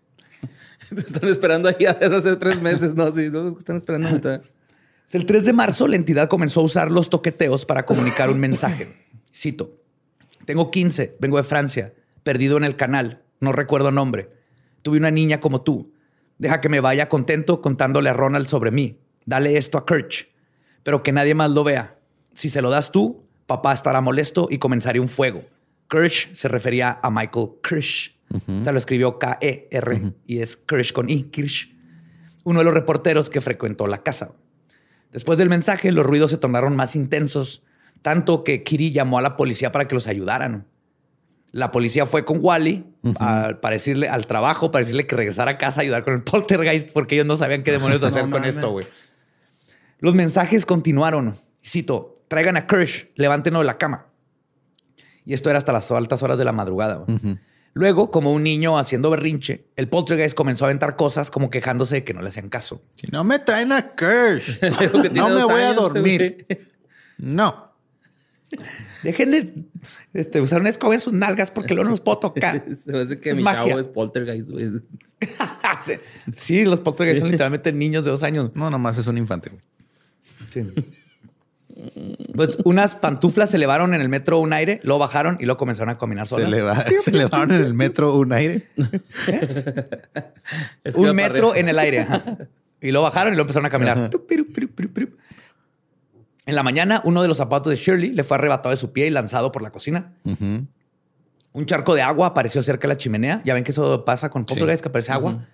están 1.00 1.28
esperando 1.28 1.68
ahí 1.68 1.74
desde 2.00 2.14
hace 2.14 2.36
tres 2.36 2.62
meses, 2.62 2.94
¿no? 2.94 3.10
Sí, 3.10 3.28
que 3.32 3.58
están 3.58 3.78
esperando. 3.78 4.10
ahorita. 4.10 4.42
El 5.12 5.26
3 5.26 5.44
de 5.44 5.52
marzo, 5.52 5.88
la 5.88 5.96
entidad 5.96 6.28
comenzó 6.28 6.60
a 6.60 6.62
usar 6.62 6.92
los 6.92 7.10
toqueteos 7.10 7.66
para 7.66 7.84
comunicar 7.84 8.30
un 8.30 8.38
mensaje. 8.38 8.94
Cito: 9.34 9.72
Tengo 10.44 10.70
15, 10.70 11.16
vengo 11.18 11.36
de 11.36 11.42
Francia, 11.42 11.94
perdido 12.22 12.56
en 12.58 12.62
el 12.62 12.76
canal, 12.76 13.24
no 13.40 13.52
recuerdo 13.52 13.90
nombre. 13.90 14.30
Tuve 14.82 14.98
una 14.98 15.10
niña 15.10 15.40
como 15.40 15.62
tú. 15.62 15.92
Deja 16.38 16.60
que 16.60 16.68
me 16.68 16.80
vaya 16.80 17.08
contento 17.08 17.60
contándole 17.60 18.10
a 18.10 18.12
Ronald 18.12 18.46
sobre 18.46 18.70
mí. 18.70 19.00
Dale 19.26 19.56
esto 19.56 19.78
a 19.78 19.84
Kirch, 19.84 20.28
pero 20.82 21.02
que 21.02 21.12
nadie 21.12 21.34
más 21.34 21.50
lo 21.50 21.64
vea. 21.64 21.98
Si 22.34 22.48
se 22.48 22.62
lo 22.62 22.70
das 22.70 22.92
tú, 22.92 23.26
papá 23.46 23.72
estará 23.72 24.00
molesto 24.00 24.48
y 24.50 24.58
comenzaré 24.58 25.00
un 25.00 25.08
fuego. 25.08 25.44
Kirsch 25.90 26.32
se 26.34 26.48
refería 26.48 27.00
a 27.02 27.10
Michael 27.10 27.50
Kirsch. 27.62 28.16
O 28.30 28.62
sea, 28.62 28.72
lo 28.72 28.78
escribió 28.78 29.18
K-E-R 29.18 30.12
y 30.26 30.40
es 30.40 30.56
Kirsch 30.56 30.92
con 30.92 31.08
I, 31.08 31.24
Kirsch. 31.24 31.74
Uno 32.44 32.60
de 32.60 32.64
los 32.64 32.74
reporteros 32.74 33.30
que 33.30 33.40
frecuentó 33.40 33.86
la 33.86 34.02
casa. 34.02 34.32
Después 35.12 35.38
del 35.38 35.48
mensaje, 35.48 35.90
los 35.92 36.04
ruidos 36.04 36.30
se 36.30 36.36
tornaron 36.36 36.76
más 36.76 36.94
intensos, 36.94 37.62
tanto 38.02 38.44
que 38.44 38.62
Kiri 38.62 38.92
llamó 38.92 39.18
a 39.18 39.22
la 39.22 39.36
policía 39.36 39.72
para 39.72 39.88
que 39.88 39.94
los 39.94 40.06
ayudaran. 40.06 40.66
La 41.52 41.70
policía 41.70 42.04
fue 42.06 42.24
con 42.24 42.38
Wally 42.42 42.84
para 43.14 43.70
decirle 43.70 44.08
al 44.08 44.26
trabajo, 44.26 44.70
para 44.70 44.80
decirle 44.80 45.06
que 45.06 45.16
regresara 45.16 45.52
a 45.52 45.58
casa 45.58 45.80
a 45.80 45.82
ayudar 45.82 46.04
con 46.04 46.14
el 46.14 46.22
poltergeist, 46.24 46.90
porque 46.92 47.14
ellos 47.14 47.26
no 47.26 47.36
sabían 47.36 47.62
qué 47.62 47.72
demonios 47.72 48.02
hacer 48.04 48.28
con 48.30 48.44
esto, 48.44 48.70
güey. 48.70 48.86
Los 49.98 50.14
mensajes 50.14 50.66
continuaron. 50.66 51.36
Cito, 51.64 52.22
traigan 52.28 52.56
a 52.56 52.66
Kirsch, 52.66 53.10
levántenlo 53.16 53.60
de 53.60 53.64
la 53.64 53.78
cama. 53.78 54.06
Y 55.24 55.34
esto 55.34 55.50
era 55.50 55.58
hasta 55.58 55.72
las 55.72 55.90
altas 55.90 56.22
horas 56.22 56.38
de 56.38 56.44
la 56.44 56.52
madrugada. 56.52 57.04
Luego, 57.74 58.10
como 58.10 58.32
un 58.32 58.42
niño 58.42 58.78
haciendo 58.78 59.10
berrinche, 59.10 59.66
el 59.76 59.88
poltergeist 59.88 60.34
comenzó 60.34 60.64
a 60.64 60.68
aventar 60.68 60.96
cosas 60.96 61.30
como 61.30 61.50
quejándose 61.50 61.96
de 61.96 62.04
que 62.04 62.14
no 62.14 62.22
le 62.22 62.28
hacían 62.28 62.48
caso. 62.48 62.82
Si 62.96 63.06
no 63.08 63.24
me 63.24 63.38
traen 63.38 63.72
a 63.72 63.94
Kirsch, 63.94 64.60
no 65.12 65.28
me 65.28 65.44
voy 65.44 65.62
a 65.62 65.74
dormir. 65.74 66.46
No. 67.18 67.67
Dejen 69.02 69.30
de 69.30 69.52
este, 70.14 70.40
usar 70.40 70.60
una 70.60 70.70
escoba 70.70 70.94
en 70.94 71.00
sus 71.00 71.12
nalgas 71.12 71.50
porque 71.50 71.74
luego 71.74 71.84
no 71.84 71.90
los 71.90 72.00
puedo 72.00 72.18
tocar. 72.18 72.64
Se 72.84 72.92
me 72.92 73.00
hace 73.00 73.18
que 73.18 73.34
mi 73.34 73.44
chavo 73.44 73.78
es 73.78 73.86
poltergeist, 73.86 74.48
güey. 74.50 74.70
sí, 76.36 76.64
los 76.64 76.80
poltergeist 76.80 77.20
son 77.20 77.30
literalmente 77.30 77.72
niños 77.72 78.04
de 78.04 78.10
dos 78.10 78.22
años. 78.22 78.50
No, 78.54 78.70
nomás 78.70 78.98
es 78.98 79.06
un 79.06 79.18
infante. 79.18 79.50
Sí. 80.50 80.62
Pues 82.34 82.58
unas 82.64 82.96
pantuflas 82.96 83.50
se 83.50 83.56
elevaron 83.56 83.94
en 83.94 84.00
el 84.00 84.08
metro 84.08 84.40
un 84.40 84.52
aire, 84.52 84.80
luego 84.82 84.98
bajaron 84.98 85.36
y 85.38 85.44
luego 85.44 85.58
comenzaron 85.58 85.90
a 85.90 85.98
caminar 85.98 86.26
solas. 86.26 86.50
Se, 87.04 87.10
elevaron 87.10 87.52
en 87.52 87.62
el 87.62 87.74
metro 87.74 88.16
un 88.16 88.32
aire. 88.32 88.68
un 90.94 91.14
metro 91.14 91.54
en 91.54 91.68
el 91.68 91.78
aire. 91.78 92.06
Y 92.80 92.90
luego 92.90 93.04
bajaron 93.04 93.32
y 93.32 93.36
luego 93.36 93.44
empezaron 93.44 93.66
a 93.66 93.70
caminar. 93.70 94.10
En 96.48 96.54
la 96.54 96.62
mañana, 96.62 97.02
uno 97.04 97.20
de 97.20 97.28
los 97.28 97.36
zapatos 97.36 97.70
de 97.70 97.76
Shirley 97.76 98.08
le 98.08 98.24
fue 98.24 98.38
arrebatado 98.38 98.70
de 98.70 98.78
su 98.78 98.90
pie 98.90 99.06
y 99.06 99.10
lanzado 99.10 99.52
por 99.52 99.60
la 99.60 99.70
cocina. 99.70 100.14
Un 100.24 101.66
charco 101.66 101.94
de 101.94 102.00
agua 102.00 102.28
apareció 102.28 102.62
cerca 102.62 102.88
de 102.88 102.94
la 102.94 102.96
chimenea. 102.96 103.42
Ya 103.44 103.52
ven 103.52 103.64
que 103.64 103.70
eso 103.72 104.02
pasa 104.06 104.30
con 104.30 104.46
poltergeist, 104.46 104.80
que 104.80 104.88
aparece 104.88 105.12
agua. 105.12 105.46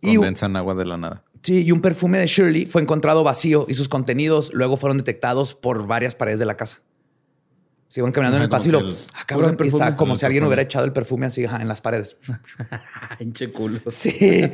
Y 0.00 0.16
Condensan 0.16 0.56
agua 0.56 0.74
de 0.74 0.86
la 0.86 0.96
nada. 0.96 1.24
Sí, 1.42 1.62
y 1.62 1.72
un 1.72 1.82
perfume 1.82 2.18
de 2.18 2.26
Shirley 2.26 2.64
fue 2.64 2.80
encontrado 2.80 3.22
vacío 3.22 3.66
y 3.68 3.74
sus 3.74 3.90
contenidos 3.90 4.50
luego 4.54 4.78
fueron 4.78 4.96
detectados 4.96 5.54
por 5.54 5.86
varias 5.86 6.14
paredes 6.14 6.38
de 6.38 6.46
la 6.46 6.56
casa. 6.56 6.80
Se 7.88 8.00
iban 8.00 8.10
caminando 8.10 8.38
en 8.38 8.44
el 8.44 8.48
pasillo. 8.48 8.80
ah, 9.12 9.24
cabrón, 9.26 9.58
está 9.62 9.94
como 9.94 10.16
si 10.16 10.24
alguien 10.24 10.44
hubiera 10.44 10.62
echado 10.62 10.86
el 10.86 10.94
perfume 10.94 11.26
así 11.26 11.44
en 11.44 11.68
las 11.68 11.82
paredes. 11.82 12.16
Hinche 13.18 13.52
culo. 13.52 13.80
Sí. 13.88 14.50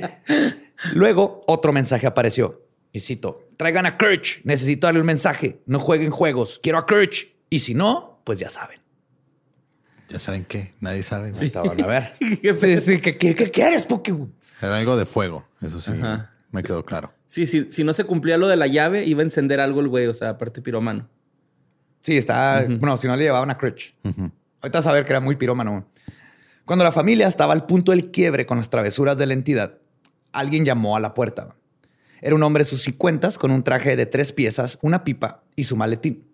luego 0.94 1.44
otro 1.46 1.72
mensaje 1.72 2.08
apareció. 2.08 2.66
Y 2.90 2.98
cito, 2.98 3.45
traigan 3.56 3.86
a 3.86 3.96
Kirch. 3.96 4.40
Necesito 4.44 4.86
darle 4.86 5.00
un 5.00 5.06
mensaje. 5.06 5.60
No 5.66 5.78
jueguen 5.78 6.10
juegos. 6.10 6.60
Quiero 6.62 6.78
a 6.78 6.86
Kirch. 6.86 7.34
Y 7.50 7.60
si 7.60 7.74
no, 7.74 8.20
pues 8.24 8.38
ya 8.38 8.50
saben. 8.50 8.80
Ya 10.08 10.18
saben 10.18 10.44
qué. 10.44 10.74
Nadie 10.80 11.02
sabe. 11.02 11.34
Sí. 11.34 11.52
a 11.54 11.86
ver. 11.86 12.14
¿Qué, 12.20 13.50
quieres, 13.52 13.86
Pokémon? 13.86 14.32
Era 14.62 14.76
algo 14.76 14.96
de 14.96 15.06
fuego. 15.06 15.46
Eso 15.60 15.80
sí. 15.80 15.92
Me 16.50 16.62
quedó 16.62 16.84
claro. 16.84 17.12
Sí, 17.26 17.46
sí, 17.46 17.66
si 17.70 17.82
no 17.82 17.92
se 17.92 18.04
cumplía 18.04 18.38
lo 18.38 18.46
de 18.46 18.56
la 18.56 18.66
llave, 18.66 19.04
iba 19.04 19.20
a 19.20 19.24
encender 19.24 19.60
algo 19.60 19.80
el 19.80 19.88
güey, 19.88 20.06
o 20.06 20.14
sea, 20.14 20.30
aparte 20.30 20.62
piromano. 20.62 21.08
Sí, 22.00 22.16
está. 22.16 22.64
Bueno, 22.68 22.96
si 22.96 23.08
no 23.08 23.16
le 23.16 23.24
llevaban 23.24 23.50
a 23.50 23.58
Crutch. 23.58 23.94
Ahorita 24.04 24.78
vas 24.78 24.86
a 24.86 24.92
ver 24.92 25.04
que 25.04 25.12
era 25.12 25.20
muy 25.20 25.36
pirómano. 25.36 25.88
Cuando 26.64 26.84
la 26.84 26.92
familia 26.92 27.28
estaba 27.28 27.52
al 27.52 27.66
punto 27.66 27.92
del 27.92 28.10
quiebre 28.10 28.46
con 28.46 28.58
las 28.58 28.70
travesuras 28.70 29.18
de 29.18 29.26
la 29.26 29.34
entidad, 29.34 29.78
alguien 30.32 30.64
llamó 30.64 30.96
a 30.96 31.00
la 31.00 31.14
puerta. 31.14 31.56
Era 32.20 32.34
un 32.34 32.42
hombre 32.42 32.64
de 32.64 32.70
sus 32.70 32.82
cincuentas 32.82 33.38
con 33.38 33.50
un 33.50 33.62
traje 33.62 33.96
de 33.96 34.06
tres 34.06 34.32
piezas, 34.32 34.78
una 34.82 35.04
pipa 35.04 35.42
y 35.54 35.64
su 35.64 35.76
maletín. 35.76 36.24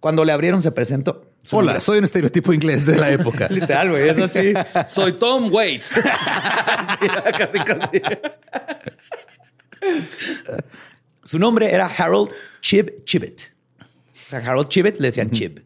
Cuando 0.00 0.24
le 0.24 0.32
abrieron, 0.32 0.62
se 0.62 0.70
presentó. 0.70 1.30
Hola, 1.50 1.80
soy 1.80 1.98
un 1.98 2.04
estereotipo 2.04 2.52
inglés 2.52 2.86
de 2.86 2.96
la 2.96 3.10
época. 3.10 3.48
Literal, 3.50 3.90
güey. 3.90 4.08
Es 4.08 4.18
así. 4.18 4.52
soy 4.86 5.12
Tom 5.12 5.52
Waits. 5.52 5.90
casi, 7.38 7.58
casi. 7.60 8.02
Su 11.22 11.38
nombre 11.38 11.72
era 11.72 11.86
Harold 11.86 12.32
Chib 12.60 13.04
Chibet. 13.04 13.52
O 13.80 14.28
sea, 14.28 14.38
Harold 14.40 14.68
Chibet 14.68 14.98
le 14.98 15.08
decían 15.08 15.30
Chib. 15.30 15.64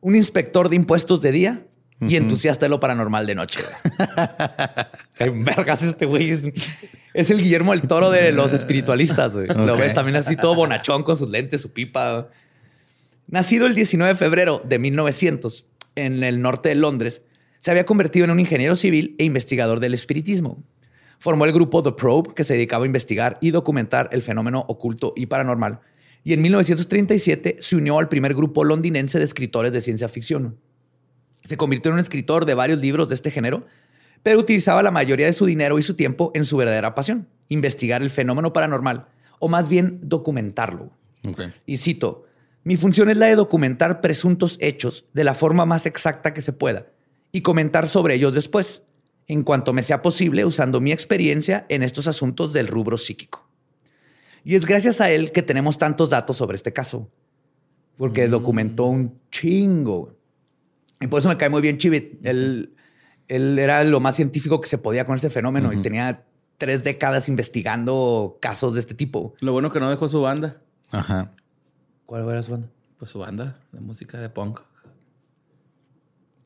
Un 0.00 0.16
inspector 0.16 0.68
de 0.68 0.76
impuestos 0.76 1.22
de 1.22 1.32
día 1.32 1.66
y 2.08 2.16
entusiasta 2.16 2.66
de 2.66 2.70
lo 2.70 2.80
paranormal 2.80 3.26
de 3.26 3.34
noche. 3.34 3.60
Vergas, 5.18 5.82
este 5.82 6.06
güey 6.06 6.30
es, 6.30 7.30
el 7.30 7.42
Guillermo 7.42 7.72
el 7.72 7.82
Toro 7.82 8.10
de 8.10 8.32
los 8.32 8.52
espiritualistas. 8.54 9.34
Güey. 9.34 9.48
Lo 9.48 9.76
ves 9.76 9.94
también 9.94 10.16
así 10.16 10.36
todo 10.36 10.54
bonachón 10.54 11.02
con 11.02 11.16
sus 11.16 11.28
lentes, 11.28 11.60
su 11.60 11.72
pipa. 11.72 12.28
Nacido 13.28 13.66
el 13.66 13.74
19 13.74 14.12
de 14.12 14.18
febrero 14.18 14.62
de 14.64 14.78
1900 14.78 15.66
en 15.94 16.24
el 16.24 16.42
norte 16.42 16.70
de 16.70 16.74
Londres, 16.74 17.22
se 17.60 17.70
había 17.70 17.86
convertido 17.86 18.24
en 18.24 18.30
un 18.32 18.40
ingeniero 18.40 18.74
civil 18.74 19.14
e 19.18 19.24
investigador 19.24 19.78
del 19.80 19.94
espiritismo. 19.94 20.62
Formó 21.18 21.44
el 21.44 21.52
grupo 21.52 21.82
The 21.82 21.92
Probe, 21.92 22.34
que 22.34 22.42
se 22.42 22.54
dedicaba 22.54 22.84
a 22.84 22.86
investigar 22.86 23.38
y 23.40 23.52
documentar 23.52 24.08
el 24.12 24.22
fenómeno 24.22 24.64
oculto 24.66 25.12
y 25.14 25.26
paranormal. 25.26 25.80
Y 26.24 26.32
en 26.32 26.42
1937 26.42 27.56
se 27.60 27.76
unió 27.76 27.98
al 27.98 28.08
primer 28.08 28.34
grupo 28.34 28.64
londinense 28.64 29.18
de 29.18 29.24
escritores 29.24 29.72
de 29.72 29.80
ciencia 29.80 30.08
ficción. 30.08 30.58
Se 31.44 31.56
convirtió 31.56 31.90
en 31.90 31.94
un 31.94 32.00
escritor 32.00 32.44
de 32.44 32.54
varios 32.54 32.80
libros 32.80 33.08
de 33.08 33.14
este 33.14 33.30
género, 33.30 33.66
pero 34.22 34.38
utilizaba 34.38 34.82
la 34.82 34.90
mayoría 34.90 35.26
de 35.26 35.32
su 35.32 35.46
dinero 35.46 35.78
y 35.78 35.82
su 35.82 35.94
tiempo 35.94 36.30
en 36.34 36.44
su 36.44 36.56
verdadera 36.56 36.94
pasión, 36.94 37.28
investigar 37.48 38.02
el 38.02 38.10
fenómeno 38.10 38.52
paranormal, 38.52 39.06
o 39.38 39.48
más 39.48 39.68
bien 39.68 39.98
documentarlo. 40.02 40.90
Y 41.66 41.76
cito, 41.76 42.24
mi 42.64 42.76
función 42.76 43.10
es 43.10 43.16
la 43.16 43.26
de 43.26 43.36
documentar 43.36 44.00
presuntos 44.00 44.56
hechos 44.60 45.04
de 45.12 45.24
la 45.24 45.34
forma 45.34 45.66
más 45.66 45.86
exacta 45.86 46.32
que 46.32 46.40
se 46.40 46.52
pueda 46.52 46.86
y 47.32 47.40
comentar 47.42 47.88
sobre 47.88 48.14
ellos 48.14 48.34
después 48.34 48.82
en 49.26 49.42
cuanto 49.42 49.72
me 49.72 49.82
sea 49.82 50.02
posible 50.02 50.44
usando 50.44 50.80
mi 50.80 50.92
experiencia 50.92 51.66
en 51.68 51.82
estos 51.82 52.06
asuntos 52.06 52.52
del 52.52 52.68
rubro 52.68 52.96
psíquico. 52.96 53.48
Y 54.44 54.56
es 54.56 54.66
gracias 54.66 55.00
a 55.00 55.10
él 55.10 55.32
que 55.32 55.42
tenemos 55.42 55.78
tantos 55.78 56.10
datos 56.10 56.36
sobre 56.36 56.56
este 56.56 56.72
caso, 56.72 57.08
porque 57.96 58.26
mm. 58.26 58.30
documentó 58.30 58.86
un 58.86 59.18
chingo. 59.30 60.16
Y 61.02 61.08
por 61.08 61.18
eso 61.18 61.28
me 61.28 61.36
cae 61.36 61.50
muy 61.50 61.60
bien 61.60 61.78
Chivit. 61.78 62.24
Él, 62.24 62.74
él 63.28 63.58
era 63.58 63.82
lo 63.84 63.98
más 63.98 64.16
científico 64.16 64.60
que 64.60 64.68
se 64.68 64.78
podía 64.78 65.04
con 65.04 65.16
este 65.16 65.30
fenómeno 65.30 65.72
y 65.72 65.82
tenía 65.82 66.24
tres 66.58 66.84
décadas 66.84 67.28
investigando 67.28 68.38
casos 68.40 68.74
de 68.74 68.80
este 68.80 68.94
tipo. 68.94 69.34
Lo 69.40 69.52
bueno 69.52 69.70
que 69.70 69.80
no 69.80 69.90
dejó 69.90 70.08
su 70.08 70.22
banda. 70.22 70.62
Ajá. 70.92 71.32
¿Cuál 72.06 72.28
era 72.30 72.42
su 72.42 72.52
banda? 72.52 72.68
Pues 72.98 73.10
su 73.10 73.18
banda 73.18 73.58
de 73.72 73.80
música 73.80 74.20
de 74.20 74.28
punk. 74.28 74.60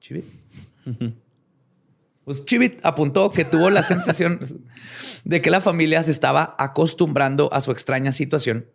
Chivit. 0.01 0.25
Pues 2.25 2.45
Chivit 2.47 2.81
apuntó 2.83 3.31
que 3.31 3.45
tuvo 3.45 3.69
la 3.69 3.83
sensación 3.83 4.40
de 5.25 5.42
que 5.42 5.51
la 5.51 5.61
familia 5.61 6.03
se 6.03 6.12
estaba 6.12 6.57
acostumbrando 6.59 7.53
a 7.53 7.61
su 7.61 7.73
extraña 7.73 8.11
situación 8.12 8.66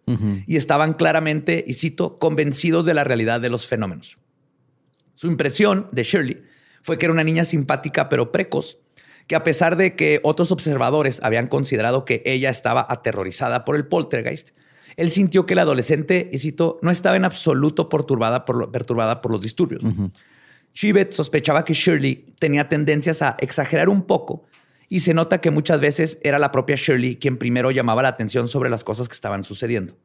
y 0.46 0.58
estaban 0.58 0.94
claramente, 0.94 1.64
y 1.68 1.74
cito, 1.74 2.20
convencidos 2.20 2.86
de 2.86 2.94
la 2.94 3.04
realidad 3.04 3.42
de 3.42 3.50
los 3.50 3.66
fenómenos. 3.66 4.21
Su 5.14 5.28
impresión 5.28 5.88
de 5.92 6.04
Shirley 6.04 6.44
fue 6.82 6.98
que 6.98 7.06
era 7.06 7.14
una 7.14 7.24
niña 7.24 7.46
simpática 7.46 8.10
pero 8.10 8.32
precoz, 8.32 8.78
que 9.28 9.36
a 9.36 9.44
pesar 9.44 9.78
de 9.78 9.96
que 9.96 10.20
otros 10.24 10.52
observadores 10.52 11.22
habían 11.24 11.48
considerado 11.48 12.06
que 12.06 12.22
ella 12.26 12.50
estaba 12.50 12.86
aterrorizada 12.90 13.66
por 13.66 13.76
el 13.76 13.88
poltergeist, 13.88 14.52
él 14.98 15.10
sintió 15.10 15.46
que 15.46 15.56
la 15.56 15.62
adolescente, 15.62 16.30
y 16.34 16.38
cito, 16.40 16.80
no 16.82 16.92
estaba 16.92 17.16
en 17.16 17.26
absoluto 17.26 17.88
perturbada 17.88 18.46
por, 18.46 18.72
perturbada 18.72 19.22
por 19.22 19.32
los 19.32 19.42
disturbios. 19.42 19.84
Chibet 20.74 21.14
sospechaba 21.14 21.66
que 21.66 21.74
Shirley 21.74 22.34
tenía 22.40 22.70
tendencias 22.70 23.22
a 23.22 23.38
exagerar 23.40 23.90
un 23.90 24.04
poco 24.04 24.46
y 24.90 25.02
se 25.02 25.14
nota 25.14 25.40
que 25.40 25.52
muchas 25.52 25.80
veces 25.80 26.20
era 26.24 26.40
la 26.40 26.52
propia 26.52 26.76
Shirley 26.76 27.18
quien 27.18 27.38
primero 27.38 27.72
llamaba 27.72 28.02
la 28.02 28.10
atención 28.10 28.48
sobre 28.48 28.70
las 28.70 28.84
cosas 28.84 29.08
que 29.08 29.14
estaban 29.14 29.44
sucediendo. 29.44 29.96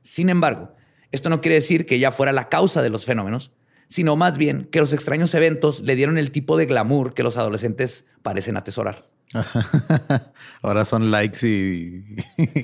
Sin 0.00 0.28
embargo, 0.28 0.74
esto 1.12 1.30
no 1.30 1.40
quiere 1.40 1.56
decir 1.56 1.86
que 1.86 1.94
ella 1.96 2.10
fuera 2.10 2.32
la 2.32 2.48
causa 2.48 2.82
de 2.82 2.90
los 2.90 3.04
fenómenos, 3.04 3.52
sino 3.94 4.16
más 4.16 4.38
bien 4.38 4.66
que 4.72 4.80
los 4.80 4.92
extraños 4.92 5.32
eventos 5.34 5.80
le 5.82 5.94
dieron 5.94 6.18
el 6.18 6.32
tipo 6.32 6.56
de 6.56 6.66
glamour 6.66 7.14
que 7.14 7.22
los 7.22 7.36
adolescentes 7.36 8.06
parecen 8.22 8.56
atesorar. 8.56 9.08
Ahora 10.62 10.84
son 10.84 11.12
likes 11.12 11.46
y, 11.46 12.04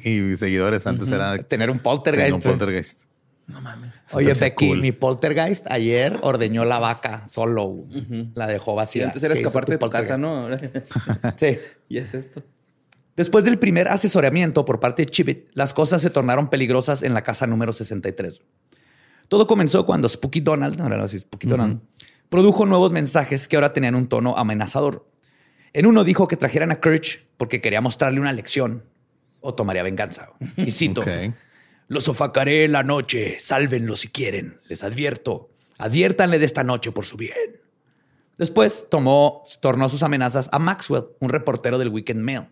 y 0.05 0.37
seguidores. 0.37 0.89
Antes 0.89 1.09
era 1.12 1.39
Tener 1.45 1.70
un 1.70 1.76
tener 1.78 1.83
poltergeist. 1.85 2.35
un 2.35 2.41
poltergeist. 2.43 3.03
No 3.47 3.61
mames. 3.61 3.93
Oye, 4.12 4.33
Becky, 4.35 4.68
cool. 4.70 4.81
mi 4.81 4.91
poltergeist 4.91 5.66
ayer 5.70 6.18
ordeñó 6.22 6.64
la 6.64 6.81
vaca 6.81 7.24
solo. 7.28 7.85
La 8.35 8.49
dejó 8.49 8.72
Sí, 8.72 8.76
vacía. 8.76 9.05
antes 9.07 9.22
era 9.22 9.35
¿Qué 9.35 9.41
hizo 9.41 9.49
escaparte 9.51 9.72
de 9.72 9.78
tu 9.78 9.89
casa? 9.89 10.18
¿no? 10.18 10.49
Sí. 11.37 11.59
y 11.89 11.99
es 11.99 12.12
esto. 12.12 12.43
Después 13.14 13.45
del 13.45 13.61
primer 13.61 13.87
asesoramiento 13.87 14.64
por 14.64 14.81
parte 14.81 15.03
de 15.03 15.07
Chibit, 15.07 15.49
las 15.53 15.74
cosas 15.74 16.03
se 16.03 16.11
tornaron 16.11 16.51
peligrosas 16.51 17.05
en 17.05 17.14
la 17.14 17.22
casa 17.22 17.47
número 17.47 17.72
63. 17.72 18.41
Todo 19.31 19.47
comenzó 19.47 19.87
cuando 19.87 20.09
Spooky 20.09 20.41
Donald, 20.41 20.81
ahora 20.81 20.97
lo 20.97 21.05
decís, 21.07 21.20
Spooky 21.22 21.47
Donald, 21.47 21.78
produjo 22.28 22.66
nuevos 22.66 22.91
mensajes 22.91 23.47
que 23.47 23.55
ahora 23.55 23.72
tenían 23.72 23.95
un 23.95 24.09
tono 24.09 24.37
amenazador. 24.37 25.07
En 25.72 25.87
uno 25.87 26.03
dijo 26.03 26.26
que 26.26 26.37
trajeran 26.37 26.72
a 26.72 26.81
Kirch 26.81 27.24
porque 27.37 27.61
quería 27.61 27.81
mostrarle 27.81 28.18
una 28.18 28.33
lección 28.33 28.83
o 29.41 29.55
tomaría 29.55 29.85
venganza. 29.85 30.31
Y 30.57 30.72
cito, 30.72 31.03
Ok. 31.03 31.33
los 31.87 32.03
sofacaré 32.03 32.64
en 32.64 32.72
la 32.72 32.83
noche, 32.83 33.37
sálvenlo 33.39 33.95
si 33.95 34.09
quieren, 34.09 34.59
les 34.68 34.83
advierto, 34.83 35.51
adviértanle 35.78 36.41
de 36.41 36.47
esta 36.47 36.64
noche 36.64 36.91
por 36.91 37.07
su 37.07 37.16
bien. 37.16 37.61
Después 38.37 38.89
tomó, 38.91 39.45
tornó 39.61 39.89
sus 39.89 40.03
amenazas 40.03 40.49
a 40.51 40.59
Maxwell, 40.59 41.05
un 41.20 41.28
reportero 41.28 41.78
del 41.78 41.91
Weekend 41.91 42.22
Mail. 42.22 42.49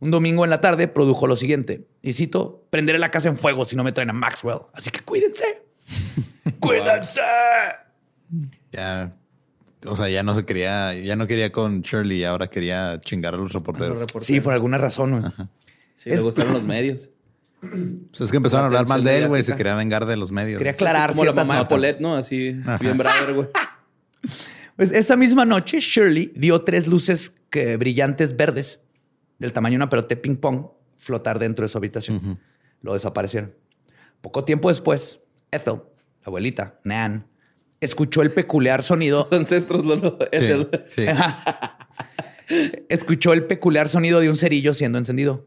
Un 0.00 0.10
domingo 0.10 0.42
en 0.42 0.50
la 0.50 0.60
tarde 0.60 0.88
produjo 0.88 1.28
lo 1.28 1.36
siguiente, 1.36 1.86
y 2.02 2.14
cito, 2.14 2.66
prenderé 2.70 2.98
la 2.98 3.12
casa 3.12 3.28
en 3.28 3.36
fuego 3.36 3.64
si 3.64 3.76
no 3.76 3.84
me 3.84 3.92
traen 3.92 4.10
a 4.10 4.14
Maxwell, 4.14 4.62
así 4.72 4.90
que 4.90 5.00
cuídense. 5.04 5.69
¡Cuídense! 6.60 7.20
Ya, 8.72 9.10
o 9.86 9.96
sea, 9.96 10.08
ya 10.08 10.22
no 10.22 10.34
se 10.34 10.44
quería, 10.44 10.94
ya 10.94 11.16
no 11.16 11.26
quería 11.26 11.50
con 11.50 11.82
Shirley, 11.82 12.24
ahora 12.24 12.48
quería 12.48 13.00
chingar 13.00 13.34
a 13.34 13.38
los 13.38 13.52
reporteros. 13.52 14.06
Sí, 14.20 14.40
por 14.40 14.52
alguna 14.52 14.78
razón. 14.78 15.20
güey. 15.20 15.32
Sí, 15.94 16.10
le 16.10 16.20
gustaron 16.20 16.52
los 16.52 16.64
medios. 16.64 17.10
Pues 17.60 18.22
es 18.22 18.30
que 18.30 18.38
empezaron 18.38 18.64
a 18.64 18.66
hablar 18.68 18.86
mal 18.86 19.04
de 19.04 19.18
él, 19.18 19.28
güey. 19.28 19.42
Se 19.42 19.54
quería 19.54 19.74
vengar 19.74 20.06
de 20.06 20.16
los 20.16 20.32
medios. 20.32 20.56
Quería 20.56 20.72
aclarar 20.72 21.10
Como 21.10 21.26
la 21.26 21.34
mamá 21.34 21.54
de 21.54 21.60
notas. 21.60 21.68
Paulette, 21.68 22.00
¿no? 22.00 22.16
Así, 22.16 22.52
bien 22.80 22.96
brother, 22.96 23.34
güey. 23.34 23.48
Pues 24.76 24.92
esa 24.92 25.14
misma 25.14 25.44
noche, 25.44 25.78
Shirley 25.78 26.32
vio 26.34 26.62
tres 26.62 26.86
luces 26.86 27.34
que, 27.50 27.76
brillantes 27.76 28.34
verdes 28.34 28.80
del 29.38 29.52
tamaño 29.52 29.72
de 29.72 29.76
una 29.76 29.90
pelota 29.90 30.08
de 30.08 30.16
ping 30.16 30.36
pong 30.36 30.68
flotar 30.96 31.38
dentro 31.38 31.66
de 31.66 31.68
su 31.68 31.76
habitación. 31.76 32.38
Lo 32.80 32.94
desaparecieron. 32.94 33.52
Poco 34.22 34.44
tiempo 34.44 34.68
después, 34.68 35.20
Ethel, 35.50 35.74
la 35.74 35.82
abuelita, 36.26 36.74
Nan, 36.84 37.26
escuchó 37.80 38.22
el 38.22 38.30
peculiar 38.32 38.82
sonido. 38.82 39.28
Los 39.30 39.40
ancestros, 39.40 39.84
Lolo. 39.84 40.18
Sí, 40.32 40.66
sí. 41.04 41.06
escuchó 42.88 43.32
el 43.32 43.44
peculiar 43.44 43.88
sonido 43.88 44.20
de 44.20 44.30
un 44.30 44.36
cerillo 44.36 44.74
siendo 44.74 44.98
encendido. 44.98 45.46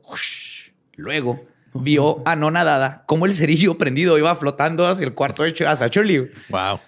Luego 0.96 1.46
vio 1.74 2.22
anonadada 2.26 3.04
cómo 3.08 3.26
el 3.26 3.34
cerillo 3.34 3.78
prendido 3.78 4.18
iba 4.18 4.34
flotando 4.36 4.86
hacia 4.88 5.06
el 5.06 5.14
cuarto 5.14 5.44
de 5.44 5.54
Ch- 5.56 5.66
hacia 5.68 5.88
Shirley. 5.88 6.32
Wow. 6.50 6.80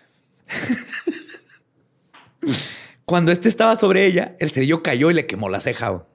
Cuando 3.06 3.32
este 3.32 3.50
estaba 3.50 3.76
sobre 3.76 4.06
ella, 4.06 4.36
el 4.40 4.52
cerillo 4.52 4.82
cayó 4.84 5.12
y 5.12 5.14
le 5.14 5.26
quemó 5.28 5.50
la 5.50 5.60
ceja. 5.60 6.06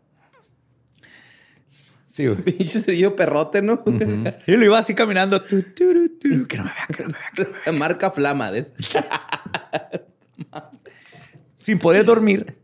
Sí, 2.11 2.27
güey. 2.27 2.39
Pinche 2.45 2.81
cerillo 2.81 3.15
perrote, 3.15 3.63
¿no? 3.63 3.83
Y 4.47 4.57
lo 4.57 4.65
iba 4.65 4.79
así 4.79 4.95
caminando. 4.95 5.41
tu, 5.43 5.63
que 5.75 5.85
no 5.85 6.65
me 6.65 6.71
vean, 6.73 6.89
que 6.89 7.03
no 7.05 7.09
me 7.11 7.19
vean, 7.19 7.33
que 7.35 7.43
no 7.45 7.51
me 7.51 7.59
vean. 7.65 7.79
Marca 7.79 8.11
flama. 8.11 8.51
¿ves? 8.51 8.73
Sin 11.59 11.79
poder 11.79 12.05
dormir, 12.05 12.57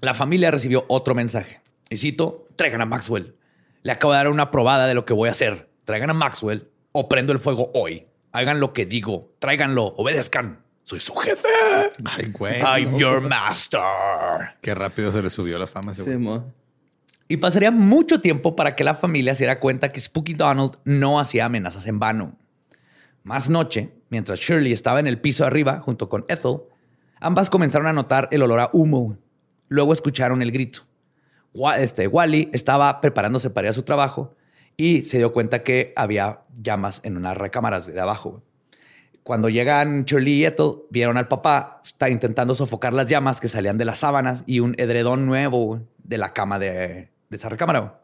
la 0.00 0.12
familia 0.12 0.50
recibió 0.50 0.84
otro 0.88 1.14
mensaje. 1.14 1.60
Y 1.88 1.96
cito, 1.96 2.46
traigan 2.56 2.82
a 2.82 2.86
Maxwell. 2.86 3.34
Le 3.82 3.92
acabo 3.92 4.12
de 4.12 4.18
dar 4.18 4.28
una 4.28 4.50
probada 4.50 4.86
de 4.86 4.94
lo 4.94 5.06
que 5.06 5.14
voy 5.14 5.28
a 5.28 5.32
hacer. 5.32 5.70
Traigan 5.84 6.10
a 6.10 6.14
Maxwell 6.14 6.68
o 6.92 7.08
prendo 7.08 7.32
el 7.32 7.38
fuego 7.38 7.70
hoy. 7.74 8.06
Hagan 8.32 8.60
lo 8.60 8.72
que 8.72 8.84
digo. 8.84 9.32
Tráiganlo. 9.38 9.94
Obedezcan. 9.96 10.62
Soy 10.82 11.00
su 11.00 11.14
jefe. 11.14 11.48
Ay, 12.04 12.26
güey. 12.26 12.60
I'm 12.60 12.96
your 12.98 13.20
master. 13.20 13.80
Qué 14.60 14.74
rápido 14.74 15.10
se 15.10 15.22
le 15.22 15.30
subió 15.30 15.58
la 15.58 15.66
fama 15.66 15.92
ese 15.92 16.04
Sí, 16.04 16.14
güey. 16.14 16.40
Y 17.30 17.36
pasaría 17.36 17.70
mucho 17.70 18.20
tiempo 18.20 18.56
para 18.56 18.74
que 18.74 18.82
la 18.82 18.94
familia 18.94 19.36
se 19.36 19.44
diera 19.44 19.60
cuenta 19.60 19.92
que 19.92 20.00
Spooky 20.00 20.34
Donald 20.34 20.78
no 20.84 21.20
hacía 21.20 21.44
amenazas 21.44 21.86
en 21.86 22.00
vano. 22.00 22.36
Más 23.22 23.48
noche, 23.48 23.92
mientras 24.08 24.40
Shirley 24.40 24.72
estaba 24.72 24.98
en 24.98 25.06
el 25.06 25.20
piso 25.20 25.46
arriba 25.46 25.78
junto 25.78 26.08
con 26.08 26.24
Ethel, 26.26 26.62
ambas 27.20 27.48
comenzaron 27.48 27.86
a 27.86 27.92
notar 27.92 28.26
el 28.32 28.42
olor 28.42 28.58
a 28.58 28.70
humo. 28.72 29.16
Luego 29.68 29.92
escucharon 29.92 30.42
el 30.42 30.50
grito. 30.50 30.80
Este, 31.78 32.08
Wally 32.08 32.50
estaba 32.52 33.00
preparándose 33.00 33.48
para 33.48 33.68
ir 33.68 33.70
a 33.70 33.74
su 33.74 33.84
trabajo 33.84 34.34
y 34.76 35.02
se 35.02 35.18
dio 35.18 35.32
cuenta 35.32 35.62
que 35.62 35.92
había 35.94 36.40
llamas 36.60 37.00
en 37.04 37.16
unas 37.16 37.36
recámaras 37.36 37.86
de 37.86 38.00
abajo. 38.00 38.42
Cuando 39.22 39.48
llegan 39.48 40.04
Shirley 40.04 40.32
y 40.32 40.46
Ethel, 40.46 40.78
vieron 40.90 41.16
al 41.16 41.28
papá 41.28 41.80
está 41.84 42.10
intentando 42.10 42.56
sofocar 42.56 42.92
las 42.92 43.08
llamas 43.08 43.40
que 43.40 43.48
salían 43.48 43.78
de 43.78 43.84
las 43.84 43.98
sábanas 43.98 44.42
y 44.48 44.58
un 44.58 44.74
edredón 44.78 45.26
nuevo 45.26 45.80
de 46.02 46.18
la 46.18 46.32
cama 46.32 46.58
de, 46.58 47.08
de 47.30 47.36
esa 47.36 47.48
recámara. 47.48 48.02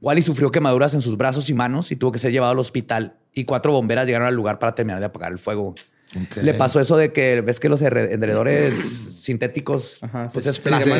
Wally 0.00 0.22
sufrió 0.22 0.50
quemaduras 0.50 0.94
en 0.94 1.02
sus 1.02 1.16
brazos 1.16 1.50
y 1.50 1.54
manos 1.54 1.90
y 1.92 1.96
tuvo 1.96 2.12
que 2.12 2.18
ser 2.18 2.30
llevado 2.32 2.52
al 2.52 2.58
hospital. 2.58 3.16
Y 3.34 3.44
cuatro 3.44 3.72
bomberas 3.72 4.06
llegaron 4.06 4.26
al 4.28 4.34
lugar 4.34 4.58
para 4.58 4.74
terminar 4.74 5.00
de 5.00 5.06
apagar 5.06 5.32
el 5.32 5.38
fuego. 5.38 5.74
Le 6.42 6.54
pasó 6.54 6.80
eso 6.80 6.96
de 6.96 7.12
que 7.12 7.40
ves 7.40 7.60
que 7.60 7.68
los 7.68 7.80
edredores 7.82 8.76
sintéticos, 9.22 10.02
Ajá, 10.02 10.26
pues 10.32 10.44
se- 10.44 10.50
es 10.50 10.58
plástico, 10.58 10.96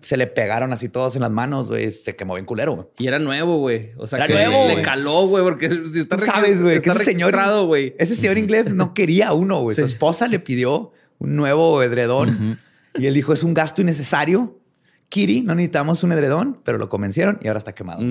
se 0.00 0.16
le 0.16 0.26
pegaron 0.26 0.72
así 0.72 0.88
todos 0.88 1.16
en 1.16 1.22
las 1.22 1.30
manos, 1.30 1.68
güey, 1.68 1.90
se 1.90 2.16
quemó 2.16 2.34
bien 2.34 2.46
culero. 2.46 2.74
güey. 2.74 2.86
Y 2.98 3.06
era 3.08 3.18
nuevo, 3.18 3.58
güey. 3.58 3.90
O 3.98 4.06
sea, 4.06 4.18
Era 4.18 4.26
que 4.28 4.32
nuevo, 4.34 4.66
le 4.68 4.72
güey. 4.74 4.84
caló, 4.84 5.26
güey, 5.26 5.44
porque 5.44 5.68
si 5.68 6.00
está 6.00 6.16
Tú 6.16 6.24
sabes, 6.24 6.62
güey, 6.62 6.80
que 6.80 6.88
ese 6.90 7.04
señor, 7.04 7.36
güey. 7.66 7.94
ese 7.98 8.16
señor 8.16 8.38
inglés 8.38 8.72
no 8.72 8.94
quería 8.94 9.32
uno, 9.34 9.60
güey. 9.60 9.76
Su 9.76 9.84
esposa 9.84 10.26
le 10.28 10.38
pidió 10.38 10.92
un 11.18 11.36
nuevo 11.36 11.82
edredón 11.82 12.58
y 12.94 13.06
él 13.06 13.12
dijo, 13.14 13.32
es 13.34 13.42
un 13.42 13.52
gasto 13.52 13.82
innecesario. 13.82 14.57
Kitty, 15.08 15.42
no 15.42 15.54
necesitamos 15.54 16.02
un 16.04 16.12
edredón, 16.12 16.60
pero 16.64 16.78
lo 16.78 16.88
convencieron 16.88 17.38
y 17.42 17.48
ahora 17.48 17.58
está 17.58 17.74
quemado. 17.74 18.02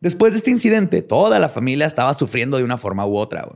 Después 0.00 0.32
de 0.32 0.38
este 0.38 0.50
incidente, 0.50 1.02
toda 1.02 1.38
la 1.38 1.48
familia 1.48 1.86
estaba 1.86 2.14
sufriendo 2.14 2.56
de 2.56 2.64
una 2.64 2.78
forma 2.78 3.06
u 3.06 3.16
otra. 3.16 3.48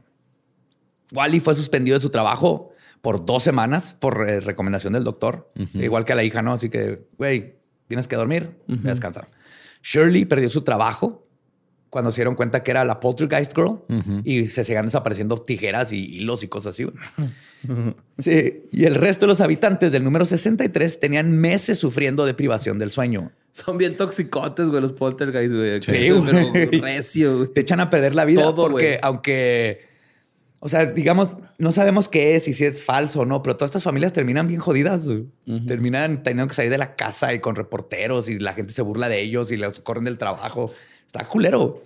Wally 1.13 1.41
fue 1.41 1.55
suspendido 1.55 1.97
de 1.97 2.01
su 2.01 2.11
trabajo 2.11 2.73
por 3.01 3.25
dos 3.25 3.43
semanas 3.43 3.97
por 3.99 4.29
eh, 4.29 4.41
recomendación 4.41 4.93
del 4.95 5.05
doctor, 5.05 5.51
igual 5.75 6.05
que 6.05 6.13
a 6.13 6.17
la 6.17 6.25
hija, 6.25 6.43
¿no? 6.43 6.53
Así 6.53 6.71
que, 6.71 7.07
güey, 7.17 7.55
tienes 7.87 8.09
que 8.09 8.17
dormir, 8.17 8.59
ve 8.67 8.89
a 8.89 8.93
descansar. 8.93 9.29
Shirley 9.83 10.25
perdió 10.25 10.49
su 10.49 10.63
trabajo 10.63 11.24
cuando 11.95 12.11
se 12.11 12.17
dieron 12.17 12.35
cuenta 12.35 12.65
que 12.65 12.73
era 12.73 12.85
la 12.85 12.99
poltergeist 12.99 13.55
girl 13.55 13.79
y 14.25 14.49
se 14.49 14.65
seguían 14.65 14.87
desapareciendo 14.87 15.37
tijeras 15.39 15.93
y 15.93 16.05
hilos 16.17 16.43
y 16.43 16.49
cosas 16.49 16.75
así. 16.75 16.87
Sí, 18.19 18.65
y 18.73 18.85
el 18.85 18.95
resto 18.95 19.25
de 19.25 19.29
los 19.29 19.41
habitantes 19.41 19.91
del 19.91 20.05
número 20.05 20.27
63 20.27 21.01
tenían 21.01 21.33
meses 21.33 21.79
sufriendo 21.79 22.27
de 22.27 22.35
privación 22.35 22.79
del 22.79 22.91
sueño. 22.91 23.33
Son 23.53 23.79
bien 23.79 23.97
toxicotes, 23.97 24.69
güey, 24.69 24.83
los 24.83 24.93
poltergeist, 24.93 25.55
güey. 25.55 25.81
Sí, 25.83 26.11
Pero 26.27 26.83
recio, 26.83 27.37
güey. 27.39 27.49
te 27.55 27.63
echan 27.63 27.81
a 27.81 27.89
perder 27.89 28.15
la 28.15 28.27
vida 28.27 28.43
Todo, 28.43 28.69
porque 28.69 28.87
güey. 28.89 28.99
aunque, 29.01 29.79
o 30.59 30.69
sea, 30.69 30.85
digamos, 30.85 31.39
no 31.57 31.73
sabemos 31.73 32.11
qué 32.11 32.37
es 32.37 32.49
y 32.49 32.53
si 32.53 32.67
es 32.67 32.83
falso 32.85 33.21
o 33.21 33.25
no, 33.25 33.43
pero 33.43 33.57
todas 33.57 33.71
estas 33.71 33.85
familias 33.85 34.13
terminan 34.13 34.47
bien 34.47 34.61
jodidas. 34.61 35.07
güey. 35.09 35.25
Terminan 35.67 36.23
teniendo 36.23 36.49
que 36.49 36.55
salir 36.55 36.71
de 36.71 36.77
la 36.79 36.97
casa 36.97 37.33
y 37.33 37.41
con 37.41 37.55
reporteros 37.57 38.29
y 38.29 38.39
la 38.41 38.53
gente 38.53 38.75
se 38.75 38.83
burla 38.83 39.09
de 39.09 39.23
ellos 39.23 39.51
y 39.53 39.57
los 39.57 39.81
corren 39.81 40.05
del 40.05 40.19
trabajo. 40.19 40.71
Está 41.15 41.29
culero. 41.29 41.85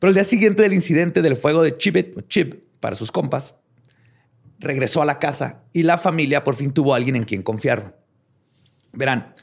Pero 0.00 0.08
el 0.08 0.14
día 0.14 0.24
siguiente 0.24 0.62
del 0.62 0.72
incidente 0.72 1.22
del 1.22 1.36
fuego 1.36 1.62
de 1.62 1.70
o 1.70 2.20
Chip, 2.22 2.54
para 2.80 2.96
sus 2.96 3.12
compas, 3.12 3.54
regresó 4.58 5.02
a 5.02 5.04
la 5.04 5.20
casa 5.20 5.62
y 5.72 5.84
la 5.84 5.98
familia 5.98 6.42
por 6.42 6.56
fin 6.56 6.72
tuvo 6.72 6.92
a 6.92 6.96
alguien 6.96 7.14
en 7.14 7.24
quien 7.24 7.42
confiar. 7.44 8.00
Verán, 8.92 9.34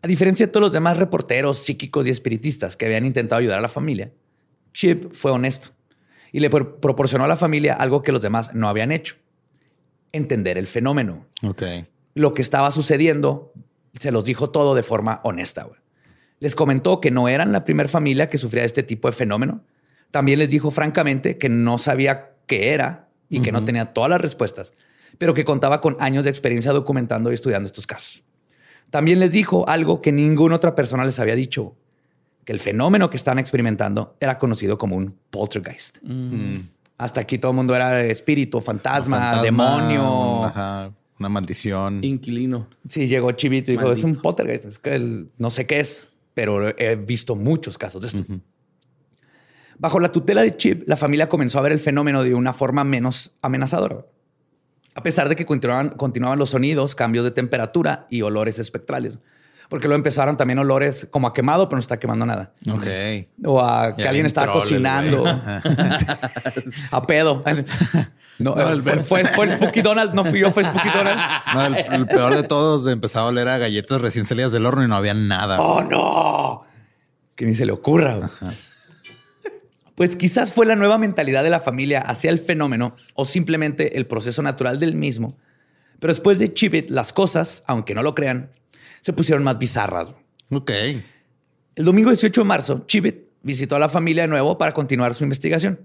a 0.00 0.06
diferencia 0.08 0.46
de 0.46 0.52
todos 0.52 0.62
los 0.62 0.72
demás 0.72 0.96
reporteros, 0.96 1.58
psíquicos 1.58 2.06
y 2.06 2.10
espiritistas 2.10 2.78
que 2.78 2.86
habían 2.86 3.04
intentado 3.04 3.40
ayudar 3.40 3.58
a 3.58 3.62
la 3.62 3.68
familia, 3.68 4.10
Chip 4.72 5.12
fue 5.12 5.32
honesto 5.32 5.68
y 6.32 6.40
le 6.40 6.48
pro- 6.48 6.80
proporcionó 6.80 7.24
a 7.24 7.28
la 7.28 7.36
familia 7.36 7.74
algo 7.74 8.00
que 8.02 8.12
los 8.12 8.22
demás 8.22 8.54
no 8.54 8.70
habían 8.70 8.90
hecho. 8.90 9.16
Entender 10.12 10.56
el 10.56 10.66
fenómeno. 10.66 11.26
Lo 12.14 12.32
que 12.32 12.40
estaba 12.40 12.70
sucediendo, 12.70 13.52
se 14.00 14.10
los 14.12 14.24
dijo 14.24 14.48
todo 14.48 14.74
de 14.74 14.82
forma 14.82 15.20
honesta. 15.24 15.64
güey. 15.64 15.78
Les 16.40 16.54
comentó 16.54 17.00
que 17.00 17.10
no 17.10 17.28
eran 17.28 17.52
la 17.52 17.64
primera 17.64 17.88
familia 17.88 18.28
que 18.28 18.38
sufría 18.38 18.64
este 18.64 18.82
tipo 18.82 19.08
de 19.08 19.12
fenómeno. 19.12 19.62
También 20.10 20.38
les 20.38 20.50
dijo 20.50 20.70
francamente 20.70 21.38
que 21.38 21.48
no 21.48 21.78
sabía 21.78 22.32
qué 22.46 22.72
era 22.74 23.08
y 23.28 23.40
que 23.40 23.52
no 23.52 23.64
tenía 23.64 23.86
todas 23.92 24.10
las 24.10 24.20
respuestas, 24.20 24.72
pero 25.18 25.34
que 25.34 25.44
contaba 25.44 25.80
con 25.80 25.96
años 25.98 26.24
de 26.24 26.30
experiencia 26.30 26.72
documentando 26.72 27.30
y 27.30 27.34
estudiando 27.34 27.66
estos 27.66 27.86
casos. 27.86 28.22
También 28.90 29.18
les 29.18 29.32
dijo 29.32 29.68
algo 29.68 30.00
que 30.00 30.12
ninguna 30.12 30.56
otra 30.56 30.74
persona 30.74 31.04
les 31.04 31.18
había 31.18 31.34
dicho, 31.34 31.74
que 32.44 32.52
el 32.52 32.60
fenómeno 32.60 33.10
que 33.10 33.16
estaban 33.16 33.40
experimentando 33.40 34.16
era 34.20 34.38
conocido 34.38 34.78
como 34.78 34.94
un 34.96 35.16
poltergeist. 35.30 35.98
Hasta 36.98 37.20
aquí 37.20 37.38
todo 37.38 37.50
el 37.50 37.56
mundo 37.56 37.74
era 37.74 38.04
espíritu, 38.04 38.60
fantasma, 38.60 39.16
Fantasma, 39.18 39.42
demonio. 39.42 40.44
Ajá, 40.44 40.92
una 41.18 41.28
maldición. 41.28 42.02
Inquilino. 42.04 42.68
Sí, 42.88 43.08
llegó 43.08 43.32
Chivito 43.32 43.70
y 43.72 43.74
dijo, 43.74 43.86
Maldito. 43.88 44.08
es 44.08 44.16
un 44.16 44.22
poltergeist. 44.22 44.64
Es 44.66 44.78
que 44.78 44.94
el- 44.94 45.28
no 45.36 45.50
sé 45.50 45.66
qué 45.66 45.80
es. 45.80 46.10
Pero 46.36 46.78
he 46.78 46.96
visto 46.96 47.34
muchos 47.34 47.78
casos 47.78 48.02
de 48.02 48.08
esto. 48.08 48.24
Bajo 49.78 49.98
la 50.00 50.12
tutela 50.12 50.42
de 50.42 50.54
Chip, 50.54 50.86
la 50.86 50.96
familia 50.96 51.30
comenzó 51.30 51.58
a 51.58 51.62
ver 51.62 51.72
el 51.72 51.80
fenómeno 51.80 52.22
de 52.22 52.34
una 52.34 52.52
forma 52.52 52.84
menos 52.84 53.32
amenazadora. 53.40 54.04
A 54.94 55.02
pesar 55.02 55.30
de 55.30 55.36
que 55.36 55.46
continuaban, 55.46 55.88
continuaban 55.90 56.38
los 56.38 56.50
sonidos, 56.50 56.94
cambios 56.94 57.24
de 57.24 57.30
temperatura 57.30 58.06
y 58.10 58.20
olores 58.20 58.58
espectrales. 58.58 59.14
Porque 59.70 59.88
luego 59.88 59.96
empezaron 59.96 60.36
también 60.36 60.58
olores 60.58 61.08
como 61.10 61.26
a 61.26 61.32
quemado, 61.32 61.70
pero 61.70 61.76
no 61.76 61.80
está 61.80 61.98
quemando 61.98 62.26
nada. 62.26 62.52
Ok. 62.70 62.86
O 63.46 63.58
a 63.58 63.96
que 63.96 64.02
Ya 64.02 64.10
alguien 64.10 64.26
estaba 64.26 64.52
cocinando. 64.52 65.24
a 66.92 67.06
pedo. 67.06 67.42
No, 68.38 68.54
el 68.56 68.82
fue, 68.82 69.02
fue, 69.02 69.24
fue 69.24 69.46
el 69.46 69.52
Spooky 69.52 69.80
Donald, 69.80 70.12
no 70.12 70.24
fui 70.24 70.40
yo, 70.40 70.50
fue 70.50 70.62
Spooky 70.62 70.90
Donald. 70.94 71.18
No, 71.54 71.66
el, 71.66 71.76
el 71.92 72.06
peor 72.06 72.36
de 72.36 72.42
todos 72.42 72.86
empezaba 72.86 73.26
a 73.26 73.30
oler 73.30 73.48
a 73.48 73.58
galletas 73.58 74.00
recién 74.00 74.24
salidas 74.24 74.52
del 74.52 74.66
horno 74.66 74.84
y 74.84 74.88
no 74.88 74.96
había 74.96 75.14
nada. 75.14 75.60
¡Oh, 75.60 75.82
no! 75.82 76.62
Que 77.34 77.46
ni 77.46 77.54
se 77.54 77.64
le 77.64 77.72
ocurra. 77.72 78.30
Pues 79.94 80.16
quizás 80.16 80.52
fue 80.52 80.66
la 80.66 80.76
nueva 80.76 80.98
mentalidad 80.98 81.42
de 81.42 81.50
la 81.50 81.60
familia 81.60 82.00
hacia 82.00 82.30
el 82.30 82.38
fenómeno 82.38 82.94
o 83.14 83.24
simplemente 83.24 83.96
el 83.96 84.06
proceso 84.06 84.42
natural 84.42 84.78
del 84.78 84.94
mismo. 84.94 85.38
Pero 85.98 86.12
después 86.12 86.38
de 86.38 86.52
Chibit, 86.52 86.90
las 86.90 87.14
cosas, 87.14 87.64
aunque 87.66 87.94
no 87.94 88.02
lo 88.02 88.14
crean, 88.14 88.50
se 89.00 89.14
pusieron 89.14 89.42
más 89.42 89.58
bizarras. 89.58 90.12
Ok. 90.50 90.70
El 91.74 91.84
domingo 91.84 92.10
18 92.10 92.42
de 92.42 92.44
marzo, 92.46 92.84
Chibit 92.86 93.26
visitó 93.42 93.76
a 93.76 93.78
la 93.78 93.88
familia 93.88 94.24
de 94.24 94.28
nuevo 94.28 94.58
para 94.58 94.72
continuar 94.72 95.14
su 95.14 95.24
investigación. 95.24 95.80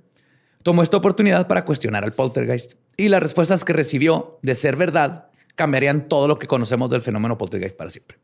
Tomó 0.63 0.83
esta 0.83 0.97
oportunidad 0.97 1.47
para 1.47 1.65
cuestionar 1.65 2.03
al 2.03 2.13
poltergeist 2.13 2.73
y 2.97 3.09
las 3.09 3.21
respuestas 3.21 3.65
que 3.65 3.73
recibió, 3.73 4.39
de 4.41 4.55
ser 4.55 4.75
verdad, 4.75 5.29
cambiarían 5.55 6.07
todo 6.07 6.27
lo 6.27 6.37
que 6.37 6.47
conocemos 6.47 6.91
del 6.91 7.01
fenómeno 7.01 7.37
poltergeist 7.37 7.75
para 7.75 7.89
siempre. 7.89 8.19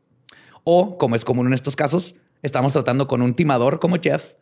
O, 0.64 0.98
como 0.98 1.16
es 1.16 1.24
común 1.24 1.46
en 1.46 1.54
estos 1.54 1.76
casos, 1.76 2.14
estamos 2.42 2.72
tratando 2.72 3.08
con 3.08 3.22
un 3.22 3.34
timador 3.34 3.80
como 3.80 3.96
Jeff, 4.00 4.34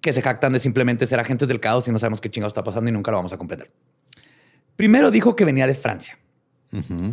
que 0.00 0.12
se 0.12 0.22
jactan 0.22 0.52
de 0.52 0.60
simplemente 0.60 1.06
ser 1.06 1.20
agentes 1.20 1.48
del 1.48 1.60
caos 1.60 1.86
y 1.88 1.90
no 1.90 1.98
sabemos 1.98 2.20
qué 2.20 2.30
chingado 2.30 2.48
está 2.48 2.64
pasando 2.64 2.88
y 2.88 2.92
nunca 2.92 3.10
lo 3.10 3.18
vamos 3.18 3.32
a 3.32 3.38
comprender. 3.38 3.70
Primero 4.76 5.10
dijo 5.10 5.36
que 5.36 5.44
venía 5.44 5.66
de 5.66 5.74
Francia. 5.74 6.18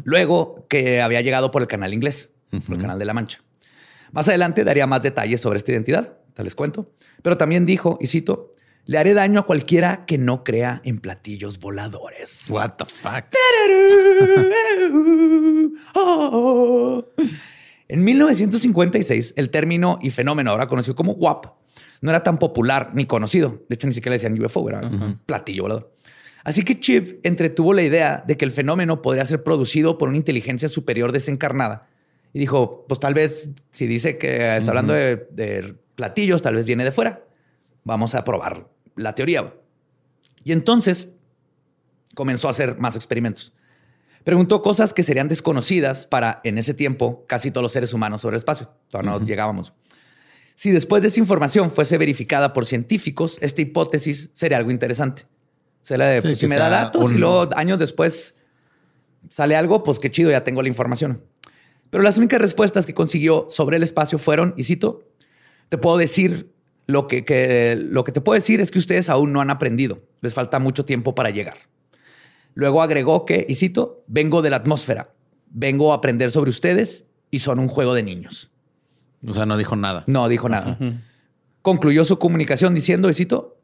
Luego 0.04 0.66
que 0.70 1.02
había 1.02 1.22
llegado 1.22 1.52
por 1.52 1.62
el 1.62 1.68
canal 1.68 1.94
inglés, 1.94 2.30
por 2.50 2.76
el 2.76 2.82
canal 2.82 3.00
de 3.00 3.06
la 3.06 3.14
Mancha. 3.14 3.42
Más 4.12 4.28
adelante 4.30 4.64
daría 4.64 4.86
más 4.86 5.02
detalles 5.02 5.42
sobre 5.42 5.58
esta 5.58 5.72
identidad, 5.72 6.18
te 6.34 6.44
les 6.44 6.56
cuento. 6.56 6.92
Pero 7.22 7.38
también 7.38 7.66
dijo, 7.66 7.98
y 8.02 8.08
cito, 8.08 8.52
le 8.86 8.98
haré 8.98 9.14
daño 9.14 9.42
a 9.42 9.46
cualquiera 9.46 10.06
que 10.06 10.18
no 10.18 10.44
crea 10.44 10.82
en 10.84 11.00
platillos 11.00 11.60
voladores. 11.60 12.48
What 12.50 12.72
the 12.78 12.86
fuck? 12.86 13.26
En 17.88 18.04
1956, 18.04 19.34
el 19.38 19.50
término 19.50 20.00
y 20.02 20.10
fenómeno 20.10 20.52
ahora 20.52 20.68
conocido 20.68 20.96
como 20.96 21.14
WAP 21.14 21.46
no 22.02 22.10
era 22.10 22.24
tan 22.24 22.38
popular 22.38 22.92
ni 22.94 23.06
conocido. 23.06 23.64
De 23.70 23.76
hecho, 23.76 23.88
ni 23.88 23.94
siquiera 23.94 24.12
le 24.12 24.16
decían 24.16 24.44
UFO, 24.44 24.68
era 24.68 24.82
platillo 25.26 25.64
volador. 25.64 25.94
Así 26.44 26.64
que 26.64 26.80
Chip 26.80 27.26
entretuvo 27.26 27.74
la 27.74 27.84
idea 27.84 28.24
de 28.28 28.36
que 28.36 28.44
el 28.44 28.52
fenómeno 28.52 29.02
podría 29.02 29.24
ser 29.26 29.44
producido 29.44 29.98
por 29.98 30.10
una 30.10 30.18
inteligencia 30.18 30.68
superior 30.68 31.14
desencarnada. 31.14 31.88
Y 32.34 32.40
dijo, 32.40 32.86
pues 32.90 33.00
tal 33.00 33.14
vez, 33.14 33.48
si 33.72 33.88
dice 33.88 34.18
que 34.18 34.58
está 34.58 34.72
hablando 34.72 34.92
de, 34.94 35.28
de 35.32 35.76
platillos, 35.96 36.42
tal 36.42 36.56
vez 36.56 36.66
viene 36.66 36.84
de 36.84 36.92
fuera. 36.92 37.24
Vamos 37.84 38.16
a 38.16 38.24
probar 38.24 38.70
la 38.96 39.16
teoría. 39.16 39.54
Y 40.44 40.52
entonces 40.52 41.10
comenzó 42.16 42.48
a 42.48 42.52
hacer 42.52 42.78
más 42.78 42.96
experimentos. 42.96 43.54
Preguntó 44.24 44.62
cosas 44.62 44.94
que 44.94 45.04
serían 45.04 45.28
desconocidas 45.28 46.08
para, 46.08 46.40
en 46.44 46.58
ese 46.58 46.74
tiempo, 46.74 47.26
casi 47.28 47.52
todos 47.52 47.64
los 47.64 47.72
seres 47.72 47.94
humanos 47.94 48.22
sobre 48.22 48.36
el 48.36 48.40
espacio. 48.40 48.70
Todavía 48.90 49.12
no 49.12 49.26
llegábamos. 49.26 49.74
Si 50.56 50.72
después 50.72 51.02
de 51.02 51.10
esa 51.10 51.20
información 51.20 51.72
fuese 51.72 51.98
verificada 51.98 52.54
por 52.54 52.66
científicos, 52.66 53.38
esta 53.42 53.62
hipótesis 53.62 54.30
sería 54.34 54.58
algo 54.58 54.72
interesante. 54.72 55.24
Será 55.82 56.08
de, 56.08 56.22
Sí, 56.22 56.28
pues, 56.28 56.40
si 56.40 56.48
me 56.48 56.56
da 56.56 56.70
datos 56.70 57.12
y 57.12 57.16
luego 57.16 57.50
años 57.56 57.80
después 57.80 58.36
sale 59.28 59.58
algo, 59.58 59.84
pues 59.84 60.00
qué 60.00 60.10
chido, 60.10 60.32
ya 60.32 60.44
tengo 60.44 60.62
la 60.62 60.70
información. 60.70 61.22
Pero 61.90 62.04
las 62.04 62.18
únicas 62.18 62.40
respuestas 62.40 62.86
que 62.86 62.94
consiguió 62.94 63.48
sobre 63.50 63.78
el 63.78 63.84
espacio 63.84 64.18
fueron, 64.18 64.54
y 64.56 64.64
cito, 64.64 65.04
te 65.68 65.78
puedo 65.78 65.98
decir 65.98 66.53
lo 66.88 67.08
que, 67.08 67.24
que- 67.26 67.76
lo 67.80 68.04
que 68.04 68.12
te 68.12 68.22
puedo 68.22 68.36
decir 68.40 68.60
es 68.62 68.72
que 68.72 68.80
ustedes 68.80 69.10
aún 69.10 69.32
no 69.34 69.42
han 69.42 69.50
aprendido. 69.50 70.02
Les 70.22 70.34
falta 70.34 70.60
mucho 70.60 70.86
tiempo 70.86 71.16
para 71.16 71.30
llegar. 71.30 71.58
Luego 72.56 72.82
agregó 72.82 73.26
que, 73.26 73.46
y 73.50 73.56
cito, 73.56 74.04
vengo 74.08 74.42
de 74.42 74.50
la 74.50 74.58
atmósfera, 74.58 75.14
vengo 75.50 75.92
a 75.92 75.96
aprender 75.96 76.30
sobre 76.32 76.50
ustedes 76.50 77.06
y 77.32 77.40
son 77.40 77.60
un 77.60 77.68
juego 77.68 77.94
de 77.94 78.04
niños. 78.04 78.52
O 79.26 79.34
sea, 79.34 79.46
no 79.46 79.58
dijo 79.58 79.76
nada. 79.76 80.04
No 80.08 80.28
dijo 80.30 80.50
nada. 80.50 80.78
Concluyó 81.62 82.04
su 82.06 82.20
comunicación 82.20 82.74
diciendo, 82.74 83.10
y 83.10 83.14
cito, 83.14 83.58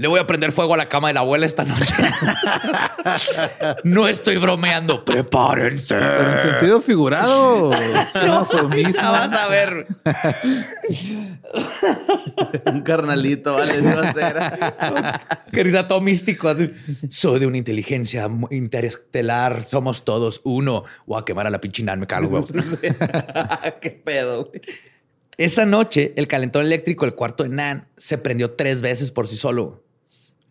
le 0.00 0.08
voy 0.08 0.18
a 0.18 0.26
prender 0.26 0.50
fuego 0.50 0.72
a 0.72 0.78
la 0.78 0.88
cama 0.88 1.08
de 1.08 1.14
la 1.14 1.20
abuela 1.20 1.44
esta 1.44 1.62
noche. 1.62 1.94
no 3.84 4.08
estoy 4.08 4.38
bromeando, 4.38 5.04
prepárense. 5.04 5.94
Pero 5.94 6.32
en 6.32 6.40
sentido 6.40 6.80
figurado. 6.80 7.70
Ya 8.14 9.10
vas 9.10 9.32
a 9.34 9.48
ver. 9.48 9.86
Un 12.64 12.80
carnalito, 12.80 13.52
vale. 13.54 13.74
Qué 15.52 15.62
risa 15.62 15.86
todo 15.86 16.00
místico. 16.00 16.48
así. 16.48 16.70
Soy 17.10 17.38
de 17.40 17.46
una 17.46 17.58
inteligencia 17.58 18.26
interestelar. 18.50 19.62
Somos 19.64 20.06
todos 20.06 20.40
uno. 20.44 20.84
Voy 21.06 21.20
a 21.20 21.26
quemar 21.26 21.46
a 21.46 21.50
la 21.50 21.60
pinche 21.60 21.82
Nan, 21.82 22.00
me 22.00 22.06
cago. 22.06 22.28
güey. 22.28 22.44
Qué 23.82 23.90
pedo. 23.90 24.50
Esa 25.36 25.66
noche, 25.66 26.14
el 26.16 26.26
calentón 26.26 26.64
eléctrico 26.64 27.04
del 27.04 27.14
cuarto 27.14 27.42
de 27.44 27.50
Nan 27.50 27.86
se 27.98 28.16
prendió 28.16 28.52
tres 28.52 28.80
veces 28.80 29.12
por 29.12 29.28
sí 29.28 29.36
solo. 29.36 29.82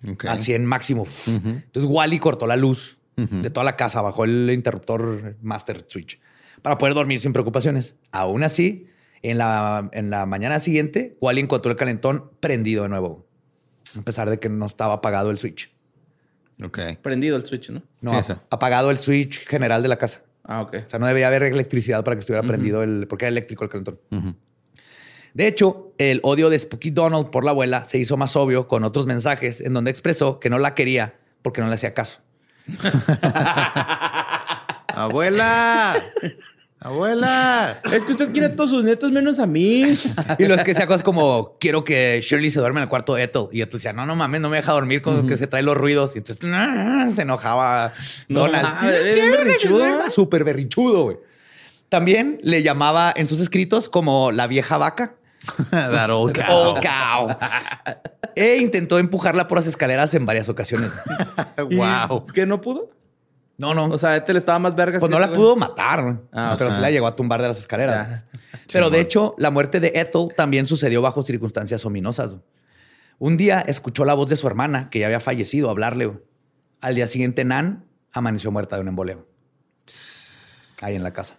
Ok. 0.07 0.25
Así 0.25 0.53
en 0.53 0.65
máximo. 0.65 1.05
Entonces 1.27 1.85
Wally 1.89 2.19
cortó 2.19 2.47
la 2.47 2.55
luz 2.55 2.97
de 3.15 3.49
toda 3.49 3.65
la 3.65 3.75
casa, 3.75 4.01
bajó 4.01 4.23
el 4.23 4.49
interruptor 4.53 5.35
master 5.41 5.85
switch 5.89 6.21
para 6.61 6.77
poder 6.77 6.93
dormir 6.95 7.19
sin 7.19 7.33
preocupaciones. 7.33 7.95
Aún 8.11 8.43
así, 8.43 8.87
en 9.21 9.37
la, 9.37 9.89
en 9.91 10.09
la 10.09 10.25
mañana 10.25 10.59
siguiente, 10.61 11.17
Wally 11.19 11.41
encontró 11.41 11.69
el 11.71 11.77
calentón 11.77 12.31
prendido 12.39 12.83
de 12.83 12.89
nuevo, 12.89 13.25
a 13.97 14.01
pesar 14.03 14.29
de 14.29 14.39
que 14.39 14.47
no 14.47 14.65
estaba 14.65 14.95
apagado 14.95 15.31
el 15.31 15.37
switch. 15.37 15.69
Ok. 16.63 16.79
Prendido 17.01 17.35
el 17.35 17.45
switch, 17.45 17.69
¿no? 17.71 17.81
No, 18.01 18.23
Sí, 18.23 18.33
apagado 18.49 18.91
el 18.91 18.97
switch 18.97 19.45
general 19.47 19.81
de 19.81 19.89
la 19.89 19.97
casa. 19.97 20.21
Ah, 20.43 20.61
ok. 20.61 20.75
O 20.85 20.89
sea, 20.89 20.99
no 20.99 21.07
debería 21.07 21.27
haber 21.27 21.43
electricidad 21.43 22.03
para 22.03 22.15
que 22.15 22.21
estuviera 22.21 22.45
prendido 22.47 22.83
el, 22.83 23.05
porque 23.07 23.25
era 23.25 23.29
eléctrico 23.29 23.63
el 23.65 23.69
calentón. 23.69 23.99
De 25.33 25.47
hecho, 25.47 25.91
el 25.97 26.19
odio 26.23 26.49
de 26.49 26.57
Spooky 26.57 26.89
Donald 26.91 27.29
por 27.29 27.43
la 27.43 27.51
abuela 27.51 27.85
se 27.85 27.97
hizo 27.97 28.17
más 28.17 28.35
obvio 28.35 28.67
con 28.67 28.83
otros 28.83 29.05
mensajes 29.05 29.61
en 29.61 29.73
donde 29.73 29.91
expresó 29.91 30.39
que 30.39 30.49
no 30.49 30.57
la 30.59 30.73
quería 30.75 31.15
porque 31.41 31.61
no 31.61 31.67
le 31.67 31.73
hacía 31.75 31.93
caso. 31.93 32.19
Abuela. 34.87 35.95
Abuela. 36.81 37.81
Es 37.91 38.05
que 38.05 38.13
usted 38.13 38.31
quiere 38.31 38.47
a 38.47 38.55
todos 38.55 38.69
sus 38.69 38.85
nietos 38.85 39.11
menos 39.11 39.39
a 39.39 39.45
mí. 39.45 39.83
Y 40.37 40.45
los 40.45 40.63
que 40.63 40.71
hacía 40.71 40.87
cosas 40.87 41.03
como 41.03 41.57
quiero 41.59 41.83
que 41.83 42.19
Shirley 42.23 42.49
se 42.49 42.59
duerme 42.59 42.79
en 42.79 42.83
el 42.83 42.89
cuarto 42.89 43.15
de 43.15 43.23
Ethel. 43.23 43.47
Y 43.51 43.61
Ethel 43.61 43.73
decía, 43.73 43.93
no, 43.93 44.05
no 44.05 44.15
mames, 44.15 44.41
no 44.41 44.49
me 44.49 44.57
deja 44.57 44.71
dormir 44.71 45.01
con 45.01 45.27
que 45.27 45.37
se 45.37 45.47
trae 45.47 45.61
los 45.61 45.75
ruidos. 45.77 46.15
Y 46.15 46.19
entonces 46.19 46.43
"Nah", 46.43 47.11
se 47.13 47.23
enojaba 47.23 47.93
No 48.29 48.41
Donald. 48.41 48.63
mames, 48.63 48.95
¿eres 49.01 49.19
"Quiero 49.19 49.43
que 49.43 50.05
se. 50.05 50.11
Súper 50.11 50.43
berrichudo, 50.43 51.03
güey. 51.03 51.17
También 51.89 52.39
le 52.43 52.61
llamaba 52.63 53.11
en 53.15 53.25
sus 53.25 53.39
escritos 53.39 53.89
como 53.89 54.31
la 54.31 54.47
vieja 54.47 54.77
vaca. 54.77 55.15
That 55.71 56.09
old 56.09 56.33
cow. 56.33 56.51
Old 56.51 56.79
cow. 56.81 57.37
e 58.35 58.57
intentó 58.57 58.99
empujarla 58.99 59.47
por 59.47 59.57
las 59.57 59.67
escaleras 59.67 60.13
en 60.13 60.25
varias 60.25 60.49
ocasiones. 60.49 60.91
Wow. 61.57 62.25
¿Que 62.27 62.45
no 62.45 62.61
pudo? 62.61 62.89
No, 63.57 63.73
no. 63.73 63.85
O 63.87 63.97
sea, 63.97 64.15
este 64.15 64.31
le 64.33 64.39
estaba 64.39 64.59
más 64.59 64.75
vergas. 64.75 65.01
Pues 65.01 65.11
no 65.11 65.19
la 65.19 65.31
pudo 65.33 65.55
matar, 65.57 66.19
Ah, 66.31 66.55
pero 66.57 66.69
ajá. 66.69 66.77
sí 66.77 66.81
la 66.81 66.89
llegó 66.91 67.05
a 67.07 67.15
tumbar 67.15 67.41
de 67.41 67.49
las 67.49 67.59
escaleras. 67.59 68.23
Pero 68.71 68.89
de 68.89 69.01
hecho, 69.01 69.35
la 69.37 69.51
muerte 69.51 69.79
de 69.81 69.91
Ethel 69.95 70.29
también 70.37 70.65
sucedió 70.65 71.01
bajo 71.01 71.21
circunstancias 71.23 71.85
ominosas. 71.85 72.35
Un 73.17 73.35
día 73.35 73.59
escuchó 73.59 74.05
la 74.05 74.13
voz 74.13 74.29
de 74.29 74.37
su 74.37 74.47
hermana, 74.47 74.89
que 74.89 74.99
ya 74.99 75.07
había 75.07 75.19
fallecido, 75.19 75.69
hablarle. 75.69 76.21
Al 76.79 76.95
día 76.95 77.07
siguiente, 77.07 77.43
Nan 77.43 77.83
amaneció 78.13 78.49
muerta 78.51 78.77
de 78.77 78.83
un 78.83 78.87
emboleo. 78.87 79.27
Ahí 80.81 80.95
en 80.95 81.03
la 81.03 81.11
casa. 81.11 81.38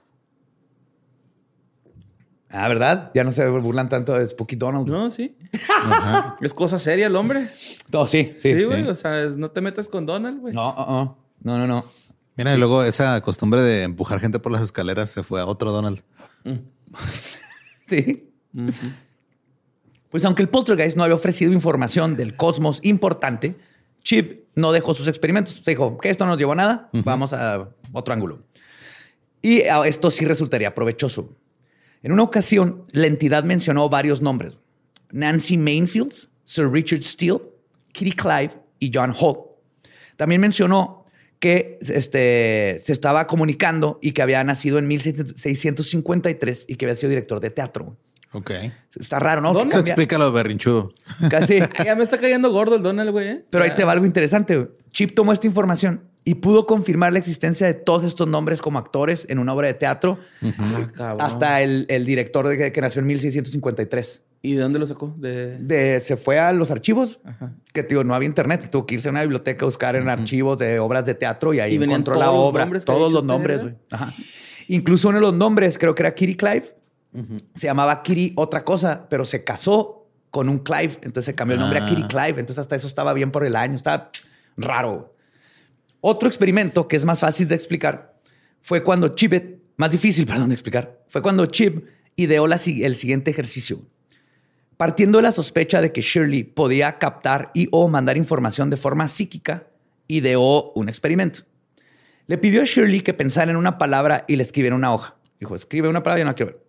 Ah, 2.53 2.68
¿verdad? 2.68 3.12
Ya 3.14 3.22
no 3.22 3.30
se 3.30 3.46
burlan 3.48 3.88
tanto 3.88 4.12
de 4.14 4.26
Spooky 4.26 4.57
Donald. 4.57 4.88
No, 4.88 5.05
No, 5.05 5.11
sí. 5.11 5.36
Es 6.40 6.53
cosa 6.53 6.78
seria 6.78 7.07
el 7.07 7.14
hombre. 7.16 7.48
sí, 8.09 8.32
sí. 8.38 8.55
Sí, 8.57 8.64
güey. 8.64 8.86
O 8.88 8.96
sea, 8.96 9.26
no 9.36 9.51
te 9.51 9.61
metas 9.61 9.88
con 9.88 10.05
Donald, 10.05 10.40
güey. 10.40 10.53
No, 10.53 10.68
uh, 10.68 11.03
uh. 11.03 11.16
no, 11.42 11.59
no, 11.59 11.66
no. 11.66 11.84
Mira, 12.36 12.55
y 12.55 12.59
luego 12.59 12.82
esa 12.82 13.20
costumbre 13.20 13.61
de 13.61 13.82
empujar 13.84 14.18
gente 14.18 14.38
por 14.38 14.51
las 14.51 14.62
escaleras 14.62 15.11
se 15.11 15.22
fue 15.22 15.40
a 15.40 15.46
otro 15.46 15.72
Donald. 15.72 16.03
Sí. 17.86 18.30
Pues 20.11 20.24
aunque 20.24 20.42
el 20.42 20.48
poltergeist 20.48 20.96
no 20.96 21.03
había 21.03 21.16
ofrecido 21.16 21.53
información 21.53 22.14
del 22.14 22.36
cosmos 22.36 22.78
importante, 22.84 23.57
Chip 24.05 24.44
no 24.55 24.70
dejó 24.70 24.94
sus 24.94 25.09
experimentos. 25.09 25.61
Se 25.64 25.72
dijo 25.72 25.98
que 25.98 26.09
esto 26.09 26.24
no 26.24 26.30
nos 26.30 26.38
llevó 26.38 26.53
a 26.53 26.55
nada, 26.55 26.88
vamos 26.92 27.32
a 27.32 27.68
otro 27.92 28.14
ángulo. 28.14 28.44
Y 29.42 29.62
ah, 29.62 29.82
esto 29.86 30.11
sí 30.11 30.24
resultaría 30.24 30.72
provechoso. 30.72 31.34
En 32.03 32.12
una 32.12 32.22
ocasión, 32.22 32.84
la 32.92 33.07
entidad 33.07 33.44
mencionó 33.44 33.88
varios 33.88 34.22
nombres. 34.22 34.57
Nancy 35.11 35.57
Mainfields, 35.57 36.30
Sir 36.44 36.70
Richard 36.70 37.03
Steele, 37.03 37.40
Kitty 37.92 38.12
Clive 38.12 38.53
y 38.78 38.90
John 38.92 39.14
Hall. 39.18 39.38
También 40.16 40.40
mencionó 40.40 41.05
que 41.38 41.78
este, 41.80 42.80
se 42.82 42.92
estaba 42.92 43.26
comunicando 43.26 43.98
y 44.03 44.12
que 44.12 44.22
había 44.22 44.44
nacido 44.44 44.78
en 44.78 44.86
1653 44.86 46.66
y 46.68 46.76
que 46.76 46.84
había 46.84 46.94
sido 46.94 47.11
director 47.11 47.40
de 47.40 47.51
teatro. 47.51 47.96
Ok. 48.32 48.53
Está 48.98 49.18
raro, 49.18 49.40
¿no? 49.40 49.61
Eso 49.64 49.80
explica 49.80 50.16
lo 50.16 50.30
berrinchudo. 50.30 50.92
Casi. 51.28 51.59
ya 51.84 51.96
me 51.96 52.05
está 52.05 52.18
cayendo 52.18 52.53
gordo 52.53 52.76
el 52.76 52.82
Donald, 52.82 53.11
güey. 53.11 53.28
¿eh? 53.28 53.44
Pero 53.51 53.64
ahí 53.64 53.74
te 53.74 53.84
va 53.84 53.92
algo 53.92 54.07
interesante. 54.07 54.57
güey. 54.57 54.68
Chip 54.92 55.14
tomó 55.14 55.32
esta 55.32 55.46
información 55.46 56.09
y 56.24 56.34
pudo 56.34 56.66
confirmar 56.66 57.12
la 57.12 57.18
existencia 57.18 57.66
de 57.66 57.74
todos 57.74 58.04
estos 58.04 58.28
nombres 58.28 58.60
como 58.60 58.78
actores 58.78 59.26
en 59.30 59.38
una 59.38 59.52
obra 59.54 59.68
de 59.68 59.74
teatro 59.74 60.18
Ah, 60.58 60.86
cabrón. 60.94 61.20
hasta 61.26 61.62
el, 61.62 61.86
el 61.88 62.04
director 62.04 62.46
de 62.48 62.56
que, 62.58 62.72
que 62.72 62.80
nació 62.80 63.00
en 63.00 63.06
1653. 63.06 64.22
¿Y 64.42 64.54
de 64.54 64.62
dónde 64.62 64.78
lo 64.78 64.86
sacó? 64.86 65.14
De... 65.18 65.58
De, 65.58 66.00
se 66.00 66.16
fue 66.16 66.38
a 66.38 66.52
los 66.52 66.70
archivos, 66.70 67.20
que 67.74 67.82
tío, 67.82 68.04
no 68.04 68.14
había 68.14 68.26
internet. 68.26 68.68
Tuvo 68.70 68.86
que 68.86 68.94
irse 68.94 69.08
a 69.08 69.10
una 69.10 69.20
biblioteca 69.20 69.64
a 69.64 69.66
buscar 69.66 69.96
en 69.96 70.08
archivos 70.08 70.58
de 70.58 70.78
obras 70.78 71.04
de 71.04 71.14
teatro 71.14 71.52
y 71.52 71.60
ahí 71.60 71.74
Y 71.74 71.82
encontró 71.82 72.14
la 72.14 72.24
todos 72.26 72.38
los 72.38 72.48
obra. 72.48 72.64
nombres 72.64 72.82
que 72.84 72.92
todos 72.92 73.12
los 73.12 73.24
nombres. 73.24 73.62
Ajá. 73.92 74.14
Incluso 74.68 75.08
uno 75.08 75.18
de 75.18 75.22
los 75.22 75.34
nombres, 75.34 75.76
creo 75.78 75.94
que 75.94 76.02
era 76.02 76.14
Kitty 76.14 76.36
Clive, 76.36 76.74
se 77.54 77.66
llamaba 77.66 78.02
Kitty 78.02 78.32
otra 78.36 78.64
cosa, 78.64 79.06
pero 79.10 79.24
se 79.26 79.44
casó 79.44 80.06
con 80.30 80.48
un 80.48 80.60
Clive. 80.60 80.94
Entonces 81.02 81.24
se 81.26 81.34
cambió 81.34 81.54
el 81.56 81.60
nombre 81.60 81.80
a 81.80 81.84
Ah. 81.84 81.86
Kitty 81.88 82.04
Clive. 82.04 82.40
Entonces 82.40 82.58
hasta 82.60 82.76
eso 82.76 82.86
estaba 82.86 83.12
bien 83.12 83.30
por 83.32 83.44
el 83.44 83.56
año. 83.56 83.76
Estaba 83.76 84.10
raro. 84.56 85.14
Otro 86.01 86.28
experimento 86.28 86.88
que 86.88 86.96
es 86.96 87.05
más 87.05 87.20
fácil 87.20 87.46
de 87.46 87.55
explicar 87.55 88.18
fue 88.62 88.82
cuando 88.82 89.09
Chip, 89.09 89.32
más 89.76 89.92
difícil, 89.92 90.26
perdón, 90.26 90.48
de 90.48 90.55
explicar, 90.55 91.03
fue 91.09 91.22
cuando 91.22 91.46
Chip 91.46 91.86
ideó 92.16 92.46
la 92.46 92.57
el 92.57 92.96
siguiente 92.96 93.30
ejercicio. 93.30 93.80
Partiendo 94.76 95.18
de 95.18 95.22
la 95.22 95.32
sospecha 95.32 95.82
de 95.82 95.92
que 95.92 96.01
Shirley 96.01 96.42
podía 96.42 96.98
captar 96.98 97.51
y 97.53 97.68
o 97.70 97.88
mandar 97.88 98.16
información 98.16 98.70
de 98.70 98.78
forma 98.78 99.09
psíquica, 99.09 99.66
ideó 100.09 100.72
un 100.72 100.88
experimento. 100.88 101.40
Le 102.26 102.38
pidió 102.38 102.62
a 102.62 102.64
Shirley 102.64 103.03
que 103.03 103.12
pensara 103.12 103.51
en 103.51 103.57
una 103.57 103.76
palabra 103.76 104.24
y 104.26 104.36
le 104.36 104.42
escribiera 104.42 104.76
una 104.76 104.94
hoja. 104.94 105.16
Dijo, 105.38 105.55
escribe 105.55 105.88
una 105.88 106.03
palabra 106.03 106.22
y 106.22 106.24
no 106.24 106.34
quiero 106.34 106.53
ver. 106.53 106.62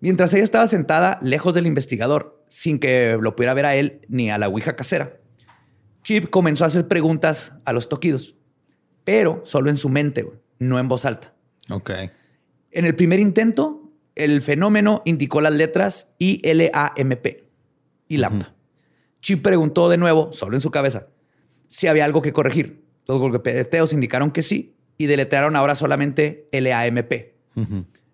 Mientras 0.00 0.34
ella 0.34 0.44
estaba 0.44 0.66
sentada 0.66 1.18
lejos 1.22 1.54
del 1.54 1.66
investigador, 1.66 2.44
sin 2.48 2.78
que 2.78 3.16
lo 3.20 3.36
pudiera 3.36 3.54
ver 3.54 3.66
a 3.66 3.76
él 3.76 4.00
ni 4.08 4.30
a 4.30 4.38
la 4.38 4.48
ouija 4.48 4.76
casera, 4.76 5.20
Chip 6.02 6.30
comenzó 6.30 6.64
a 6.64 6.68
hacer 6.68 6.88
preguntas 6.88 7.54
a 7.64 7.72
los 7.72 7.88
toquidos, 7.88 8.36
pero 9.06 9.40
solo 9.44 9.70
en 9.70 9.76
su 9.76 9.88
mente, 9.88 10.22
güey, 10.22 10.36
no 10.58 10.80
en 10.80 10.88
voz 10.88 11.04
alta. 11.04 11.32
Ok. 11.70 11.90
En 12.72 12.84
el 12.84 12.96
primer 12.96 13.20
intento, 13.20 13.92
el 14.16 14.42
fenómeno 14.42 15.02
indicó 15.04 15.40
las 15.40 15.54
letras 15.54 16.08
I-L-A-M-P 16.18 17.48
y 18.08 18.16
LAMP. 18.16 18.42
Chip 19.20 19.44
preguntó 19.44 19.88
de 19.88 19.96
nuevo, 19.96 20.32
solo 20.32 20.56
en 20.56 20.60
su 20.60 20.72
cabeza, 20.72 21.06
si 21.68 21.86
había 21.86 22.04
algo 22.04 22.20
que 22.20 22.32
corregir. 22.32 22.84
Los 23.06 23.20
golpeteos 23.20 23.92
indicaron 23.92 24.32
que 24.32 24.42
sí 24.42 24.74
y 24.98 25.06
deletrearon 25.06 25.54
ahora 25.54 25.76
solamente 25.76 26.48
L-A-M-P. 26.50 27.36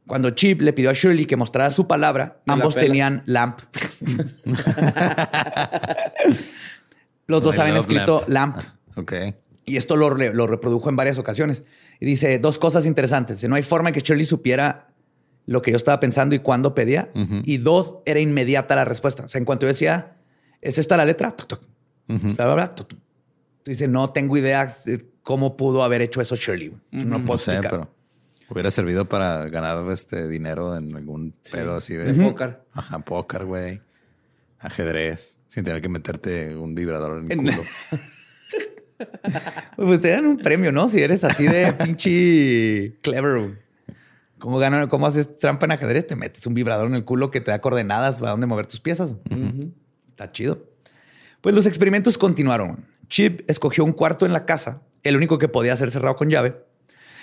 Cuando 0.06 0.30
Chip 0.32 0.60
le 0.60 0.74
pidió 0.74 0.90
a 0.90 0.92
Shirley 0.92 1.24
que 1.24 1.36
mostrara 1.36 1.70
su 1.70 1.88
palabra, 1.88 2.42
Me 2.44 2.52
ambos 2.52 2.74
tenían 2.74 3.22
LAMP. 3.24 3.60
Los 7.26 7.42
dos 7.42 7.58
habían 7.58 7.78
escrito 7.78 8.26
lamp. 8.28 8.56
LAMP. 8.56 8.98
Ok. 8.98 9.12
Y 9.64 9.76
esto 9.76 9.96
lo, 9.96 10.10
re- 10.10 10.34
lo 10.34 10.46
reprodujo 10.46 10.88
en 10.88 10.96
varias 10.96 11.18
ocasiones. 11.18 11.62
Y 12.00 12.06
dice 12.06 12.38
dos 12.38 12.58
cosas 12.58 12.84
interesantes. 12.86 13.46
No 13.48 13.54
hay 13.54 13.62
forma 13.62 13.92
que 13.92 14.00
Shirley 14.00 14.24
supiera 14.24 14.88
lo 15.46 15.62
que 15.62 15.70
yo 15.70 15.76
estaba 15.76 16.00
pensando 16.00 16.34
y 16.34 16.40
cuándo 16.40 16.74
pedía. 16.74 17.10
Y 17.44 17.58
dos, 17.58 17.98
era 18.06 18.20
inmediata 18.20 18.74
la 18.74 18.84
respuesta. 18.84 19.24
O 19.24 19.28
sea, 19.28 19.38
en 19.38 19.44
cuanto 19.44 19.66
yo 19.66 19.68
decía, 19.68 20.16
¿es 20.60 20.78
esta 20.78 20.96
la 20.96 21.04
letra? 21.04 21.30
Tuc, 21.36 21.46
tuc. 21.48 21.60
Bla, 22.08 22.44
bla, 22.46 22.54
bla, 22.54 22.74
tuc, 22.74 22.88
tuc. 22.88 22.98
Dice, 23.64 23.86
no 23.86 24.10
tengo 24.10 24.36
idea 24.36 24.68
de 24.84 25.06
cómo 25.22 25.56
pudo 25.56 25.84
haber 25.84 26.02
hecho 26.02 26.20
eso 26.20 26.34
Shirley. 26.34 26.74
No 26.90 27.18
puedo 27.20 27.34
No 27.34 27.38
sé, 27.38 27.52
pero 27.70 27.94
hubiera 28.48 28.70
servido 28.72 29.08
para 29.08 29.48
ganar 29.48 29.88
este 29.92 30.28
dinero 30.28 30.76
en 30.76 30.94
algún 30.96 31.32
pedo 31.52 31.76
así 31.76 31.94
de 31.94 32.12
De 32.12 32.22
póker. 32.24 32.62
Ajá, 32.72 32.98
póker, 32.98 33.44
güey. 33.44 33.80
Ajedrez, 34.58 35.38
sin 35.46 35.64
tener 35.64 35.80
que 35.82 35.88
meterte 35.88 36.56
un 36.56 36.74
vibrador 36.74 37.20
en 37.20 37.30
el 37.32 37.38
culo. 37.38 37.62
Pues 39.76 40.00
te 40.00 40.10
dan 40.10 40.26
un 40.26 40.38
premio, 40.38 40.72
¿no? 40.72 40.88
Si 40.88 41.00
eres 41.00 41.24
así 41.24 41.46
de 41.46 41.72
pinche 41.84 42.94
clever. 43.02 43.50
¿Cómo, 44.38 44.58
ganan, 44.58 44.88
¿Cómo 44.88 45.06
haces 45.06 45.36
trampa 45.36 45.66
en 45.66 45.72
ajedrez? 45.72 46.06
Te 46.06 46.16
metes 46.16 46.46
un 46.46 46.54
vibrador 46.54 46.86
en 46.86 46.94
el 46.94 47.04
culo 47.04 47.30
que 47.30 47.40
te 47.40 47.50
da 47.50 47.60
coordenadas 47.60 48.18
para 48.18 48.32
dónde 48.32 48.46
mover 48.46 48.66
tus 48.66 48.80
piezas. 48.80 49.14
Está 50.10 50.32
chido. 50.32 50.64
Pues 51.40 51.54
los 51.54 51.66
experimentos 51.66 52.18
continuaron. 52.18 52.84
Chip 53.08 53.42
escogió 53.48 53.84
un 53.84 53.92
cuarto 53.92 54.26
en 54.26 54.32
la 54.32 54.46
casa, 54.46 54.82
el 55.02 55.16
único 55.16 55.38
que 55.38 55.48
podía 55.48 55.76
ser 55.76 55.90
cerrado 55.90 56.16
con 56.16 56.30
llave, 56.30 56.64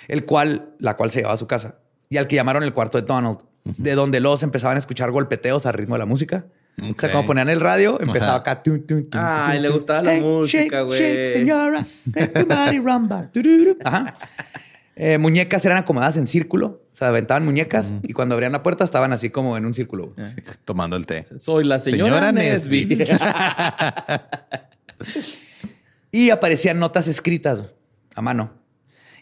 el 0.08 0.24
cual, 0.24 0.74
la 0.78 0.96
cual 0.96 1.10
se 1.10 1.18
llevaba 1.18 1.34
a 1.34 1.38
su 1.38 1.46
casa, 1.46 1.80
y 2.08 2.16
al 2.16 2.26
que 2.26 2.36
llamaron 2.36 2.62
el 2.62 2.72
cuarto 2.72 3.00
de 3.00 3.06
Donald, 3.06 3.38
de 3.64 3.94
donde 3.94 4.20
los 4.20 4.42
empezaban 4.42 4.76
a 4.76 4.78
escuchar 4.78 5.10
golpeteos 5.10 5.66
al 5.66 5.74
ritmo 5.74 5.96
de 5.96 5.98
la 5.98 6.06
música. 6.06 6.46
O 6.82 6.94
sea, 6.98 7.12
como 7.12 7.26
ponían 7.26 7.48
el 7.48 7.60
radio, 7.60 8.00
empezaba 8.00 8.32
Ajá. 8.32 8.40
acá. 8.40 8.62
tum, 8.62 8.80
tum, 8.86 9.08
tum, 9.08 9.20
Ay, 9.22 9.56
tum, 9.58 9.62
le 9.62 9.68
gustaba 9.70 10.02
la 10.02 10.20
música, 10.20 10.82
güey. 10.82 10.98
shake, 10.98 11.32
señora. 11.32 11.86
Rumba. 12.82 13.30
Ajá. 13.84 14.16
Eh, 14.96 15.18
muñecas 15.18 15.64
eran 15.64 15.78
acomodadas 15.78 16.16
en 16.16 16.26
círculo. 16.26 16.82
O 16.92 16.96
sea, 17.00 17.08
aventaban 17.08 17.44
muñecas 17.44 17.92
y 18.02 18.12
cuando 18.12 18.34
abrían 18.34 18.52
la 18.52 18.62
puerta 18.62 18.84
estaban 18.84 19.12
así 19.12 19.30
como 19.30 19.56
en 19.56 19.64
un 19.64 19.72
círculo. 19.72 20.12
Sí, 20.22 20.42
tomando 20.64 20.96
el 20.96 21.06
té. 21.06 21.26
Soy 21.36 21.64
la 21.64 21.80
señora, 21.80 22.10
Señora 22.10 22.32
Nesby. 22.32 22.86
Nesby. 22.86 23.06
Y 26.12 26.30
aparecían 26.30 26.78
notas 26.78 27.06
escritas 27.06 27.62
a 28.16 28.22
mano, 28.22 28.52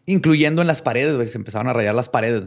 incluyendo 0.06 0.62
en 0.62 0.68
las 0.68 0.80
paredes, 0.80 1.14
güey. 1.14 1.28
Se 1.28 1.36
empezaron 1.38 1.68
a 1.68 1.72
rayar 1.72 1.94
las 1.94 2.08
paredes. 2.08 2.46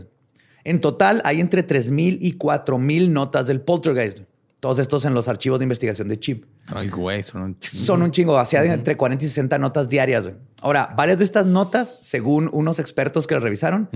En 0.64 0.82
total, 0.82 1.22
hay 1.26 1.40
entre 1.40 1.66
3.000 1.66 2.18
y 2.20 2.38
4.000 2.38 3.10
notas 3.10 3.48
del 3.48 3.62
poltergeist. 3.62 4.22
Todos 4.62 4.78
estos 4.80 5.04
en 5.06 5.14
los 5.14 5.28
archivos 5.28 5.60
de 5.60 5.64
investigación 5.64 6.08
de 6.08 6.20
Chip. 6.20 6.46
Ay, 6.68 6.88
güey, 6.88 7.24
son 7.24 7.42
un 7.42 7.60
chingo. 7.60 7.84
Son 7.84 8.02
un 8.04 8.12
chingo, 8.12 8.38
hacía 8.38 8.62
de 8.62 8.72
entre 8.72 8.96
40 8.96 9.26
y 9.26 9.28
60 9.28 9.58
notas 9.58 9.90
diarias. 9.90 10.24
güey. 10.24 10.36
Ahora, 10.62 10.94
varias 10.96 11.18
de 11.18 11.26
estas 11.26 11.48
notas, 11.48 11.98
según 12.00 12.48
unos 12.54 12.80
expertos 12.80 13.26
que 13.26 13.34
las 13.34 13.44
revisaron, 13.44 13.90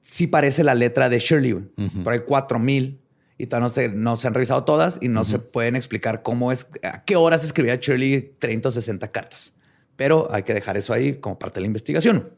sí 0.00 0.26
parece 0.26 0.64
la 0.64 0.74
letra 0.74 1.10
de 1.10 1.18
Shirley. 1.18 1.52
güey. 1.52 1.64
Pero 1.76 2.10
hay 2.10 2.20
4000 2.20 3.00
y 3.36 3.46
todavía 3.46 3.68
no 3.68 3.74
se, 3.74 3.88
no 3.90 4.16
se 4.16 4.26
han 4.28 4.34
revisado 4.34 4.64
todas 4.64 4.98
y 5.02 5.08
no 5.08 5.24
se 5.24 5.38
pueden 5.38 5.76
explicar 5.76 6.22
cómo 6.22 6.52
es, 6.52 6.66
a 6.82 7.04
qué 7.04 7.14
horas 7.16 7.44
escribía 7.44 7.76
Shirley 7.76 8.32
30 8.38 8.70
o 8.70 8.72
60 8.72 9.08
cartas. 9.12 9.52
Pero 9.96 10.26
hay 10.32 10.42
que 10.42 10.54
dejar 10.54 10.78
eso 10.78 10.94
ahí 10.94 11.16
como 11.20 11.38
parte 11.38 11.56
de 11.56 11.60
la 11.60 11.66
investigación. 11.66 12.30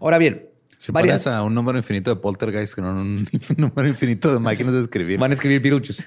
Ahora 0.00 0.16
bien, 0.16 0.48
Si 0.78 0.92
varias 0.92 1.24
pones 1.24 1.38
a 1.38 1.42
un 1.42 1.54
número 1.54 1.78
infinito 1.78 2.14
de 2.14 2.20
poltergeist 2.20 2.74
con 2.74 2.84
un 2.86 3.28
número 3.56 3.88
infinito 3.88 4.32
de 4.32 4.38
máquinas 4.38 4.74
de 4.74 4.82
escribir. 4.82 5.18
van 5.18 5.30
a 5.30 5.34
escribir 5.34 5.60
Beetlejuice. 5.60 6.04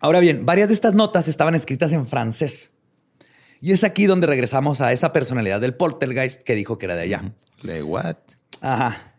Ahora 0.00 0.20
bien, 0.20 0.44
varias 0.44 0.68
de 0.68 0.74
estas 0.74 0.94
notas 0.94 1.28
estaban 1.28 1.54
escritas 1.54 1.92
en 1.92 2.06
francés. 2.06 2.72
Y 3.60 3.72
es 3.72 3.84
aquí 3.84 4.04
donde 4.04 4.26
regresamos 4.26 4.82
a 4.82 4.92
esa 4.92 5.12
personalidad 5.12 5.60
del 5.60 5.74
poltergeist 5.74 6.42
que 6.42 6.54
dijo 6.54 6.76
que 6.76 6.86
era 6.86 6.96
de 6.96 7.02
allá. 7.02 7.34
Le 7.62 7.82
what? 7.82 8.16
Ajá. 8.60 9.14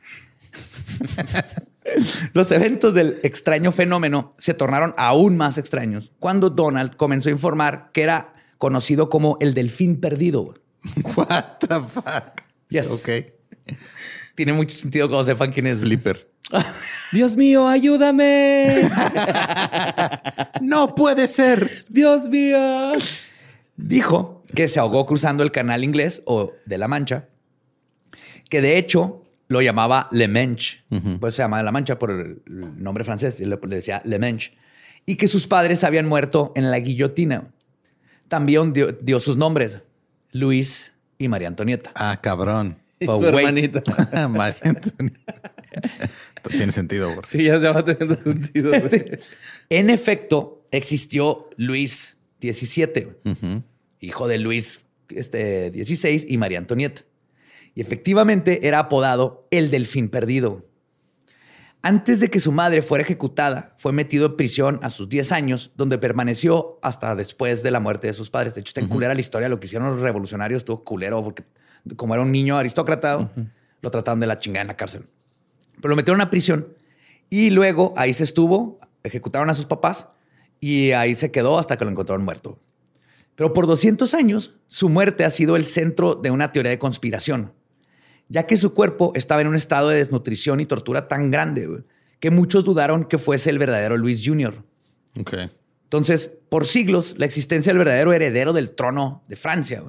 Los 2.34 2.51
eventos 2.51 2.93
del 2.93 3.19
extraño 3.23 3.71
fenómeno 3.71 4.34
se 4.38 4.53
tornaron 4.53 4.93
aún 4.97 5.38
más 5.38 5.57
extraños 5.57 6.13
cuando 6.19 6.49
Donald 6.49 6.95
comenzó 6.95 7.30
a 7.30 7.32
informar 7.32 7.89
que 7.93 8.03
era 8.03 8.36
conocido 8.57 9.09
como 9.09 9.38
el 9.39 9.53
delfín 9.53 9.99
perdido. 9.99 10.53
What 11.16 11.60
the 11.60 11.82
fuck? 11.82 12.42
Yes. 12.70 12.88
Ok. 12.88 13.10
Tiene 14.36 14.54
mucho 14.54 14.76
sentido 14.76 15.08
cuando 15.08 15.26
sepan 15.26 15.52
quién 15.52 15.68
es 15.68 15.80
Flipper. 15.80 16.30
Dios 17.12 17.36
mío, 17.36 17.68
ayúdame. 17.68 18.90
No 20.62 20.96
puede 20.96 21.28
ser. 21.28 21.86
Dios 21.90 22.28
mío. 22.28 22.94
Dijo 23.78 24.44
que 24.56 24.68
se 24.68 24.80
ahogó 24.80 25.06
cruzando 25.06 25.44
el 25.44 25.52
canal 25.52 25.84
inglés 25.84 26.22
o 26.26 26.54
de 26.66 26.78
la 26.78 26.88
Mancha, 26.88 27.28
que 28.50 28.62
de 28.62 28.78
hecho 28.78 29.24
lo 29.48 29.62
llamaba 29.62 30.08
Le 30.12 30.28
Manche, 30.28 30.84
pues 31.20 31.36
se 31.36 31.44
llamaba 31.44 31.62
La 31.62 31.72
Mancha 31.72 32.00
por 32.00 32.12
el 32.12 32.42
nombre 32.48 33.04
francés, 33.04 33.40
y 33.40 33.46
le, 33.46 33.58
decía 33.68 34.02
Le 34.06 34.18
Manche, 34.18 34.54
y 35.06 35.18
que 35.18 35.28
sus 35.28 35.46
padres 35.48 35.84
habían 35.84 36.08
muerto 36.08 36.52
en 36.56 36.72
la 36.72 36.80
guillotina. 36.80 37.52
También 38.28 38.74
dio, 38.74 38.92
dio 38.92 39.20
sus 39.20 39.38
nombres, 39.38 39.80
Luis 40.36 40.94
y 41.18 41.30
María 41.30 41.48
Antonieta. 41.48 41.92
Ah, 41.96 42.20
cabrón. 42.22 42.78
Y 42.98 43.08
Oh, 43.10 43.20
su 43.20 43.28
hermanita. 43.28 43.84
María 44.30 44.58
Antonieta. 44.64 45.42
Tiene 46.50 46.72
sentido, 46.72 47.10
güey. 47.10 47.22
Sí, 47.28 47.44
ya 47.44 47.60
se 47.60 47.68
va 47.68 47.84
teniendo 47.84 48.16
sentido. 48.16 48.72
En 49.70 49.90
efecto, 49.90 50.66
existió 50.72 51.50
Luis 51.58 52.16
XVII, 52.42 53.64
hijo 54.00 54.28
de 54.30 54.38
Luis 54.38 54.86
este, 55.10 55.72
XVI 55.74 56.26
y 56.30 56.38
María 56.38 56.60
Antonieta. 56.60 57.02
Y 57.76 57.82
efectivamente 57.82 58.66
era 58.66 58.80
apodado 58.80 59.46
el 59.52 59.72
delfín 59.72 60.08
perdido. 60.08 60.66
Antes 61.88 62.20
de 62.20 62.32
que 62.32 62.40
su 62.40 62.52
madre 62.52 62.82
fuera 62.82 63.04
ejecutada, 63.04 63.76
fue 63.78 63.92
metido 63.92 64.26
en 64.26 64.36
prisión 64.38 64.80
a 64.82 64.90
sus 64.90 65.08
10 65.08 65.32
años, 65.32 65.70
donde 65.76 66.00
permaneció 66.00 66.80
hasta 66.82 67.16
después 67.16 67.62
de 67.62 67.70
la 67.70 67.80
muerte 67.80 68.08
de 68.08 68.14
sus 68.14 68.32
padres. 68.32 68.56
De 68.56 68.62
hecho, 68.62 68.72
está 68.72 68.82
en 68.82 68.88
culera 68.88 69.14
la 69.14 69.20
historia. 69.20 69.50
Lo 69.50 69.60
que 69.60 69.68
hicieron 69.68 69.92
los 69.92 70.00
revolucionarios 70.00 70.62
estuvo 70.62 70.84
culero 70.84 71.24
porque, 71.24 71.44
como 71.96 72.16
era 72.16 72.24
un 72.24 72.32
niño 72.32 72.58
aristócrata, 72.58 73.32
lo 73.82 73.92
trataron 73.92 74.20
de 74.20 74.26
la 74.26 74.40
chingada 74.40 74.62
en 74.64 74.68
la 74.70 74.78
cárcel. 74.78 75.06
Pero 75.76 75.90
lo 75.90 75.96
metieron 75.96 76.22
a 76.22 76.32
prisión 76.32 76.70
y 77.30 77.52
luego 77.52 77.94
ahí 77.98 78.16
se 78.16 78.24
estuvo, 78.24 78.80
ejecutaron 79.04 79.52
a 79.52 79.54
sus 79.54 79.68
papás 79.68 80.08
y 80.60 80.94
ahí 80.94 81.14
se 81.14 81.30
quedó 81.30 81.60
hasta 81.60 81.78
que 81.78 81.86
lo 81.86 81.92
encontraron 81.92 82.26
muerto. 82.26 82.58
Pero 83.36 83.54
por 83.54 83.68
200 83.68 84.12
años, 84.16 84.56
su 84.70 84.90
muerte 84.90 85.24
ha 85.24 85.30
sido 85.30 85.56
el 85.56 85.66
centro 85.66 86.16
de 86.16 86.32
una 86.32 86.52
teoría 86.52 86.72
de 86.72 86.80
conspiración 86.80 87.54
ya 88.30 88.45
que 88.45 88.57
su 88.57 88.73
cuerpo 88.73 89.11
estaba 89.15 89.41
en 89.41 89.47
un 89.47 89.55
estado 89.55 89.89
de 89.89 89.97
desnutrición 89.97 90.59
y 90.59 90.65
tortura 90.65 91.07
tan 91.07 91.32
grande 91.32 91.84
que 92.19 92.32
muchos 92.32 92.63
dudaron 92.63 93.05
que 93.05 93.17
fuese 93.17 93.49
el 93.49 93.59
verdadero 93.59 93.97
Luis 93.97 94.21
Jr. 94.26 94.63
Entonces, 95.84 96.32
por 96.49 96.65
siglos, 96.65 97.15
la 97.17 97.26
existencia 97.26 97.71
del 97.71 97.78
verdadero 97.78 98.13
heredero 98.13 98.53
del 98.53 98.71
trono 98.71 99.23
de 99.28 99.36
Francia 99.36 99.84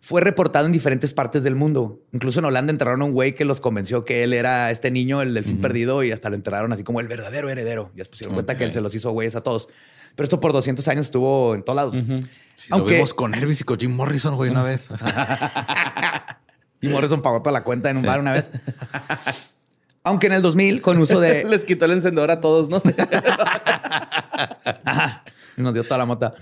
fue 0.00 0.20
reportado 0.20 0.66
en 0.66 0.72
diferentes 0.72 1.14
partes 1.14 1.42
del 1.44 1.54
mundo. 1.54 2.00
Incluso 2.12 2.40
en 2.40 2.46
Holanda 2.46 2.70
enterraron 2.70 3.02
a 3.02 3.04
un 3.04 3.12
güey 3.12 3.34
que 3.34 3.44
los 3.44 3.60
convenció 3.60 4.04
que 4.04 4.24
él 4.24 4.32
era 4.32 4.70
este 4.70 4.90
niño, 4.90 5.22
el 5.22 5.34
delfín 5.34 5.60
perdido, 5.60 6.02
y 6.02 6.12
hasta 6.12 6.30
lo 6.30 6.36
enterraron 6.36 6.72
así 6.72 6.84
como 6.84 7.00
el 7.00 7.08
verdadero 7.08 7.48
heredero. 7.48 7.90
Ya 7.94 8.04
se 8.04 8.10
pusieron 8.10 8.34
cuenta 8.34 8.56
que 8.56 8.64
él 8.64 8.72
se 8.72 8.80
los 8.80 8.94
hizo 8.94 9.10
güeyes 9.10 9.36
a 9.36 9.42
todos. 9.42 9.68
Pero 10.14 10.24
esto 10.24 10.40
por 10.40 10.52
200 10.52 10.86
años 10.88 11.06
estuvo 11.06 11.54
en 11.54 11.62
todos 11.62 11.76
lados. 11.76 11.94
Aunque... 11.94 12.30
Lo 12.70 12.84
vimos 12.84 13.14
con 13.14 13.34
Elvis 13.34 13.60
y 13.60 13.64
con 13.64 13.78
Jim 13.78 13.94
Morrison, 13.94 14.36
güey, 14.36 14.50
una 14.50 14.62
vez. 14.62 14.88
Y 16.80 16.88
Morrison 16.88 17.22
pagó 17.22 17.40
toda 17.40 17.52
la 17.52 17.64
cuenta 17.64 17.90
en 17.90 17.96
un 17.96 18.04
bar 18.04 18.20
una 18.20 18.32
vez. 18.32 18.50
Aunque 20.04 20.28
en 20.28 20.34
el 20.34 20.42
2000, 20.42 20.80
con 20.80 20.98
uso 20.98 21.20
de. 21.20 21.44
Les 21.48 21.64
quitó 21.64 21.84
el 21.84 21.92
encendedor 21.92 22.30
a 22.30 22.40
todos, 22.40 22.68
¿no? 22.68 22.80
Y 25.56 25.62
nos 25.62 25.74
dio 25.74 25.84
toda 25.84 25.98
la 25.98 26.06
mota. 26.06 26.34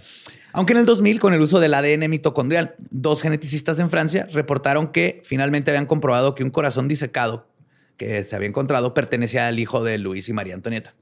Aunque 0.52 0.72
en 0.72 0.78
el 0.78 0.86
2000, 0.86 1.18
con 1.18 1.34
el 1.34 1.40
uso 1.40 1.58
del 1.60 1.74
ADN 1.74 2.08
mitocondrial, 2.08 2.74
dos 2.90 3.22
geneticistas 3.22 3.78
en 3.78 3.90
Francia 3.90 4.26
reportaron 4.32 4.88
que 4.88 5.20
finalmente 5.24 5.70
habían 5.70 5.86
comprobado 5.86 6.34
que 6.34 6.44
un 6.44 6.50
corazón 6.50 6.88
disecado 6.88 7.46
que 7.96 8.24
se 8.24 8.36
había 8.36 8.48
encontrado 8.48 8.94
pertenecía 8.94 9.48
al 9.48 9.58
hijo 9.58 9.82
de 9.82 9.98
Luis 9.98 10.28
y 10.28 10.32
María 10.32 10.54
Antonieta. 10.54 10.94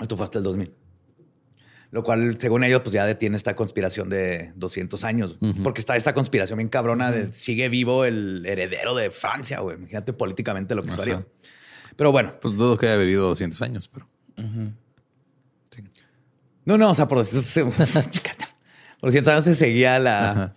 Esto 0.00 0.16
fue 0.16 0.24
hasta 0.24 0.38
el 0.38 0.44
2000. 0.44 0.72
Lo 1.96 2.02
cual, 2.02 2.36
según 2.38 2.62
ellos, 2.62 2.82
pues 2.82 2.92
ya 2.92 3.06
detiene 3.06 3.38
esta 3.38 3.56
conspiración 3.56 4.10
de 4.10 4.52
200 4.56 5.02
años. 5.04 5.36
Porque 5.62 5.80
está 5.80 5.96
esta 5.96 6.12
conspiración 6.12 6.58
bien 6.58 6.68
cabrona 6.68 7.10
de 7.10 7.32
sigue 7.32 7.70
vivo 7.70 8.04
el 8.04 8.44
heredero 8.44 8.94
de 8.94 9.10
Francia, 9.10 9.60
güey. 9.60 9.78
Imagínate 9.78 10.12
políticamente 10.12 10.74
lo 10.74 10.82
que 10.82 10.90
sería. 10.90 11.26
Pero 11.96 12.12
bueno. 12.12 12.34
Pues 12.38 12.54
dudo 12.54 12.76
que 12.76 12.84
haya 12.84 12.98
vivido 12.98 13.26
200 13.28 13.62
años, 13.62 13.88
pero... 13.88 14.06
No, 16.66 16.76
no, 16.76 16.90
o 16.90 16.94
sea, 16.94 17.08
por 17.08 17.16
200, 17.16 17.74
por 19.00 19.08
200 19.08 19.32
años 19.32 19.44
se 19.46 19.54
seguía 19.54 19.98
la... 19.98 20.52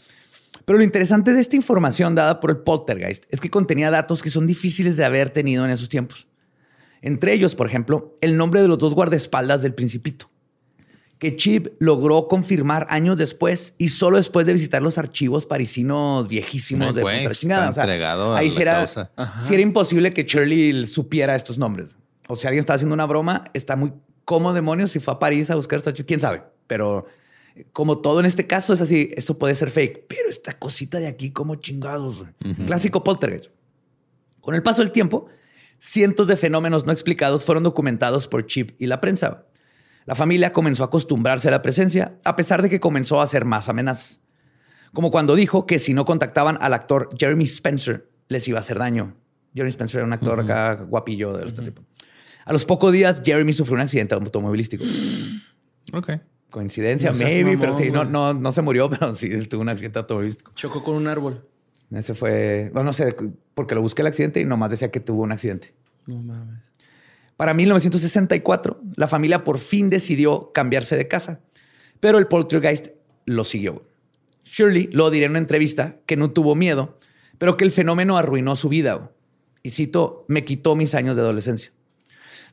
Pero 0.66 0.78
lo 0.78 0.84
interesante 0.84 1.34
de 1.34 1.40
esta 1.40 1.56
información 1.56 2.16
dada 2.16 2.42
por 2.42 2.50
el 2.50 2.58
poltergeist 2.58 3.24
es 3.30 3.40
que 3.40 3.50
contenía 3.50 3.90
datos 3.92 4.22
que 4.22 4.30
son 4.30 4.46
difíciles 4.46 4.98
de 4.98 5.06
haber 5.06 5.30
tenido 5.30 5.64
en 5.64 5.72
esos 5.72 5.88
tiempos. 5.88 6.28
Entre 7.02 7.32
ellos, 7.32 7.56
por 7.56 7.66
ejemplo, 7.66 8.18
el 8.20 8.36
nombre 8.36 8.62
de 8.62 8.68
los 8.68 8.78
dos 8.78 8.94
guardaespaldas 8.94 9.62
del 9.62 9.74
principito 9.74 10.29
que 11.20 11.36
Chip 11.36 11.68
logró 11.80 12.28
confirmar 12.30 12.88
años 12.90 13.18
después 13.18 13.76
y 13.78 13.90
solo 13.90 14.18
después 14.18 14.48
de 14.48 14.54
visitar 14.54 14.82
los 14.82 14.98
archivos 14.98 15.46
parisinos 15.46 16.30
viejísimos 16.30 16.96
de 16.96 17.02
puta 17.02 17.32
chingada. 17.32 17.68
entregado 17.68 18.34
ahí 18.34 18.50
sí 18.50 18.62
era, 18.62 18.86
era 18.86 19.62
imposible 19.62 20.14
que 20.14 20.24
Shirley 20.24 20.88
supiera 20.88 21.36
estos 21.36 21.58
nombres. 21.58 21.90
O 22.30 22.38
si 22.38 22.48
alguien 22.48 22.62
está 22.62 22.76
haciendo 22.76 22.94
una 22.94 23.06
broma, 23.06 23.44
está 23.54 23.76
muy 23.76 23.92
como 24.24 24.54
demonios 24.54 24.92
si 24.92 25.00
fue 25.00 25.14
a 25.14 25.20
París 25.20 25.50
a 25.52 25.56
buscar 25.56 25.78
esta 25.78 25.92
quién 25.92 26.22
sabe. 26.22 26.44
Pero 26.68 27.06
como 27.74 27.98
todo 27.98 28.22
en 28.22 28.26
este 28.26 28.48
caso 28.48 28.72
es 28.72 28.80
así, 28.80 29.12
esto 29.18 29.38
puede 29.38 29.56
ser 29.56 29.72
fake, 29.72 30.06
pero 30.08 30.30
esta 30.30 30.58
cosita 30.58 31.00
de 31.00 31.08
aquí 31.08 31.32
como 31.32 31.56
chingados. 31.56 32.24
Clásico 32.66 33.04
poltergeist. 33.04 33.52
Con 34.40 34.56
el 34.56 34.64
paso 34.64 34.82
del 34.82 34.92
tiempo, 34.92 35.28
cientos 35.80 36.28
de 36.28 36.38
fenómenos 36.38 36.86
no 36.86 36.94
explicados 36.94 37.44
fueron 37.44 37.64
documentados 37.64 38.28
por 38.30 38.46
Chip 38.46 38.72
y 38.80 38.88
la 38.88 39.02
prensa. 39.02 39.46
La 40.06 40.16
familia 40.16 40.54
comenzó 40.54 40.84
a 40.84 40.88
acostumbrarse 40.88 41.48
a 41.48 41.52
la 41.52 41.62
presencia, 41.62 42.18
a 42.24 42.36
pesar 42.36 42.62
de 42.62 42.70
que 42.70 42.80
comenzó 42.80 43.22
a 43.22 43.28
ser 43.28 43.46
más 43.46 43.70
amenazas. 43.70 44.22
Como 44.94 45.12
cuando 45.12 45.36
dijo 45.36 45.66
que 45.66 45.80
si 45.80 45.94
no 45.94 46.06
contactaban 46.06 46.58
al 46.62 46.74
actor 46.74 47.10
Jeremy 47.18 47.44
Spencer, 47.44 48.10
les 48.28 48.48
iba 48.48 48.58
a 48.58 48.62
hacer 48.62 48.80
daño. 48.80 49.16
Jeremy 49.54 49.70
Spencer 49.70 50.00
era 50.00 50.08
un 50.08 50.14
actor 50.14 50.40
acá 50.40 50.76
guapillo 50.76 51.34
de 51.34 51.48
este 51.48 51.62
tipo. 51.62 51.84
A 52.46 52.54
los 52.54 52.66
pocos 52.66 52.92
días, 52.92 53.22
Jeremy 53.24 53.54
sufrió 53.54 53.76
un 53.76 53.82
accidente 53.82 54.16
automovilístico. 54.16 54.84
Ok. 55.94 56.14
Coincidencia, 56.50 57.14
maybe, 57.14 57.58
pero 57.60 57.78
sí, 57.78 57.92
no, 57.92 58.06
no, 58.06 58.34
no 58.34 58.52
se 58.52 58.64
murió, 58.64 58.90
pero 59.00 59.14
sí 59.14 59.30
tuvo 59.46 59.62
un 59.62 59.70
accidente 59.70 60.00
automovilístico. 60.00 60.52
Chocó 60.56 60.84
con 60.84 60.96
un 60.96 61.08
árbol. 61.08 61.46
Ese 61.92 62.14
fue, 62.14 62.72
bueno, 62.74 62.86
no 62.86 62.94
sé, 62.94 63.16
porque 63.54 63.76
lo 63.76 63.82
busqué 63.82 64.02
el 64.02 64.08
accidente 64.08 64.40
y 64.40 64.46
nomás 64.46 64.72
decía 64.72 64.90
que 64.90 65.00
tuvo 65.00 65.24
un 65.24 65.32
accidente. 65.32 65.74
No 66.06 66.22
mames. 66.22 66.69
Para 67.40 67.54
1964, 67.54 68.82
la 68.98 69.08
familia 69.08 69.46
por 69.46 69.60
fin 69.60 69.90
decidió 69.90 70.52
cambiarse 70.52 70.98
de 70.98 71.08
casa, 71.08 71.40
pero 72.02 72.18
el 72.18 72.28
poltergeist 72.28 72.90
lo 73.24 73.46
siguió. 73.46 73.86
Shirley 74.44 74.90
lo 74.92 75.10
diré 75.10 75.28
en 75.28 75.32
una 75.32 75.40
entrevista 75.40 75.96
que 76.06 76.18
no 76.18 76.32
tuvo 76.32 76.54
miedo, 76.56 76.98
pero 77.38 77.56
que 77.56 77.64
el 77.64 77.72
fenómeno 77.72 78.18
arruinó 78.18 78.58
su 78.58 78.68
vida. 78.68 79.12
Y 79.64 79.70
cito, 79.70 80.26
me 80.28 80.44
quitó 80.44 80.76
mis 80.76 80.94
años 80.96 81.16
de 81.16 81.22
adolescencia. 81.22 81.72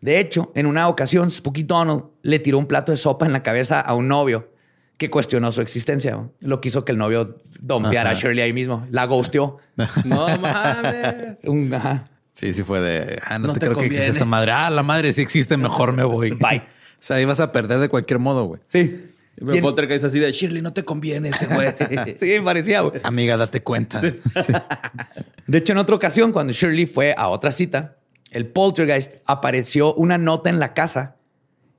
De 0.02 0.20
hecho, 0.20 0.52
en 0.54 0.66
una 0.66 0.86
ocasión, 0.86 1.32
Spooky 1.32 1.64
Donald 1.64 2.04
le 2.22 2.38
tiró 2.38 2.56
un 2.56 2.66
plato 2.66 2.92
de 2.92 2.96
sopa 2.96 3.26
en 3.26 3.32
la 3.32 3.42
cabeza 3.42 3.80
a 3.80 3.92
un 3.96 4.06
novio 4.06 4.52
que 4.98 5.10
cuestionó 5.10 5.50
su 5.50 5.62
existencia. 5.62 6.30
Lo 6.38 6.60
quiso 6.60 6.84
que 6.84 6.92
el 6.92 6.98
novio 6.98 7.40
dompeara 7.58 8.10
a 8.10 8.14
Shirley 8.14 8.44
ahí 8.44 8.52
mismo. 8.52 8.86
La 8.92 9.06
ghosteó. 9.06 9.58
no 10.04 10.28
mames. 10.38 11.38
un, 11.42 11.74
ajá. 11.74 12.04
Sí, 12.36 12.52
sí 12.52 12.64
fue 12.64 12.80
de, 12.80 13.18
ah, 13.24 13.38
no, 13.38 13.54
te, 13.54 13.60
creo 13.60 13.78
que 13.78 13.86
existe 13.86 14.08
esa 14.08 14.26
madre. 14.26 14.52
Ah, 14.52 14.68
la 14.68 14.82
madre 14.82 15.10
sí 15.14 15.22
existe, 15.22 15.56
mejor 15.56 15.94
me 15.94 16.04
voy. 16.04 16.30
Bye. 16.38 16.58
o 16.58 16.62
sea, 16.98 17.18
ibas 17.18 17.40
a 17.40 17.50
perder 17.50 17.78
de 17.78 17.88
cualquier 17.88 18.18
modo, 18.18 18.44
güey. 18.44 18.60
Sí. 18.66 19.06
Y 19.38 19.60
Potter 19.62 19.90
es 19.90 20.04
así 20.04 20.18
de 20.18 20.30
Shirley, 20.30 20.60
no 20.60 20.74
te 20.74 20.84
conviene 20.84 21.30
ese 21.30 21.46
güey. 21.46 21.74
sí, 22.18 22.38
parecía, 22.44 22.82
güey. 22.82 23.00
Amiga, 23.04 23.38
date 23.38 23.62
cuenta. 23.62 24.02
De 25.46 25.58
hecho, 25.58 25.72
en 25.72 25.78
otra 25.78 25.96
ocasión, 25.96 26.30
cuando 26.32 26.52
Shirley 26.52 26.84
fue 26.84 27.14
a 27.16 27.28
otra 27.28 27.50
cita, 27.50 27.96
el 28.30 28.46
poltergeist 28.46 29.14
apareció 29.24 29.94
una 29.94 30.18
nota 30.18 30.50
en 30.50 30.58
la 30.58 30.74
casa 30.74 31.16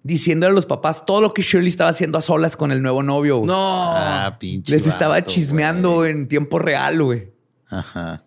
diciéndole 0.01 0.53
a 0.53 0.55
los 0.55 0.65
papás 0.65 1.05
todo 1.05 1.21
lo 1.21 1.35
que 1.35 1.43
Shirley 1.43 1.69
estaba 1.69 1.91
haciendo 1.91 2.17
a 2.17 2.21
solas 2.21 2.55
con 2.55 2.71
el 2.71 2.81
nuevo 2.81 3.03
novio. 3.03 3.43
No. 3.45 3.93
Ah, 3.95 4.37
pinche. 4.39 4.71
Les 4.71 4.87
estaba 4.87 5.23
chismeando 5.23 6.03
en 6.03 6.27
tiempo 6.27 6.57
real, 6.57 7.03
güey. 7.03 7.31
Ajá. 7.69 8.23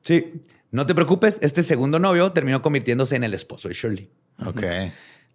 Sí. 0.00 0.42
No 0.72 0.86
te 0.86 0.94
preocupes, 0.94 1.38
este 1.42 1.62
segundo 1.62 1.98
novio 1.98 2.32
terminó 2.32 2.62
convirtiéndose 2.62 3.14
en 3.14 3.24
el 3.24 3.34
esposo 3.34 3.68
de 3.68 3.74
Shirley. 3.74 4.10
Ok. 4.44 4.62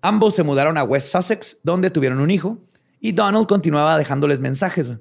Ambos 0.01 0.35
se 0.35 0.41
mudaron 0.41 0.77
a 0.77 0.83
West 0.83 1.11
Sussex, 1.11 1.59
donde 1.63 1.91
tuvieron 1.91 2.19
un 2.19 2.31
hijo, 2.31 2.57
y 2.99 3.11
Donald 3.11 3.47
continuaba 3.47 3.97
dejándoles 3.99 4.39
mensajes. 4.39 4.91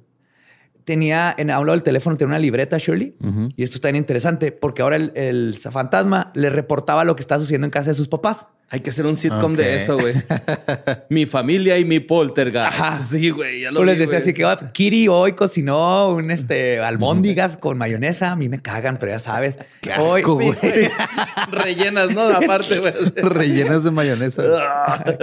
Tenía 0.85 1.35
en 1.37 1.51
a 1.51 1.59
un 1.59 1.67
lado 1.67 1.75
del 1.75 1.83
teléfono 1.83 2.19
tenía 2.19 2.29
una 2.29 2.39
libreta 2.39 2.77
Shirley, 2.77 3.17
y 3.57 3.63
esto 3.63 3.77
está 3.77 3.89
bien 3.89 3.97
interesante 3.97 4.53
porque 4.53 4.83
ahora 4.83 4.97
el, 4.97 5.11
el 5.15 5.55
fantasma 5.59 6.31
le 6.35 6.51
reportaba 6.51 7.05
lo 7.05 7.17
que 7.17 7.23
estaba 7.23 7.41
sucediendo 7.41 7.65
en 7.65 7.71
casa 7.71 7.91
de 7.91 7.95
sus 7.95 8.09
papás. 8.09 8.47
Hay 8.69 8.81
que 8.81 8.91
hacer 8.91 9.07
un 9.07 9.17
sitcom 9.17 9.55
de 9.55 9.77
eso, 9.77 9.97
güey. 9.97 10.15
mi 11.09 11.25
familia 11.25 11.79
y 11.79 11.85
mi 11.85 12.01
poltergeist. 12.01 12.67
Ajá. 12.67 12.99
Sí, 12.99 13.31
güey. 13.31 13.63
Lo 13.71 13.85
les 13.85 13.97
decía 13.97 14.19
así 14.19 14.33
que 14.33 14.45
oh, 14.45 14.57
Kiri 14.73 15.07
hoy 15.07 15.35
cocinó 15.35 16.09
un 16.09 16.33
este 16.33 16.81
albóndigas 16.81 17.57
con 17.61 17.79
mayonesa. 17.79 18.33
A 18.33 18.37
mí 18.37 18.49
me 18.49 18.61
cagan, 18.61 18.99
pero 18.99 19.13
ya 19.13 19.21
sabes. 19.21 19.59
Qué 19.81 19.93
asco, 19.93 20.35
güey. 20.35 20.53
Rellenas, 21.53 22.13
¿no? 22.13 22.23
Aparte, 22.23 22.81
güey. 22.81 22.93
Rellenas 23.15 23.85
de 23.85 23.93
mayonesa. 23.93 24.43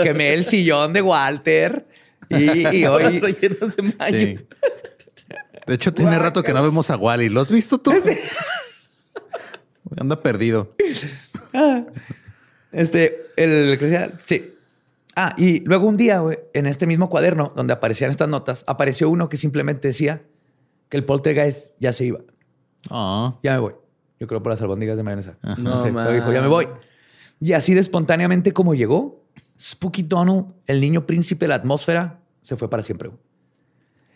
Quemé 0.01 0.33
el 0.33 0.45
sillón 0.45 0.93
de 0.93 1.01
Walter. 1.01 1.85
Y, 2.29 2.85
hoy. 2.85 3.19
Rellenas 3.19 3.75
de 3.75 3.83
mayo. 3.83 4.41
De 5.67 5.73
hecho, 5.73 5.93
tiene 5.93 6.17
rato 6.17 6.43
que 6.43 6.53
no 6.53 6.63
vemos 6.63 6.89
a 6.89 6.95
Wally. 6.95 7.27
¿Lo 7.27 7.41
has 7.41 7.51
visto 7.51 7.77
tú? 7.77 7.93
Anda 9.97 10.21
perdido. 10.21 10.75
Este, 12.73 13.27
el 13.37 14.17
sí. 14.23 14.53
Ah, 15.15 15.35
y 15.37 15.59
luego 15.61 15.87
un 15.87 15.95
día, 15.95 16.19
güey, 16.19 16.39
en 16.53 16.65
este 16.65 16.87
mismo 16.87 17.09
cuaderno 17.09 17.53
donde 17.55 17.73
aparecían 17.73 18.09
estas 18.09 18.27
notas, 18.27 18.63
apareció 18.67 19.09
uno 19.09 19.29
que 19.29 19.37
simplemente 19.37 19.87
decía 19.87 20.23
que 20.89 20.97
el 20.97 21.05
poltergeist 21.05 21.73
ya 21.79 21.93
se 21.93 22.05
iba. 22.05 22.19
Ah. 22.89 23.35
Ya 23.43 23.53
me 23.53 23.59
voy. 23.59 23.73
Yo 24.19 24.27
creo 24.27 24.41
por 24.41 24.51
las 24.51 24.61
albóndigas 24.61 24.97
de 24.97 25.03
mayonesa. 25.03 25.37
No, 25.57 25.81
sé, 25.81 25.91
pero 25.93 26.11
dijo, 26.11 26.31
ya 26.31 26.41
me 26.41 26.47
voy. 26.47 26.67
Y 27.39 27.53
así 27.53 27.73
de 27.73 27.81
espontáneamente 27.81 28.53
como 28.53 28.73
llegó, 28.73 29.23
Spooky 29.59 30.03
Donald, 30.03 30.53
el 30.65 30.81
niño 30.81 31.05
príncipe 31.05 31.45
de 31.45 31.49
la 31.49 31.55
atmósfera, 31.55 32.21
se 32.41 32.55
fue 32.55 32.69
para 32.69 32.81
siempre. 32.81 33.11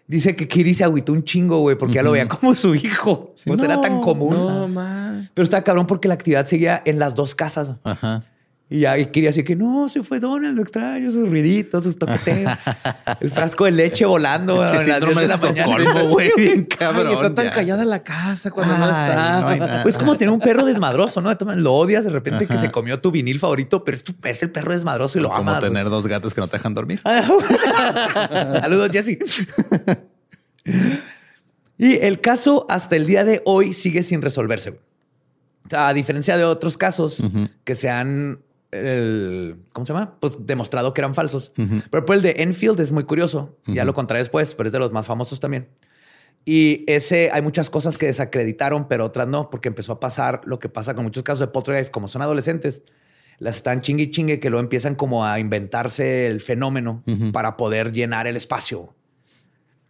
Dice 0.08 0.36
que 0.36 0.48
Kiri 0.48 0.74
se 0.74 0.86
agüitó 0.86 1.12
un 1.12 1.24
chingo, 1.24 1.60
güey, 1.60 1.78
porque 1.78 1.96
ya 1.96 2.04
lo 2.04 2.12
veía 2.12 2.28
como 2.28 2.56
su 2.56 2.74
hijo. 2.74 3.34
no, 3.46 3.64
era 3.64 3.82
tan 3.82 4.00
común. 4.00 4.34
No, 4.34 4.68
man. 4.68 5.30
Pero 5.34 5.44
está 5.44 5.62
cabrón 5.64 5.86
porque 5.86 6.08
la 6.08 6.14
actividad 6.14 6.46
seguía 6.46 6.82
en 6.86 6.98
las 6.98 7.14
dos 7.14 7.36
casas. 7.36 7.74
Ajá. 7.84 8.24
Y 8.70 8.82
ya 8.82 8.98
y 8.98 9.06
quería 9.06 9.30
decir 9.30 9.46
que 9.46 9.56
no, 9.56 9.88
se 9.88 10.04
fue 10.04 10.20
Donald, 10.20 10.58
lo 10.58 10.62
extraño, 10.62 11.10
sus 11.10 11.30
ruiditos, 11.30 11.84
sus 11.86 11.98
toqueteos. 11.98 12.52
el 13.22 13.32
frasco 13.32 13.64
de 13.64 13.72
leche 13.72 14.06
volando. 14.06 14.62
a 14.62 14.66
las 14.66 14.84
10 14.84 14.84
síndrome 14.84 15.22
de 15.22 15.22
de 15.22 15.28
la 15.28 15.38
mañana. 15.38 15.78
Estocolmo, 15.78 16.10
güey. 16.12 16.32
Bien 16.36 16.68
Ay, 16.82 17.14
está 17.14 17.34
tan 17.34 17.46
ya. 17.46 17.52
callada 17.54 17.86
la 17.86 18.04
casa 18.04 18.52
cuando 18.52 18.78
no 18.78 18.86
está. 18.90 19.40
no 19.42 19.48
hay 19.48 19.60
nada. 19.62 19.84
Pues 19.84 19.98
como 19.98 20.18
tener 20.18 20.34
un 20.34 20.42
perro 20.42 20.66
desmadroso, 20.66 21.22
¿no? 21.22 21.34
Lo 21.56 21.74
odias 21.76 22.04
de 22.04 22.10
repente 22.10 22.46
que 22.46 22.58
se 22.58 22.70
comió 22.70 23.00
tu 23.00 23.10
vinil 23.10 23.40
favorito, 23.40 23.86
pero 23.86 23.96
es, 23.96 24.04
tu, 24.04 24.14
es 24.24 24.44
el 24.44 24.52
perro 24.52 24.74
desmadroso 24.74 25.18
y 25.18 25.22
lo 25.22 25.30
Como 25.30 25.40
amas. 25.40 25.60
güey. 25.62 25.72
tener 25.72 25.90
dos 25.90 26.06
gatos 26.08 26.34
que 26.34 26.42
no 26.42 26.48
te 26.50 26.58
dejan 26.58 26.74
dormir. 26.74 27.02
Saludos, 28.62 28.90
Jesse. 28.92 29.18
y 31.78 31.96
el 32.00 32.20
caso 32.22 32.66
hasta 32.70 32.96
el 32.96 33.06
día 33.06 33.24
de 33.24 33.42
hoy 33.46 33.72
sigue 33.74 34.04
sin 34.04 34.22
resolverse. 34.22 34.78
a 35.72 35.94
diferencia 35.94 36.36
de 36.38 36.44
otros 36.44 36.78
casos 36.78 37.22
que 37.64 37.76
se 37.76 37.90
han, 37.90 38.40
el- 38.72 39.58
¿cómo 39.74 39.86
se 39.86 39.94
llama? 39.94 40.18
Pues 40.20 40.38
demostrado 40.40 40.94
que 40.94 41.02
eran 41.02 41.16
falsos. 41.16 41.52
Pero 41.90 42.06
pues 42.06 42.18
el 42.18 42.24
de 42.24 42.44
Enfield 42.44 42.80
es 42.80 42.92
muy 42.92 43.04
curioso. 43.06 43.58
Ya 43.66 43.86
lo 43.86 43.94
contaré 43.94 44.20
después, 44.20 44.56
pero 44.56 44.68
es 44.68 44.74
de 44.74 44.80
los 44.80 44.92
más 44.92 45.06
famosos 45.06 45.40
también. 45.40 45.68
Y 46.46 46.86
ese, 46.88 47.30
hay 47.34 47.42
muchas 47.42 47.70
cosas 47.70 47.98
que 47.98 48.06
desacreditaron, 48.06 48.88
pero 48.88 49.04
otras 49.06 49.28
no, 49.28 49.50
porque 49.50 49.68
empezó 49.68 49.94
a 49.94 50.00
pasar 50.00 50.42
lo 50.46 50.60
que 50.60 50.70
pasa 50.70 50.94
con 50.96 51.04
muchos 51.04 51.24
casos 51.24 51.40
de 51.42 51.48
poltergeist, 51.48 51.92
como 51.92 52.08
son 52.08 52.22
adolescentes, 52.22 52.84
las 53.40 53.58
están 53.58 53.82
chingue 53.82 54.04
y 54.06 54.12
chingue 54.12 54.40
que 54.40 54.50
luego 54.50 54.64
empiezan 54.64 54.96
como 54.96 55.26
a 55.26 55.40
inventarse 55.40 56.28
el 56.28 56.40
fenómeno 56.42 57.04
para 57.34 57.58
poder 57.58 57.92
llenar 57.92 58.28
el 58.28 58.38
espacio. 58.38 58.96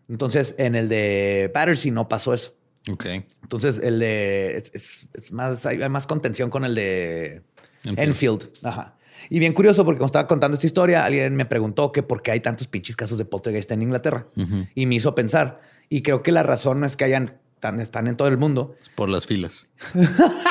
Entonces, 0.09 0.55
en 0.57 0.75
el 0.75 0.89
de 0.89 1.51
Battersea 1.53 1.91
no 1.91 2.07
pasó 2.09 2.33
eso. 2.33 2.55
Ok. 2.89 3.05
Entonces, 3.43 3.79
el 3.83 3.99
de 3.99 4.57
es, 4.57 4.71
es- 4.73 5.07
es 5.13 5.31
más, 5.33 5.65
hay 5.65 5.77
más 5.89 6.07
contención 6.07 6.49
con 6.49 6.63
el 6.65 6.73
de 6.75 7.43
Enfield. 7.87 8.09
Enfield. 8.09 8.49
Ajá. 8.63 8.97
Y 9.29 9.39
bien 9.39 9.53
curioso, 9.53 9.83
porque 9.83 9.97
cuando 9.97 10.07
estaba 10.07 10.27
contando 10.27 10.55
esta 10.55 10.67
historia, 10.67 11.03
alguien 11.03 11.35
me 11.35 11.45
preguntó 11.45 11.91
que 11.91 12.03
por 12.03 12.21
qué 12.21 12.31
hay 12.31 12.39
tantos 12.39 12.67
pinches 12.67 12.95
casos 12.95 13.17
de 13.17 13.25
poltergeist 13.25 13.71
en 13.71 13.81
Inglaterra. 13.81 14.27
Y 14.75 14.85
me 14.85 14.95
hizo 14.95 15.15
pensar. 15.15 15.61
Y 15.89 16.01
creo 16.01 16.21
que 16.21 16.31
la 16.31 16.43
razón 16.43 16.79
no 16.79 16.85
es 16.85 16.97
que 16.97 17.05
hayan 17.05 17.37
tan, 17.59 17.79
están 17.79 18.07
en 18.07 18.15
todo 18.15 18.27
el 18.27 18.37
mundo. 18.37 18.75
Por 18.95 19.09
las 19.09 19.25
filas. 19.25 19.67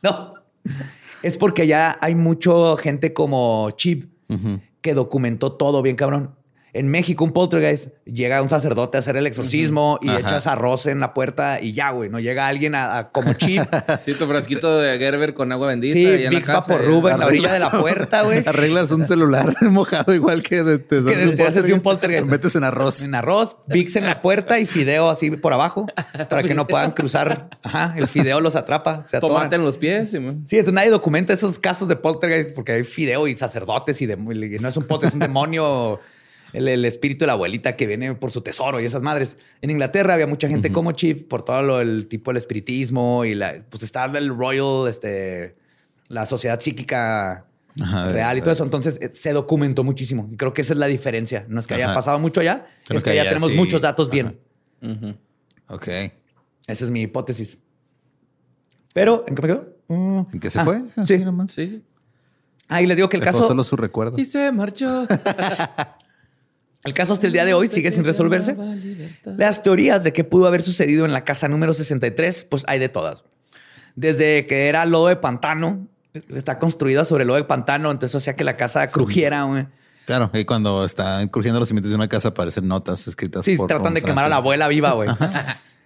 No. 0.00 0.34
Es 1.24 1.36
porque 1.36 1.62
allá 1.62 1.98
hay 2.00 2.14
mucho 2.14 2.76
gente 2.76 3.12
como 3.12 3.68
Chip 3.72 4.04
que 4.80 4.94
documentó 4.94 5.52
todo 5.54 5.82
bien 5.82 5.96
cabrón. 5.96 6.36
En 6.78 6.88
México, 6.88 7.24
un 7.24 7.32
poltergeist 7.32 7.88
llega 8.04 8.40
un 8.42 8.48
sacerdote 8.48 8.96
a 8.96 9.00
hacer 9.00 9.16
el 9.16 9.26
exorcismo 9.26 9.98
y 10.02 10.08
Ajá. 10.10 10.20
echas 10.20 10.46
arroz 10.46 10.86
en 10.86 11.00
la 11.00 11.12
puerta 11.14 11.58
y 11.60 11.72
ya, 11.72 11.90
güey. 11.90 12.08
No 12.10 12.20
llega 12.20 12.46
alguien 12.46 12.74
a, 12.74 12.98
a- 12.98 13.10
como 13.10 13.32
Chip. 13.34 13.62
Sí, 14.00 14.14
tu 14.14 14.26
frasquito 14.26 14.78
de 14.78 14.96
Gerber 14.98 15.34
con 15.34 15.50
agua 15.52 15.68
bendita. 15.68 15.92
sí, 15.92 16.06
ahí 16.06 16.14
en 16.18 16.24
la 16.24 16.30
Vicks 16.30 16.46
casa, 16.46 16.60
Vaporrub 16.72 17.06
ya. 17.08 17.14
en 17.14 17.20
la 17.20 17.26
orilla 17.26 17.52
de 17.52 17.58
la 17.58 17.70
puerta, 17.70 18.22
güey. 18.22 18.42
Arreglas 18.46 18.90
un 18.92 19.06
celular 19.06 19.54
mojado 19.62 20.14
igual 20.14 20.42
que 20.42 20.62
de, 20.62 20.78
te, 20.78 21.02
Que 21.02 21.32
te 21.36 21.42
haces 21.46 21.70
un 21.70 21.80
poltergeist. 21.80 22.26
Lo 22.26 22.30
metes 22.30 22.54
en 22.56 22.64
arroz. 22.64 23.02
En 23.02 23.14
arroz, 23.14 23.56
Vicks 23.66 23.96
en 23.96 24.06
la 24.06 24.22
puerta 24.22 24.58
y 24.58 24.66
fideo 24.66 25.10
así 25.10 25.30
por 25.32 25.52
abajo 25.52 25.86
para 26.28 26.42
que 26.42 26.54
no 26.54 26.66
puedan 26.68 26.92
cruzar. 26.92 27.48
Ajá, 27.62 27.94
el 27.96 28.08
fideo 28.08 28.40
los 28.40 28.56
atrapa. 28.56 29.04
Se. 29.08 29.18
Tomate 29.20 29.56
en 29.56 29.64
los 29.64 29.76
pies. 29.76 30.14
y, 30.14 30.20
man. 30.20 30.46
Sí, 30.46 30.56
entonces 30.56 30.74
nadie 30.74 30.90
documenta 30.90 31.32
esos 31.32 31.58
casos 31.58 31.88
de 31.88 31.96
poltergeist 31.96 32.54
porque 32.54 32.72
hay 32.72 32.84
fideo 32.84 33.26
y 33.26 33.34
sacerdotes 33.34 34.00
y, 34.00 34.06
dem- 34.06 34.54
y 34.56 34.58
no 34.60 34.68
es 34.68 34.76
un 34.76 34.84
poltergeist, 34.84 35.08
es 35.08 35.14
un 35.14 35.20
demonio, 35.20 36.00
el, 36.52 36.68
el 36.68 36.84
espíritu 36.84 37.20
de 37.24 37.26
la 37.28 37.32
abuelita 37.34 37.76
que 37.76 37.86
viene 37.86 38.14
por 38.14 38.30
su 38.30 38.40
tesoro 38.40 38.80
y 38.80 38.84
esas 38.84 39.02
madres. 39.02 39.36
En 39.62 39.70
Inglaterra 39.70 40.14
había 40.14 40.26
mucha 40.26 40.48
gente 40.48 40.72
como 40.72 40.92
Chip 40.92 41.28
por 41.28 41.42
todo 41.42 41.62
lo, 41.62 41.80
el 41.80 42.06
tipo 42.08 42.30
del 42.30 42.38
espiritismo 42.38 43.24
y 43.24 43.34
la, 43.34 43.62
pues 43.68 43.82
estaba 43.82 44.18
el 44.18 44.28
Royal, 44.36 44.88
este, 44.88 45.56
la 46.08 46.26
sociedad 46.26 46.60
psíquica 46.60 47.44
Ajá, 47.80 48.10
real 48.12 48.38
y 48.38 48.40
todo 48.40 48.50
eso. 48.52 48.64
Entonces 48.64 48.98
eh, 49.00 49.10
se 49.12 49.32
documentó 49.32 49.84
muchísimo 49.84 50.28
y 50.32 50.36
creo 50.36 50.52
que 50.54 50.62
esa 50.62 50.72
es 50.74 50.78
la 50.78 50.86
diferencia. 50.86 51.44
No 51.48 51.60
es 51.60 51.66
que 51.66 51.74
haya 51.74 51.92
pasado 51.94 52.18
mucho 52.18 52.40
allá, 52.40 52.66
es 52.88 53.02
que 53.02 53.10
que 53.10 53.16
ya 53.16 53.22
allá 53.22 53.30
tenemos 53.30 53.50
sí. 53.50 53.56
muchos 53.56 53.82
datos 53.82 54.10
bien. 54.10 54.38
Ajá. 54.82 55.14
Ok. 55.68 55.88
Esa 56.66 56.84
es 56.84 56.90
mi 56.90 57.02
hipótesis. 57.02 57.58
Pero, 58.94 59.24
¿en 59.28 59.34
qué 59.34 59.42
me 59.42 59.48
quedo? 59.48 59.76
Mm. 59.88 60.20
¿En 60.32 60.40
qué 60.40 60.50
se 60.50 60.58
Ah, 60.58 60.64
fue? 60.64 60.82
sí. 61.04 61.18
Nomás. 61.18 61.52
Sí. 61.52 61.82
Ahí 62.68 62.86
les 62.86 62.96
digo 62.96 63.08
que 63.08 63.16
el 63.16 63.22
Dejó 63.22 63.32
caso... 63.38 63.48
solo 63.48 63.64
su 63.64 63.76
recuerdo. 63.76 64.18
Y 64.18 64.24
se 64.24 64.50
marchó. 64.52 65.06
El 66.84 66.94
caso 66.94 67.12
hasta 67.12 67.26
el 67.26 67.32
día 67.32 67.44
de 67.44 67.54
hoy 67.54 67.66
sigue 67.68 67.90
sin 67.90 68.04
resolverse. 68.04 68.56
Las 69.24 69.62
teorías 69.62 70.04
de 70.04 70.12
qué 70.12 70.24
pudo 70.24 70.46
haber 70.46 70.62
sucedido 70.62 71.04
en 71.04 71.12
la 71.12 71.24
casa 71.24 71.48
número 71.48 71.72
63, 71.72 72.44
pues 72.44 72.64
hay 72.68 72.78
de 72.78 72.88
todas. 72.88 73.24
Desde 73.96 74.46
que 74.46 74.68
era 74.68 74.84
lodo 74.86 75.08
de 75.08 75.16
pantano, 75.16 75.86
está 76.34 76.58
construida 76.58 77.04
sobre 77.04 77.24
lodo 77.24 77.36
de 77.36 77.44
pantano, 77.44 77.90
entonces 77.90 78.14
hacía 78.22 78.36
que 78.36 78.44
la 78.44 78.56
casa 78.56 78.86
crujiera. 78.88 79.42
güey. 79.42 79.66
Claro, 80.06 80.30
y 80.32 80.44
cuando 80.44 80.84
están 80.84 81.28
crujiendo 81.28 81.60
los 81.60 81.68
cimientos 81.68 81.90
de 81.90 81.96
una 81.96 82.08
casa 82.08 82.28
aparecen 82.28 82.66
notas 82.66 83.06
escritas 83.06 83.44
Sí, 83.44 83.56
por 83.56 83.66
tratan 83.66 83.92
de 83.92 84.00
quemar 84.00 84.24
a 84.24 84.28
la 84.28 84.36
abuela 84.36 84.66
viva, 84.68 84.92
güey. 84.92 85.10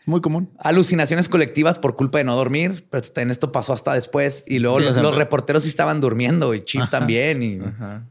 Es 0.02 0.08
muy 0.08 0.20
común. 0.20 0.50
Alucinaciones 0.58 1.28
colectivas 1.28 1.78
por 1.78 1.94
culpa 1.94 2.18
de 2.18 2.24
no 2.24 2.34
dormir, 2.34 2.86
pero 2.90 3.06
en 3.14 3.30
esto 3.30 3.52
pasó 3.52 3.72
hasta 3.72 3.94
después. 3.94 4.42
Y 4.48 4.58
luego 4.58 4.78
Sí, 4.78 4.82
o 4.82 4.86
los, 4.86 4.94
sea, 4.94 5.02
los 5.04 5.12
no- 5.12 5.18
reporteros 5.18 5.62
sí 5.62 5.68
estaban 5.68 6.00
durmiendo 6.00 6.54
y 6.54 6.60
Chip 6.64 6.90
también. 6.90 7.40
Y 7.44 7.60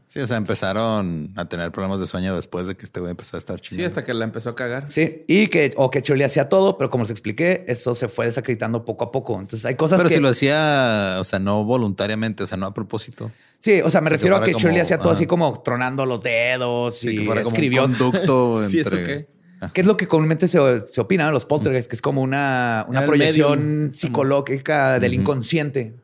Sí, 0.06 0.20
o 0.20 0.26
sea, 0.26 0.38
empezaron 0.38 1.32
a 1.36 1.44
tener 1.44 1.70
problemas 1.70 2.00
de 2.00 2.06
sueño 2.06 2.34
después 2.34 2.66
de 2.66 2.76
que 2.76 2.86
este 2.86 2.98
güey 3.00 3.10
empezó 3.10 3.36
a 3.36 3.38
estar 3.38 3.56
Sí, 3.58 3.62
chingando. 3.62 3.88
hasta 3.88 4.04
que 4.06 4.14
la 4.14 4.24
empezó 4.24 4.48
a 4.50 4.54
cagar. 4.54 4.88
sí, 4.88 5.24
y 5.28 5.48
que 5.48 5.72
o 5.76 5.90
que 5.90 6.00
Choli 6.02 6.22
hacía 6.22 6.48
todo, 6.48 6.78
pero 6.78 6.88
como 6.88 7.04
les 7.04 7.10
expliqué, 7.10 7.64
eso 7.68 7.94
se 7.94 8.08
fue 8.08 8.24
desacreditando 8.24 8.86
poco 8.86 9.04
a 9.04 9.12
poco. 9.12 9.38
Entonces 9.38 9.66
hay 9.66 9.74
cosas 9.74 9.98
Pero 9.98 10.08
que 10.08 10.14
si 10.14 10.20
lo 10.22 10.28
hacía, 10.30 11.16
o 11.20 11.24
sea, 11.24 11.38
no 11.40 11.62
voluntariamente, 11.64 12.42
o 12.42 12.46
sea, 12.46 12.56
no 12.56 12.64
a 12.66 12.72
propósito. 12.72 13.30
Sí, 13.58 13.82
o 13.82 13.90
sea, 13.90 14.00
me 14.00 14.08
que 14.08 14.14
refiero 14.16 14.36
a 14.36 14.38
fuera 14.38 14.52
que 14.54 14.58
Shirley 14.58 14.80
hacía 14.80 14.96
todo 14.96 15.10
ajá. 15.10 15.16
así 15.18 15.26
como 15.26 15.60
tronando 15.62 16.06
los 16.06 16.22
dedos 16.22 16.96
Sí, 16.98 17.10
y 17.10 17.18
que 17.20 17.26
fuera 17.26 17.42
como 17.42 17.52
escribió. 17.52 17.84
un 17.84 17.92
conducto 17.94 18.66
Sí, 18.68 18.80
¿eso 18.80 18.96
entre... 18.96 19.28
qué? 19.68 19.72
¿Qué 19.74 19.80
es 19.82 19.86
lo 19.86 19.96
que 19.96 20.06
comúnmente 20.08 20.48
se, 20.48 20.58
se 20.88 21.00
opina 21.00 21.26
de 21.26 21.32
los 21.32 21.46
poltergeists? 21.46 21.88
Que 21.88 21.96
es 21.96 22.02
como 22.02 22.22
una, 22.22 22.84
una 22.88 23.04
proyección 23.04 23.66
medium. 23.66 23.92
psicológica 23.92 24.98
del 24.98 25.14
inconsciente. 25.14 25.94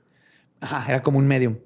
Ajá, 0.61 0.84
era 0.88 1.02
como 1.02 1.18
un 1.18 1.26
medium. 1.26 1.56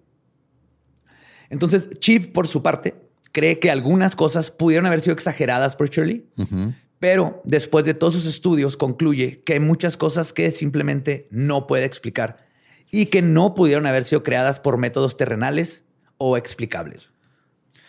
Entonces, 1.51 1.91
Chip, 1.99 2.33
por 2.33 2.49
su 2.49 2.63
parte, 2.63 2.95
cree 3.33 3.59
que 3.59 3.71
algunas 3.71 4.17
cosas 4.17 4.51
pudieron 4.51 4.87
haber 4.87 5.01
sido 5.01 5.15
exageradas 5.15 5.77
por 5.77 5.91
Shirley, 5.91 6.27
pero 6.99 7.43
después 7.45 7.85
de 7.85 7.95
todos 7.95 8.15
sus 8.15 8.27
estudios 8.27 8.77
concluye 8.77 9.43
que 9.45 9.55
hay 9.55 9.61
muchas 9.61 9.97
cosas 9.97 10.33
que 10.33 10.51
simplemente 10.51 11.29
no 11.31 11.67
puede 11.67 11.85
explicar 11.85 12.47
y 12.91 13.07
que 13.07 13.23
no 13.23 13.55
pudieron 13.55 13.87
haber 13.87 14.05
sido 14.05 14.23
creadas 14.23 14.61
por 14.61 14.77
métodos 14.77 15.17
terrenales 15.17 15.85
o 16.19 16.37
explicables. 16.37 17.11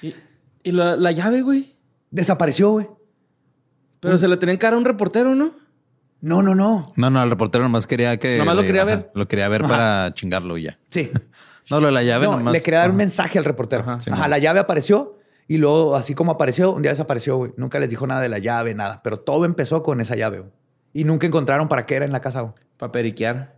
Y, 0.01 0.15
y 0.63 0.71
la, 0.71 0.95
la 0.95 1.11
llave, 1.11 1.41
güey. 1.41 1.75
Desapareció, 2.09 2.71
güey. 2.71 2.87
Pero 4.03 4.17
se 4.17 4.27
la 4.27 4.37
tenía 4.37 4.53
en 4.53 4.59
cara 4.59 4.75
a 4.75 4.79
un 4.79 4.85
reportero, 4.85 5.33
¿no? 5.33 5.51
No, 6.21 6.41
no, 6.41 6.55
no. 6.55 6.85
No, 6.95 7.09
no, 7.09 7.23
el 7.23 7.29
reportero 7.29 7.63
nomás 7.63 7.87
quería 7.87 8.17
que... 8.17 8.37
Nomás 8.37 8.55
lo 8.55 8.61
quería 8.61 8.83
ajá, 8.83 8.91
ver. 8.91 9.11
Lo 9.15 9.27
quería 9.27 9.47
ver 9.49 9.63
para 9.63 10.13
chingarlo 10.13 10.57
y 10.57 10.63
ya. 10.63 10.79
Sí. 10.87 11.11
No, 11.69 11.79
lo 11.79 11.85
de 11.87 11.93
la 11.93 12.03
llave 12.03 12.25
No, 12.25 12.35
nomás... 12.35 12.51
le 12.51 12.61
quería 12.61 12.81
dar 12.81 12.91
un 12.91 12.97
mensaje 12.97 13.39
al 13.39 13.45
reportero. 13.45 13.83
Ajá. 13.83 14.01
Sí, 14.01 14.09
la 14.09 14.37
llave 14.37 14.59
apareció 14.59 15.17
y 15.47 15.57
luego, 15.57 15.95
así 15.95 16.13
como 16.13 16.33
apareció, 16.33 16.73
un 16.73 16.81
día 16.81 16.91
desapareció, 16.91 17.37
güey. 17.37 17.53
Nunca 17.55 17.79
les 17.79 17.89
dijo 17.89 18.05
nada 18.05 18.19
de 18.19 18.27
la 18.27 18.39
llave, 18.39 18.73
nada. 18.73 19.01
Pero 19.01 19.21
todo 19.21 19.45
empezó 19.45 19.81
con 19.81 20.01
esa 20.01 20.15
llave, 20.17 20.39
güey. 20.39 20.51
Y 20.93 21.03
nunca 21.03 21.25
encontraron 21.25 21.67
para 21.67 21.85
qué 21.85 21.95
era 21.95 22.05
en 22.05 22.11
la 22.11 22.21
casa, 22.21 22.41
güey. 22.41 22.53
Para 22.77 22.91
periquear. 22.91 23.55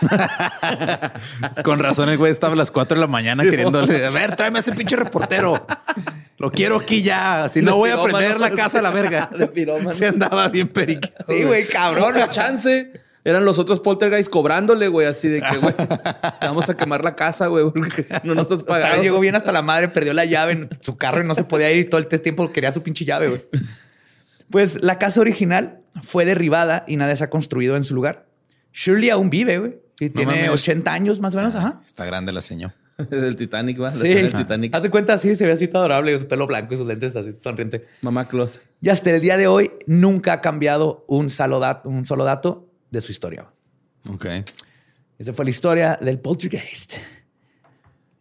Con 1.64 1.80
razón 1.80 2.08
el 2.08 2.18
güey 2.18 2.32
estaba 2.32 2.54
a 2.54 2.56
las 2.56 2.70
4 2.70 2.94
de 2.94 3.00
la 3.00 3.06
mañana 3.06 3.44
queriéndole... 3.44 4.06
A 4.06 4.10
ver, 4.10 4.36
tráeme 4.36 4.58
a 4.58 4.60
ese 4.60 4.72
pinche 4.72 4.96
reportero. 4.96 5.66
Lo 6.38 6.50
quiero 6.50 6.76
aquí 6.76 7.02
ya. 7.02 7.48
Si 7.48 7.60
no 7.60 7.76
voy 7.76 7.90
a 7.90 8.02
prender 8.02 8.40
la 8.40 8.50
casa 8.50 8.78
a 8.78 8.82
la 8.82 8.90
verga. 8.90 9.28
De 9.38 9.46
pirómano. 9.48 9.92
Se 9.92 10.06
andaba 10.06 10.48
bien 10.48 10.68
periqueado. 10.68 11.24
Sí, 11.26 11.44
güey, 11.44 11.66
cabrón. 11.66 12.14
No, 12.14 12.26
chance. 12.28 12.92
Eran 13.24 13.44
los 13.44 13.58
otros 13.60 13.78
poltergeist 13.78 14.28
cobrándole, 14.28 14.88
güey, 14.88 15.06
así 15.06 15.28
de 15.28 15.40
que, 15.40 15.56
güey, 15.58 15.72
te 15.74 15.86
vamos 16.46 16.68
a 16.68 16.76
quemar 16.76 17.04
la 17.04 17.14
casa, 17.14 17.46
güey, 17.46 17.70
porque 17.70 18.04
no 18.24 18.34
nos 18.34 18.50
has 18.50 18.64
pagado. 18.64 19.00
llegó 19.00 19.20
bien 19.20 19.36
hasta 19.36 19.52
la 19.52 19.62
madre, 19.62 19.88
perdió 19.88 20.12
la 20.12 20.24
llave 20.24 20.52
en 20.54 20.68
su 20.80 20.96
carro 20.96 21.22
y 21.22 21.24
no 21.24 21.36
se 21.36 21.44
podía 21.44 21.70
ir 21.70 21.78
y 21.78 21.84
todo 21.84 22.00
el 22.00 22.08
tiempo 22.08 22.50
quería 22.50 22.72
su 22.72 22.82
pinche 22.82 23.04
llave, 23.04 23.28
güey. 23.28 23.42
Pues 24.52 24.82
la 24.82 24.98
casa 24.98 25.20
original 25.20 25.80
fue 26.02 26.24
derribada 26.24 26.84
y 26.86 26.96
nadie 26.96 27.16
se 27.16 27.24
ha 27.24 27.30
construido 27.30 27.76
en 27.76 27.84
su 27.84 27.94
lugar. 27.94 28.28
Shirley 28.72 29.10
aún 29.10 29.30
vive, 29.30 29.58
güey. 29.58 29.78
Y 29.98 30.10
tiene 30.10 30.32
mames. 30.32 30.50
80 30.50 30.92
años 30.92 31.20
más 31.20 31.34
o 31.34 31.38
menos, 31.38 31.54
ajá. 31.54 31.80
Está 31.84 32.04
grande 32.04 32.32
la 32.32 32.42
señora. 32.42 32.74
Del 33.10 33.34
Titanic, 33.34 33.80
va. 33.80 33.90
Sí. 33.90 34.08
Del 34.08 34.32
Titanic. 34.32 34.74
Haz 34.74 34.82
de 34.82 34.90
cuenta, 34.90 35.16
sí, 35.16 35.34
se 35.34 35.46
ve 35.46 35.52
así 35.52 35.68
todo 35.68 35.80
adorable, 35.80 36.18
su 36.18 36.28
pelo 36.28 36.46
blanco 36.46 36.74
y 36.74 36.76
sus 36.76 36.86
lentes 36.86 37.16
así 37.16 37.32
sonriente. 37.32 37.86
Mamá 38.02 38.28
Claus. 38.28 38.60
Y 38.80 38.90
hasta 38.90 39.10
el 39.10 39.22
día 39.22 39.36
de 39.36 39.46
hoy 39.46 39.70
nunca 39.86 40.34
ha 40.34 40.40
cambiado 40.42 41.04
un 41.08 41.30
solo, 41.30 41.58
dato, 41.58 41.88
un 41.88 42.04
solo 42.04 42.24
dato 42.24 42.68
de 42.90 43.00
su 43.00 43.10
historia. 43.10 43.46
Ok. 44.10 44.26
Esa 45.18 45.32
fue 45.32 45.46
la 45.46 45.50
historia 45.50 45.98
del 46.00 46.18
poltergeist. 46.18 46.96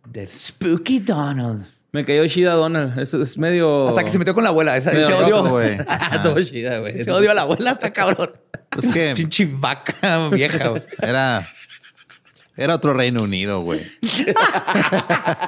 Del 0.08 0.30
Spooky 0.30 1.00
Donald. 1.00 1.66
Me 1.94 2.06
cayó 2.06 2.26
Shida 2.26 2.54
Donald. 2.54 2.98
Eso 3.00 3.22
es 3.22 3.38
medio. 3.38 3.88
Hasta 3.90 4.04
que 4.04 4.10
se 4.10 4.18
metió 4.18 4.34
con 4.34 4.44
la 4.44 4.50
abuela. 4.50 4.78
Esa, 4.78 4.92
se 4.92 5.04
odió. 5.06 5.44
güey. 5.44 5.78
Todo 6.24 6.40
Shida, 6.40 6.80
güey. 6.80 7.04
Se 7.04 7.12
odió 7.12 7.32
a 7.32 7.34
la 7.34 7.42
abuela 7.42 7.72
hasta 7.72 7.92
cabrón. 7.92 8.32
Pues 8.72 8.88
que 8.88 9.14
Pinche 9.18 9.50
vaca 9.52 10.30
vieja. 10.30 10.70
güey. 10.70 10.84
era... 11.02 11.46
Era 12.56 12.76
otro 12.76 12.94
Reino 12.94 13.24
Unido, 13.24 13.62
güey. 13.62 13.82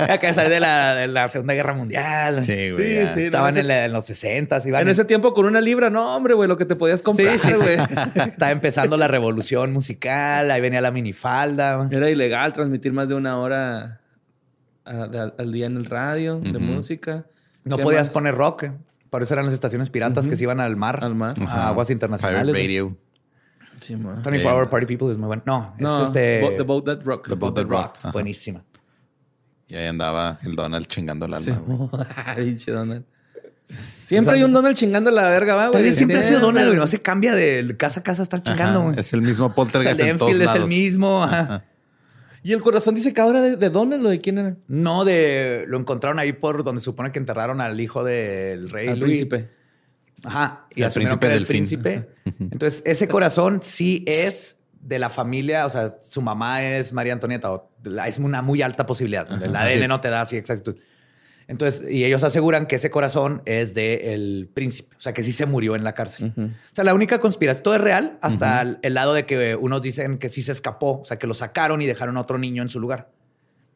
Acá 0.10 0.32
de 0.34 0.50
de 0.50 0.60
la, 0.60 0.96
de 0.96 1.08
la 1.08 1.30
Segunda 1.30 1.54
Guerra 1.54 1.74
Mundial. 1.74 2.44
Sí, 2.44 2.72
güey. 2.72 3.08
Sí, 3.08 3.14
sí. 3.14 3.22
Estaban 3.26 3.54
no, 3.54 3.60
en, 3.62 3.68
la- 3.68 3.86
en 3.86 3.94
los 3.94 4.06
60 4.06 4.62
iban 4.66 4.82
En 4.82 4.88
ese 4.90 5.06
tiempo 5.06 5.34
con 5.34 5.46
una 5.46 5.62
libra, 5.62 5.90
no, 5.90 6.16
hombre, 6.16 6.34
güey, 6.34 6.48
lo 6.48 6.58
que 6.58 6.66
te 6.66 6.76
podías 6.76 7.02
comprar, 7.02 7.38
Sí, 7.40 7.50
sí, 7.50 7.56
sí. 7.56 7.62
güey. 7.62 7.78
Estaba 8.28 8.52
empezando 8.52 8.98
la 8.98 9.08
revolución 9.08 9.72
musical, 9.74 10.50
ahí 10.50 10.62
venía 10.62 10.82
la 10.82 10.92
minifalda. 10.92 11.88
Era 11.92 12.10
ilegal 12.10 12.52
transmitir 12.54 12.94
más 12.94 13.10
de 13.10 13.16
una 13.16 13.38
hora 13.40 14.00
a- 14.86 15.08
de- 15.08 15.34
al, 15.38 15.52
día 15.52 15.66
en 15.68 15.78
el 15.78 15.86
radio 15.86 16.40
de 16.40 16.60
música. 16.60 17.26
No 17.64 17.78
¿Qué 17.78 17.84
podías 17.84 18.08
más? 18.08 18.14
poner 18.14 18.36
rock. 18.36 18.66
Por 19.10 19.22
eso 19.22 19.34
eran 19.36 19.46
las 19.46 19.54
estaciones 19.54 19.90
piratas 19.90 20.28
que 20.28 20.36
se 20.36 20.44
iban 20.44 20.60
al 20.60 20.76
mar. 20.76 21.04
Al 21.04 21.16
mar. 21.16 21.36
A 21.48 21.68
aguas 21.70 21.88
Pirate 21.88 21.94
internacionales. 21.94 22.56
Radio. 22.56 22.98
Sí, 23.80 23.96
man. 23.96 24.22
24 24.24 24.58
Hour 24.58 24.70
Party 24.70 24.86
People 24.86 25.12
es 25.12 25.18
muy 25.18 25.28
bueno. 25.28 25.44
No, 25.46 25.76
No, 25.78 26.02
es 26.02 26.08
este... 26.08 26.42
Bo- 26.42 26.52
The 26.56 26.64
Boat 26.64 26.86
That 26.86 27.00
Rock. 27.04 27.28
The 27.28 27.36
Boat 27.36 27.56
That. 27.56 27.98
Ajá. 28.00 28.12
Buenísima. 28.12 28.64
Y 29.68 29.76
ahí 29.76 29.88
andaba 29.88 30.40
el 30.44 30.56
Donald 30.56 30.88
chingando 30.88 31.26
el 31.26 31.34
alma. 31.34 31.62
Pinche 32.36 32.72
Donald. 32.72 33.06
Siempre 34.02 34.36
hay 34.36 34.44
un 34.44 34.54
Donald 34.54 34.76
chingando 34.76 35.10
la 35.12 35.24
verga, 35.30 35.56
va, 35.56 35.68
güey. 35.70 35.92
Siempre 35.92 36.18
ha 36.18 36.24
sido. 36.24 36.40
Donald, 36.42 36.68
güey. 36.68 36.80
No 36.80 36.88
se 36.88 37.02
cambia 37.02 37.34
de 37.34 37.76
casa 37.78 38.02
a 38.02 38.04
casa 38.04 38.22
a 38.22 38.24
estar 38.24 38.42
chingando, 38.42 38.82
güey. 38.84 39.00
Es 39.00 39.14
el 39.14 39.22
mismo 39.22 39.46
O 39.46 39.50
sea, 39.50 39.56
poltergeist 39.56 40.00
el 40.00 40.06
de 40.06 40.12
en 40.12 40.18
todos 40.18 40.32
Enfield 40.32 40.50
es 40.50 40.56
el 40.62 40.68
mismo. 40.68 41.24
ajá. 41.24 41.64
Y 42.44 42.52
el 42.54 42.62
corazón 42.62 42.94
dice 42.96 43.14
que 43.14 43.22
ahora 43.22 43.42
de, 43.42 43.56
de 43.56 43.70
Donald 43.70 44.06
o 44.06 44.10
de 44.10 44.20
quién 44.20 44.38
era. 44.38 44.56
No, 44.68 45.06
de 45.06 45.64
lo 45.68 45.80
encontraron 45.80 46.20
ahí 46.20 46.34
por 46.34 46.64
donde 46.64 46.82
se 46.82 46.86
supone 46.86 47.12
que 47.12 47.20
enterraron 47.20 47.62
al 47.62 47.80
hijo 47.80 48.04
del 48.04 48.70
rey 48.70 48.90
Al 48.90 49.00
Luis. 49.00 49.24
príncipe. 49.26 49.50
Ajá. 50.26 50.68
Y 50.76 50.84
El 50.84 50.92
príncipe 50.92 51.28
del 51.30 51.46
príncipe. 51.46 52.10
Entonces, 52.40 52.82
ese 52.86 53.08
corazón 53.08 53.60
sí 53.62 54.04
es 54.08 54.58
de 54.82 55.00
la 55.00 55.10
familia. 55.10 55.66
O 55.66 55.70
sea, 55.70 55.96
su 56.02 56.22
mamá 56.22 56.64
es 56.64 56.94
María 56.94 57.14
Antonieta. 57.14 57.52
o 57.52 57.70
la- 57.84 58.08
Es 58.08 58.20
una 58.20 58.42
muy 58.42 58.62
alta 58.62 58.86
posibilidad. 58.86 59.28
El 59.44 59.56
ADN 59.56 59.80
Sí. 59.82 59.88
no 59.88 60.02
te 60.02 60.10
da 60.10 60.22
así 60.22 60.38
exacto. 60.38 60.76
Entonces, 61.48 61.84
y 61.90 62.06
ellos 62.06 62.24
aseguran 62.24 62.66
que 62.68 62.76
ese 62.78 62.90
corazón 62.90 63.42
es 63.46 63.74
del 63.74 64.50
príncipe. 64.54 64.96
O 64.98 65.02
sea, 65.02 65.14
que 65.14 65.24
sí 65.24 65.32
se 65.32 65.46
murió 65.46 65.76
en 65.76 65.84
la 65.84 65.94
cárcel. 65.94 66.34
O 66.38 66.76
sea, 66.76 66.84
la 66.84 66.94
única 66.94 67.20
conspiración, 67.20 67.64
todo 67.64 67.76
es 67.76 67.82
real, 67.82 68.18
hasta 68.22 68.62
el, 68.62 68.80
el 68.82 68.94
lado 68.94 69.14
de 69.14 69.26
que 69.26 69.56
unos 69.56 69.82
dicen 69.82 70.18
que 70.18 70.30
sí 70.30 70.42
se 70.42 70.52
escapó. 70.54 71.00
O 71.02 71.06
sea, 71.06 71.18
que 71.20 71.28
lo 71.28 71.34
sacaron 71.34 71.82
y 71.82 71.86
dejaron 71.86 72.18
a 72.18 72.22
otro 72.22 72.38
niño 72.38 72.62
en 72.62 72.70
su 72.70 72.80
lugar. 72.80 73.10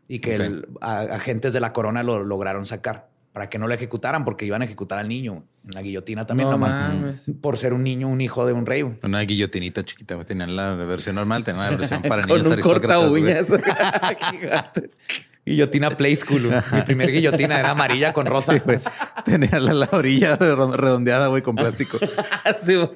Y 0.07 0.20
que 0.20 0.36
Ok. 0.36 0.41
el- 0.41 0.68
a- 0.82 1.01
agentes 1.01 1.51
de 1.53 1.59
la 1.59 1.74
corona 1.74 2.03
lo 2.03 2.24
lograron 2.24 2.65
sacar 2.65 3.09
para 3.34 3.49
que 3.49 3.59
no 3.59 3.68
lo 3.68 3.74
ejecutaran, 3.76 4.26
porque 4.26 4.45
iban 4.47 4.63
a 4.63 4.65
ejecutar 4.65 4.97
al 4.97 5.07
niño 5.07 5.43
en 5.63 5.74
la 5.76 5.84
guillotina 5.84 6.26
también, 6.26 6.47
No 6.49 6.53
nomás 6.53 6.72
mames. 6.93 7.26
por 7.39 7.55
ser 7.57 7.72
un 7.74 7.84
niño, 7.84 8.07
un 8.07 8.20
hijo 8.20 8.47
de 8.47 8.53
un 8.53 8.65
rey. 8.65 8.82
Una 9.03 9.22
guillotinita 9.22 9.86
chiquita. 9.86 10.18
Tenían 10.24 10.55
la 10.55 10.74
versión 10.74 11.15
normal, 11.18 11.43
tenían 11.43 11.70
la 11.72 11.78
versión 11.78 12.01
para 12.07 12.26
Con 12.26 12.41
niños 12.41 12.55
un 12.55 12.61
corta 12.61 12.97
uñas. 12.99 13.45
Guillotina 15.48 15.89
Play 15.91 16.16
School. 16.16 16.48
güey. 16.48 16.62
Mi 16.74 16.82
primer 16.82 17.12
guillotina 17.12 17.60
era 17.60 17.72
amarilla 17.72 18.14
con 18.14 18.26
rosa. 18.26 18.54
Sí, 18.54 18.60
güey. 18.64 18.80
Tenía 19.26 19.60
la, 19.60 19.74
la 19.74 19.89
orilla 19.91 20.36
red- 20.36 20.76
redondeada, 20.76 21.28
güey, 21.28 21.41
con 21.41 21.56
plástico. 21.56 21.98
Sí, 22.64 22.76
güey. 22.76 22.89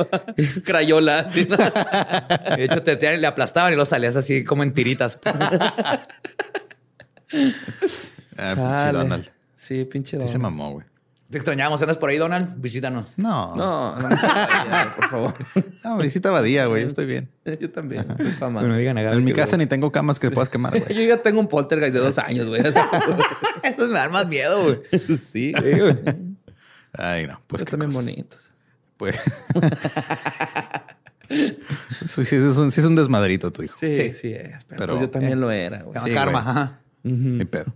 Crayola. 0.63 1.19
así, 1.19 1.47
¿no? 1.49 1.57
De 1.57 2.63
hecho, 2.65 2.83
te, 2.83 2.95
te- 2.97 3.17
le 3.17 3.27
aplastaban 3.27 3.73
y 3.73 3.75
lo 3.75 3.85
salías 3.85 4.15
así 4.15 4.43
como 4.43 4.63
en 4.63 4.73
tiritas. 4.73 5.19
Ah, 5.23 6.01
pinche 8.55 8.55
Chale. 8.55 8.97
Donald. 8.97 9.29
Sí, 9.55 9.85
pinche 9.85 10.19
Sí 10.19 10.27
se 10.27 10.33
Donald. 10.37 10.55
mamó, 10.55 10.71
güey. 10.71 10.85
Te 11.31 11.37
extrañamos. 11.37 11.81
¿Andas 11.81 11.97
por 11.97 12.09
ahí, 12.09 12.17
Donald? 12.17 12.61
Visítanos. 12.61 13.13
No, 13.15 13.55
no. 13.55 13.95
No, 13.97 14.09
por 14.95 15.09
favor. 15.09 15.33
No, 15.83 15.97
visita 15.97 16.29
Badía, 16.29 16.67
güey. 16.67 16.81
Yo 16.83 16.87
estoy 16.87 17.05
bien. 17.07 17.29
Yo 17.59 17.71
también. 17.71 18.05
mal. 18.51 18.77
digan 18.77 18.97
acá. 18.97 19.13
En 19.13 19.23
mi 19.23 19.33
casa 19.33 19.57
ni 19.57 19.65
tengo 19.65 19.91
camas 19.91 20.19
que 20.19 20.29
puedas 20.29 20.49
quemar, 20.49 20.77
güey. 20.77 20.93
Yo 20.95 21.01
ya 21.01 21.21
tengo 21.23 21.39
un 21.39 21.47
poltergeist 21.47 21.93
de 21.95 22.01
dos 22.01 22.17
años, 22.19 22.47
güey. 22.47 22.61
Esos 22.61 23.89
me 23.89 23.97
dan 23.97 24.11
más 24.11 24.27
miedo, 24.27 24.63
güey. 24.63 24.81
sí. 25.17 25.53
Ay, 26.93 27.25
no. 27.27 27.41
Pues 27.47 27.63
qué 27.63 27.71
también 27.71 27.91
bonitos. 27.91 28.51
Pues. 28.97 29.19
sí, 32.05 32.25
sí, 32.25 32.35
es 32.35 32.57
un, 32.57 32.71
sí 32.71 32.81
es 32.81 32.85
un 32.85 32.95
desmadrito 32.95 33.51
tu 33.51 33.63
hijo. 33.63 33.77
Sí, 33.79 33.95
Sí. 33.95 34.13
sí, 34.13 34.33
es. 34.33 34.63
Pero, 34.65 34.79
Pero- 34.79 34.87
pues 34.93 35.01
yo 35.01 35.09
también 35.09 35.39
lo 35.39 35.49
era, 35.51 35.81
güey. 35.83 35.99
Sí, 36.03 36.11
karma. 36.11 36.79
Ni 37.03 37.45
pedo. 37.45 37.73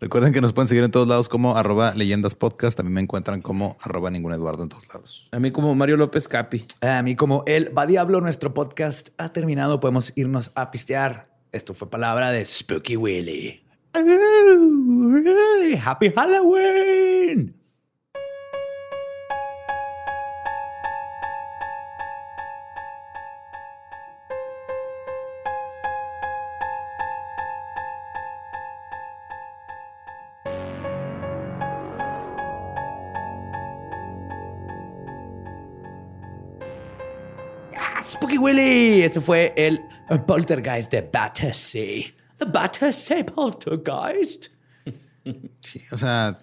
Recuerden 0.00 0.32
que 0.32 0.40
nos 0.40 0.52
pueden 0.52 0.68
seguir 0.68 0.84
en 0.84 0.90
todos 0.90 1.08
lados 1.08 1.28
como 1.28 1.56
arroba 1.56 1.94
leyendas 1.94 2.34
podcast. 2.34 2.76
También 2.76 2.94
me 2.94 3.00
encuentran 3.00 3.42
como 3.42 3.76
arroba 3.80 4.10
ningún 4.10 4.32
Eduardo 4.32 4.62
en 4.62 4.68
todos 4.68 4.86
lados. 4.88 5.28
A 5.32 5.38
mí 5.38 5.50
como 5.50 5.74
Mario 5.74 5.96
López 5.96 6.28
Capi. 6.28 6.64
A 6.80 7.02
mí, 7.02 7.16
como 7.16 7.42
el 7.46 7.76
va 7.76 7.86
Diablo, 7.86 8.20
nuestro 8.20 8.54
podcast 8.54 9.08
ha 9.18 9.32
terminado. 9.32 9.80
Podemos 9.80 10.12
irnos 10.14 10.52
a 10.54 10.70
pistear. 10.70 11.28
Esto 11.52 11.74
fue 11.74 11.90
palabra 11.90 12.30
de 12.30 12.44
Spooky 12.44 12.96
Willy. 12.96 13.62
¡Happy 15.82 16.12
Halloween! 16.14 17.59
Willy. 38.40 39.02
Ese 39.02 39.20
fue 39.20 39.52
el 39.56 39.80
poltergeist 40.26 40.90
de 40.90 41.08
Battersea. 41.12 42.04
The 42.38 42.44
Battersea 42.46 43.24
Poltergeist. 43.26 44.48
Sí, 45.60 45.82
o 45.92 45.98
sea, 45.98 46.38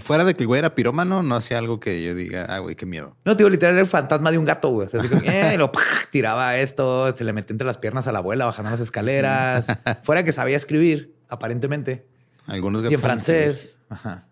fuera 0.00 0.24
de 0.24 0.34
que 0.34 0.44
el 0.44 0.46
güey 0.46 0.58
era 0.58 0.74
pirómano, 0.74 1.22
no 1.22 1.36
hacía 1.36 1.58
algo 1.58 1.80
que 1.80 2.02
yo 2.02 2.14
diga, 2.14 2.46
ah, 2.48 2.58
güey, 2.58 2.74
qué 2.74 2.86
miedo. 2.86 3.16
No, 3.24 3.36
tío, 3.36 3.48
literal 3.48 3.74
era 3.74 3.82
el 3.82 3.88
fantasma 3.88 4.30
de 4.30 4.38
un 4.38 4.44
gato, 4.44 4.70
güey. 4.70 4.86
O 4.86 4.90
sea, 4.90 5.00
así 5.00 5.08
como, 5.08 5.20
eh, 5.24 5.56
lo 5.58 5.70
tiraba 6.10 6.56
esto, 6.56 7.14
se 7.14 7.24
le 7.24 7.32
metía 7.32 7.54
entre 7.54 7.66
las 7.66 7.78
piernas 7.78 8.06
a 8.06 8.12
la 8.12 8.18
abuela 8.18 8.46
bajando 8.46 8.70
las 8.70 8.80
escaleras. 8.80 9.66
Fuera 10.02 10.24
que 10.24 10.32
sabía 10.32 10.56
escribir, 10.56 11.14
aparentemente. 11.28 12.06
Algunos 12.46 12.82
Y 12.82 12.86
en 12.86 12.90
gatos 12.92 13.02
francés. 13.02 13.76
Ajá. 13.88 14.26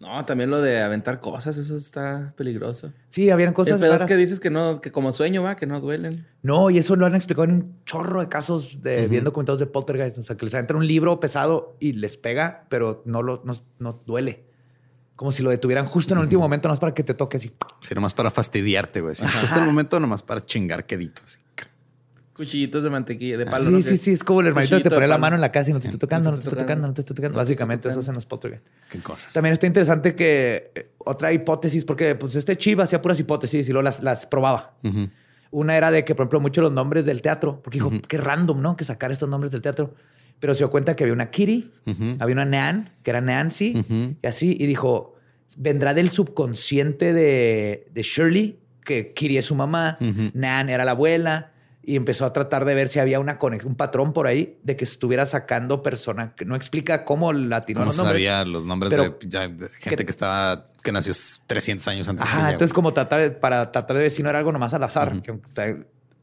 No, 0.00 0.24
también 0.24 0.48
lo 0.48 0.62
de 0.62 0.80
aventar 0.80 1.20
cosas, 1.20 1.58
eso 1.58 1.76
está 1.76 2.32
peligroso. 2.34 2.90
Sí, 3.10 3.28
habían 3.28 3.50
El 3.50 3.54
cosas 3.54 3.78
pedo 3.78 3.94
es 3.94 4.04
que 4.06 4.16
dices 4.16 4.40
que 4.40 4.48
no, 4.48 4.80
que 4.80 4.90
como 4.90 5.12
sueño 5.12 5.42
va, 5.42 5.56
que 5.56 5.66
no 5.66 5.78
duelen. 5.78 6.26
No, 6.42 6.70
y 6.70 6.78
eso 6.78 6.96
lo 6.96 7.04
han 7.04 7.14
explicado 7.14 7.44
en 7.44 7.52
un 7.52 7.76
chorro 7.84 8.20
de 8.20 8.28
casos 8.30 8.80
de 8.80 9.06
bien 9.08 9.24
documentados 9.24 9.60
de 9.60 9.66
poltergeist. 9.66 10.16
O 10.16 10.22
sea, 10.22 10.38
que 10.38 10.46
les 10.46 10.54
entra 10.54 10.78
un 10.78 10.86
libro 10.86 11.20
pesado 11.20 11.76
y 11.80 11.92
les 11.92 12.16
pega, 12.16 12.64
pero 12.70 13.02
no, 13.04 13.22
lo, 13.22 13.42
no, 13.44 13.52
no 13.78 14.00
duele. 14.06 14.46
Como 15.16 15.32
si 15.32 15.42
lo 15.42 15.50
detuvieran 15.50 15.84
justo 15.84 16.14
en 16.14 16.18
el 16.20 16.24
último 16.24 16.40
momento, 16.40 16.68
no 16.68 16.72
es 16.72 16.80
para 16.80 16.94
que 16.94 17.04
te 17.04 17.12
toque 17.12 17.36
así. 17.36 17.52
Sí, 17.82 17.94
nomás 17.94 18.14
para 18.14 18.30
fastidiarte, 18.30 19.02
güey. 19.02 19.14
Sí, 19.14 19.26
Justo 19.38 19.58
el 19.58 19.66
momento 19.66 20.00
nomás 20.00 20.22
para 20.22 20.46
chingar 20.46 20.86
queditos. 20.86 21.40
Cuchillitos 22.40 22.82
de 22.82 22.88
mantequilla, 22.88 23.36
de 23.36 23.44
palo. 23.44 23.66
sí, 23.66 23.70
¿no? 23.72 23.82
sí, 23.82 23.96
sí. 23.98 24.12
Es 24.12 24.24
como 24.24 24.40
el 24.40 24.46
hermanito 24.46 24.78
que 24.78 24.84
te 24.84 24.88
pone 24.90 25.06
la 25.06 25.18
mano 25.18 25.34
en 25.36 25.42
la 25.42 25.52
casa 25.52 25.68
y 25.68 25.72
no 25.74 25.80
te 25.80 25.88
está 25.88 25.98
tocando, 25.98 26.30
no 26.30 26.38
te 26.38 26.44
está 26.48 26.56
tocando, 26.56 26.86
no 26.88 26.94
te 26.94 27.02
está 27.02 27.12
tocando. 27.12 27.36
Básicamente 27.36 27.90
eso 27.90 28.00
hacen 28.00 28.14
los 28.14 28.24
poltergeist. 28.24 28.64
Qué 28.90 28.98
cosas. 29.00 29.30
También 29.34 29.52
está 29.52 29.66
interesante 29.66 30.14
que 30.14 30.72
eh, 30.74 30.90
otra 30.96 31.34
hipótesis, 31.34 31.84
porque 31.84 32.14
pues 32.14 32.36
este 32.36 32.56
Chiva 32.56 32.84
hacía 32.84 33.02
puras 33.02 33.20
hipótesis 33.20 33.68
y 33.68 33.72
luego 33.72 33.82
las, 33.82 34.02
las 34.02 34.24
probaba. 34.24 34.74
Una 35.50 35.76
era 35.76 35.90
de 35.90 36.02
que, 36.06 36.14
por 36.14 36.24
ejemplo, 36.24 36.40
muchos 36.40 36.62
los 36.62 36.72
nombres 36.72 37.04
del 37.04 37.20
teatro, 37.20 37.60
porque 37.62 37.76
dijo, 37.76 37.92
qué 38.08 38.16
random, 38.16 38.62
¿no? 38.62 38.74
Que 38.74 38.84
sacar 38.84 39.12
estos 39.12 39.28
nombres 39.28 39.50
del 39.50 39.60
teatro. 39.60 39.94
Pero 40.38 40.54
se 40.54 40.60
dio 40.60 40.70
cuenta 40.70 40.96
que 40.96 41.04
había 41.04 41.12
una 41.12 41.30
Kitty, 41.30 41.70
Ujú. 41.88 42.12
había 42.20 42.32
una 42.34 42.46
Nan, 42.46 42.94
que 43.02 43.10
era 43.10 43.20
Nancy, 43.20 44.16
y 44.22 44.26
así, 44.26 44.56
y 44.58 44.66
dijo, 44.66 45.14
vendrá 45.58 45.92
del 45.92 46.08
subconsciente 46.08 47.12
de, 47.12 47.86
de 47.92 48.02
Shirley, 48.02 48.58
que 48.82 49.12
Kitty 49.12 49.36
es 49.36 49.44
su 49.44 49.54
mamá. 49.54 49.98
Nan 50.32 50.70
era 50.70 50.86
la 50.86 50.92
abuela, 50.92 51.52
y 51.82 51.96
empezó 51.96 52.24
a 52.26 52.32
tratar 52.32 52.64
de 52.66 52.74
ver 52.74 52.88
si 52.88 52.98
había 52.98 53.20
una 53.20 53.38
conexión, 53.38 53.70
un 53.72 53.76
patrón 53.76 54.12
por 54.12 54.26
ahí 54.26 54.58
de 54.62 54.76
que 54.76 54.84
estuviera 54.84 55.24
sacando 55.26 55.82
persona, 55.82 56.34
que 56.36 56.44
no 56.44 56.54
explica 56.54 57.04
cómo 57.04 57.32
latinó 57.32 57.80
¿Cómo 57.80 57.86
los 57.86 57.96
nombres. 57.96 58.12
sabía 58.14 58.44
los 58.44 58.64
nombres 58.66 58.90
Pero- 58.90 59.04
de, 59.04 59.16
ya, 59.28 59.48
de 59.48 59.68
gente 59.78 59.96
que- 59.96 60.04
que, 60.04 60.10
estaba, 60.10 60.66
que 60.82 60.92
nació 60.92 61.12
300 61.46 61.88
años 61.88 62.08
antes 62.08 62.24
que 62.24 62.30
Ajá, 62.30 62.40
ella, 62.40 62.52
entonces 62.52 62.72
güey. 62.72 62.76
como 62.76 62.92
tratar 62.92 63.20
de- 63.20 63.30
para 63.30 63.72
tratar 63.72 63.96
de 63.96 64.02
ver 64.02 64.10
si 64.10 64.22
no 64.22 64.28
era 64.30 64.38
algo 64.40 64.52
nomás 64.52 64.74
al 64.74 64.82
azar, 64.82 65.20
que, 65.22 65.30
o 65.32 65.40
sea, 65.54 65.74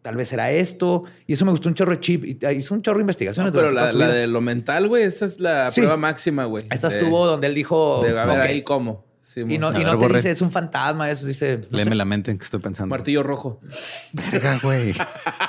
tal 0.03 0.15
vez 0.15 0.31
era 0.31 0.51
esto. 0.51 1.03
Y 1.25 1.33
eso 1.33 1.43
me 1.43 1.51
gustó 1.51 1.67
un 1.67 1.75
chorro 1.75 1.91
de 1.91 1.99
chip. 1.99 2.23
Y 2.23 2.37
hizo 2.55 2.73
un 2.73 2.81
chorro 2.81 2.99
de 2.99 3.01
investigaciones. 3.01 3.51
No, 3.51 3.59
pero 3.59 3.71
la, 3.71 3.91
de 3.91 4.27
lo 4.27 4.39
mental, 4.41 4.87
güey, 4.87 5.03
esa 5.03 5.25
es 5.25 5.39
la 5.41 5.69
Sí. 5.71 5.81
prueba 5.81 5.97
máxima, 5.97 6.45
güey. 6.45 6.63
Esta 6.69 6.87
De- 6.87 6.97
estuvo 6.97 7.25
donde 7.27 7.47
él 7.47 7.55
dijo... 7.55 8.03
De, 8.03 8.17
a 8.17 8.25
ver 8.25 8.39
ok. 8.39 8.45
ahí 8.45 8.61
cómo. 8.61 9.06
Sí, 9.27 9.41
Y 9.41 9.57
no, 9.57 9.71
y 9.71 9.83
ver, 9.83 9.87
no 9.87 9.97
te 9.97 10.07
dice, 10.07 10.31
es 10.31 10.41
un 10.41 10.49
fantasma, 10.49 11.11
eso 11.11 11.25
dice... 11.25 11.57
no 11.69 11.77
Léeme 11.77 11.91
sé. 11.91 11.95
la 11.97 12.05
mente 12.05 12.31
en 12.31 12.37
que 12.37 12.45
estoy 12.45 12.61
pensando. 12.61 12.87
Martillo 12.95 13.23
rojo. 13.23 13.59
Verga, 14.13 14.57
güey. 14.63 14.93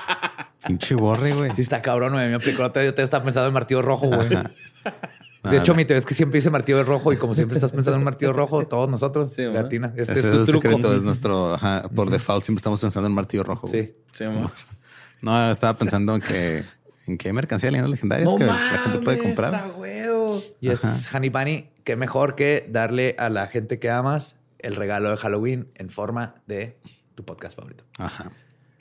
Pinche 0.66 0.96
borre, 0.96 1.32
güey. 1.32 1.54
Sí, 1.54 1.62
está 1.62 1.80
cabrón, 1.80 2.14
güey. 2.14 2.28
Me 2.28 2.34
aplicó 2.34 2.64
otra 2.64 2.82
vez, 2.82 2.90
yo 2.90 2.94
te 2.96 3.04
estaba 3.04 3.22
pensando 3.22 3.46
en 3.46 3.54
martillo 3.54 3.80
rojo, 3.80 4.08
güey. 4.08 4.30
De 4.30 5.56
hecho, 5.56 5.72
no. 5.72 5.76
mi 5.76 5.84
te 5.84 5.94
ves 5.94 6.04
que 6.04 6.14
siempre 6.14 6.38
dice 6.38 6.50
martillo 6.50 6.82
rojo 6.82 7.12
y 7.12 7.18
como 7.18 7.36
siempre 7.36 7.56
estás 7.56 7.70
pensando 7.70 7.98
en 7.98 8.02
martillo 8.04 8.32
rojo, 8.32 8.66
todos 8.66 8.90
nosotros, 8.90 9.32
Sí, 9.32 9.44
latina. 9.44 9.92
Este 9.96 10.10
Ese 10.10 10.20
es 10.20 10.26
es 10.26 10.32
tu 10.32 10.40
el 10.40 10.46
truco. 10.46 10.62
secreto, 10.68 10.94
es 10.96 11.04
nuestro... 11.04 11.54
Ajá, 11.54 11.84
por 11.94 12.10
default 12.10 12.42
siempre 12.44 12.58
estamos 12.58 12.80
pensando 12.80 13.06
en 13.06 13.14
martillo 13.14 13.44
rojo. 13.44 13.68
Sí. 13.68 13.94
Sí. 14.10 14.24
No, 15.22 15.50
estaba 15.52 15.78
pensando 15.78 16.16
en 16.16 16.20
que 16.20 16.64
¿En 17.06 17.16
qué 17.16 17.32
mercancía 17.32 17.68
de 17.68 17.72
leyendas 17.72 17.90
legendarias 17.90 18.28
que 18.36 18.44
la 18.44 18.54
gente 18.54 18.98
puede 18.98 19.18
comprar? 19.18 19.72
Y 20.60 20.70
es 20.70 21.14
Honey 21.14 21.30
Bunny, 21.30 21.70
qué 21.84 21.96
mejor 21.96 22.34
que 22.34 22.66
darle 22.68 23.16
a 23.18 23.28
la 23.28 23.46
gente 23.46 23.78
que 23.78 23.90
amas 23.90 24.36
el 24.58 24.76
regalo 24.76 25.10
de 25.10 25.16
Halloween 25.16 25.68
en 25.74 25.90
forma 25.90 26.36
de 26.46 26.78
tu 27.14 27.24
podcast 27.24 27.56
favorito. 27.56 27.84
Ajá. 27.98 28.32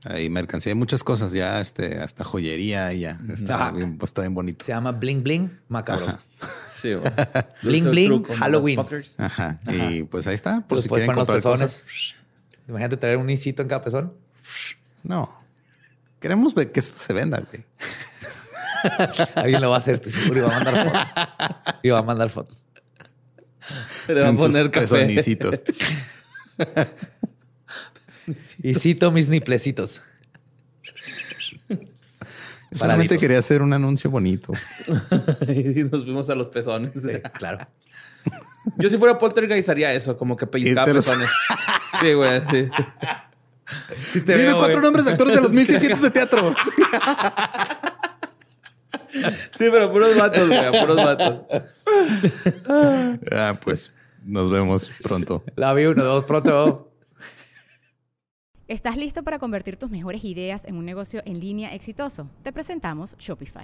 Hay 0.03 0.29
mercancía, 0.29 0.71
hay 0.71 0.77
muchas 0.77 1.03
cosas 1.03 1.31
ya, 1.31 1.59
este, 1.59 1.99
hasta 1.99 2.23
joyería 2.23 2.93
y 2.93 3.01
ya. 3.01 3.19
Está, 3.29 3.55
Ajá. 3.55 3.71
bien, 3.71 3.97
pues, 3.97 4.09
está 4.09 4.21
bien 4.21 4.33
bonito. 4.35 4.63
Se 4.63 4.71
llama 4.71 4.91
Bling 4.91 5.23
Bling 5.23 5.59
Macabros. 5.67 6.17
Sí, 6.71 6.93
güey. 6.93 7.11
Bling, 7.63 7.89
bling, 7.89 8.23
Halloween. 8.23 8.75
motherfuckers. 8.77 9.19
Ajá. 9.19 9.59
Y 9.65 10.03
pues 10.03 10.27
ahí 10.27 10.35
está, 10.35 10.61
por 10.61 10.77
Los 10.77 10.83
si 10.83 10.89
puedes 10.89 11.05
quieren 11.05 11.15
comprar 11.15 11.41
cosas. 11.41 11.83
Imagínate 12.67 12.97
traer 12.97 13.17
un 13.17 13.29
isito 13.29 13.61
en 13.63 13.67
cada 13.67 13.81
pezón. 13.81 14.13
No. 15.03 15.33
Queremos 16.19 16.53
que 16.53 16.79
esto 16.79 16.97
se 16.97 17.13
venda, 17.13 17.39
güey. 17.39 17.65
Alguien 19.35 19.61
lo 19.61 19.69
va 19.69 19.75
a 19.75 19.77
hacer, 19.79 19.95
estoy 19.95 20.11
seguro, 20.11 20.39
y 20.39 20.43
va 20.43 20.55
a 20.57 20.63
mandar 20.63 20.83
fotos. 20.85 21.07
Y 21.83 21.89
va 21.89 21.99
a 21.99 22.03
mandar 22.03 22.29
fotos. 22.29 22.63
Se 24.05 24.13
le 24.13 24.21
va 24.21 24.27
a 24.27 24.29
En 24.29 24.37
poner 24.37 24.71
café. 24.71 25.23
Y 28.63 28.73
cito 28.73 29.11
mis 29.11 29.27
niplecitos. 29.27 30.01
Solamente 31.67 32.77
Paraditos. 32.77 33.17
quería 33.19 33.39
hacer 33.39 33.61
un 33.61 33.71
anuncio 33.73 34.09
bonito. 34.11 34.53
y 35.47 35.83
nos 35.83 36.03
fuimos 36.03 36.29
a 36.29 36.35
los 36.35 36.49
pezones. 36.49 36.91
Claro. 37.33 37.67
Yo 38.77 38.89
si 38.89 38.97
fuera 38.97 39.17
poltergeist 39.17 39.69
haría 39.69 39.93
eso, 39.93 40.17
como 40.17 40.35
que 40.35 40.45
pellizcaba 40.47 40.91
los- 40.91 41.05
pezones. 41.05 41.29
Sí, 42.01 42.13
güey, 42.13 42.41
sí. 42.51 42.69
Dime 44.25 44.35
veo, 44.43 44.57
cuatro 44.57 44.75
güey. 44.75 44.83
nombres 44.83 45.05
de 45.05 45.11
actores 45.11 45.35
de 45.35 45.41
los 45.41 45.51
1600 45.51 46.01
de 46.01 46.09
teatro. 46.11 46.53
Sí, 49.51 49.65
pero 49.71 49.91
puros 49.91 50.15
vatos, 50.15 50.47
güey, 50.47 50.79
puros 50.79 50.97
vatos. 50.97 51.41
ah, 53.31 53.57
pues 53.63 53.91
nos 54.23 54.49
vemos 54.49 54.91
pronto. 55.01 55.43
La 55.55 55.73
vi 55.73 55.85
uno, 55.85 56.03
dos, 56.03 56.25
pronto. 56.25 56.91
¿Estás 58.67 58.97
listo 58.97 59.23
para 59.23 59.39
convertir 59.39 59.77
tus 59.77 59.89
mejores 59.89 60.25
ideas 60.25 60.65
en 60.65 60.75
un 60.75 60.85
negocio 60.85 61.21
en 61.25 61.39
línea 61.39 61.73
exitoso? 61.73 62.29
Te 62.43 62.51
presentamos 62.51 63.15
Shopify. 63.17 63.63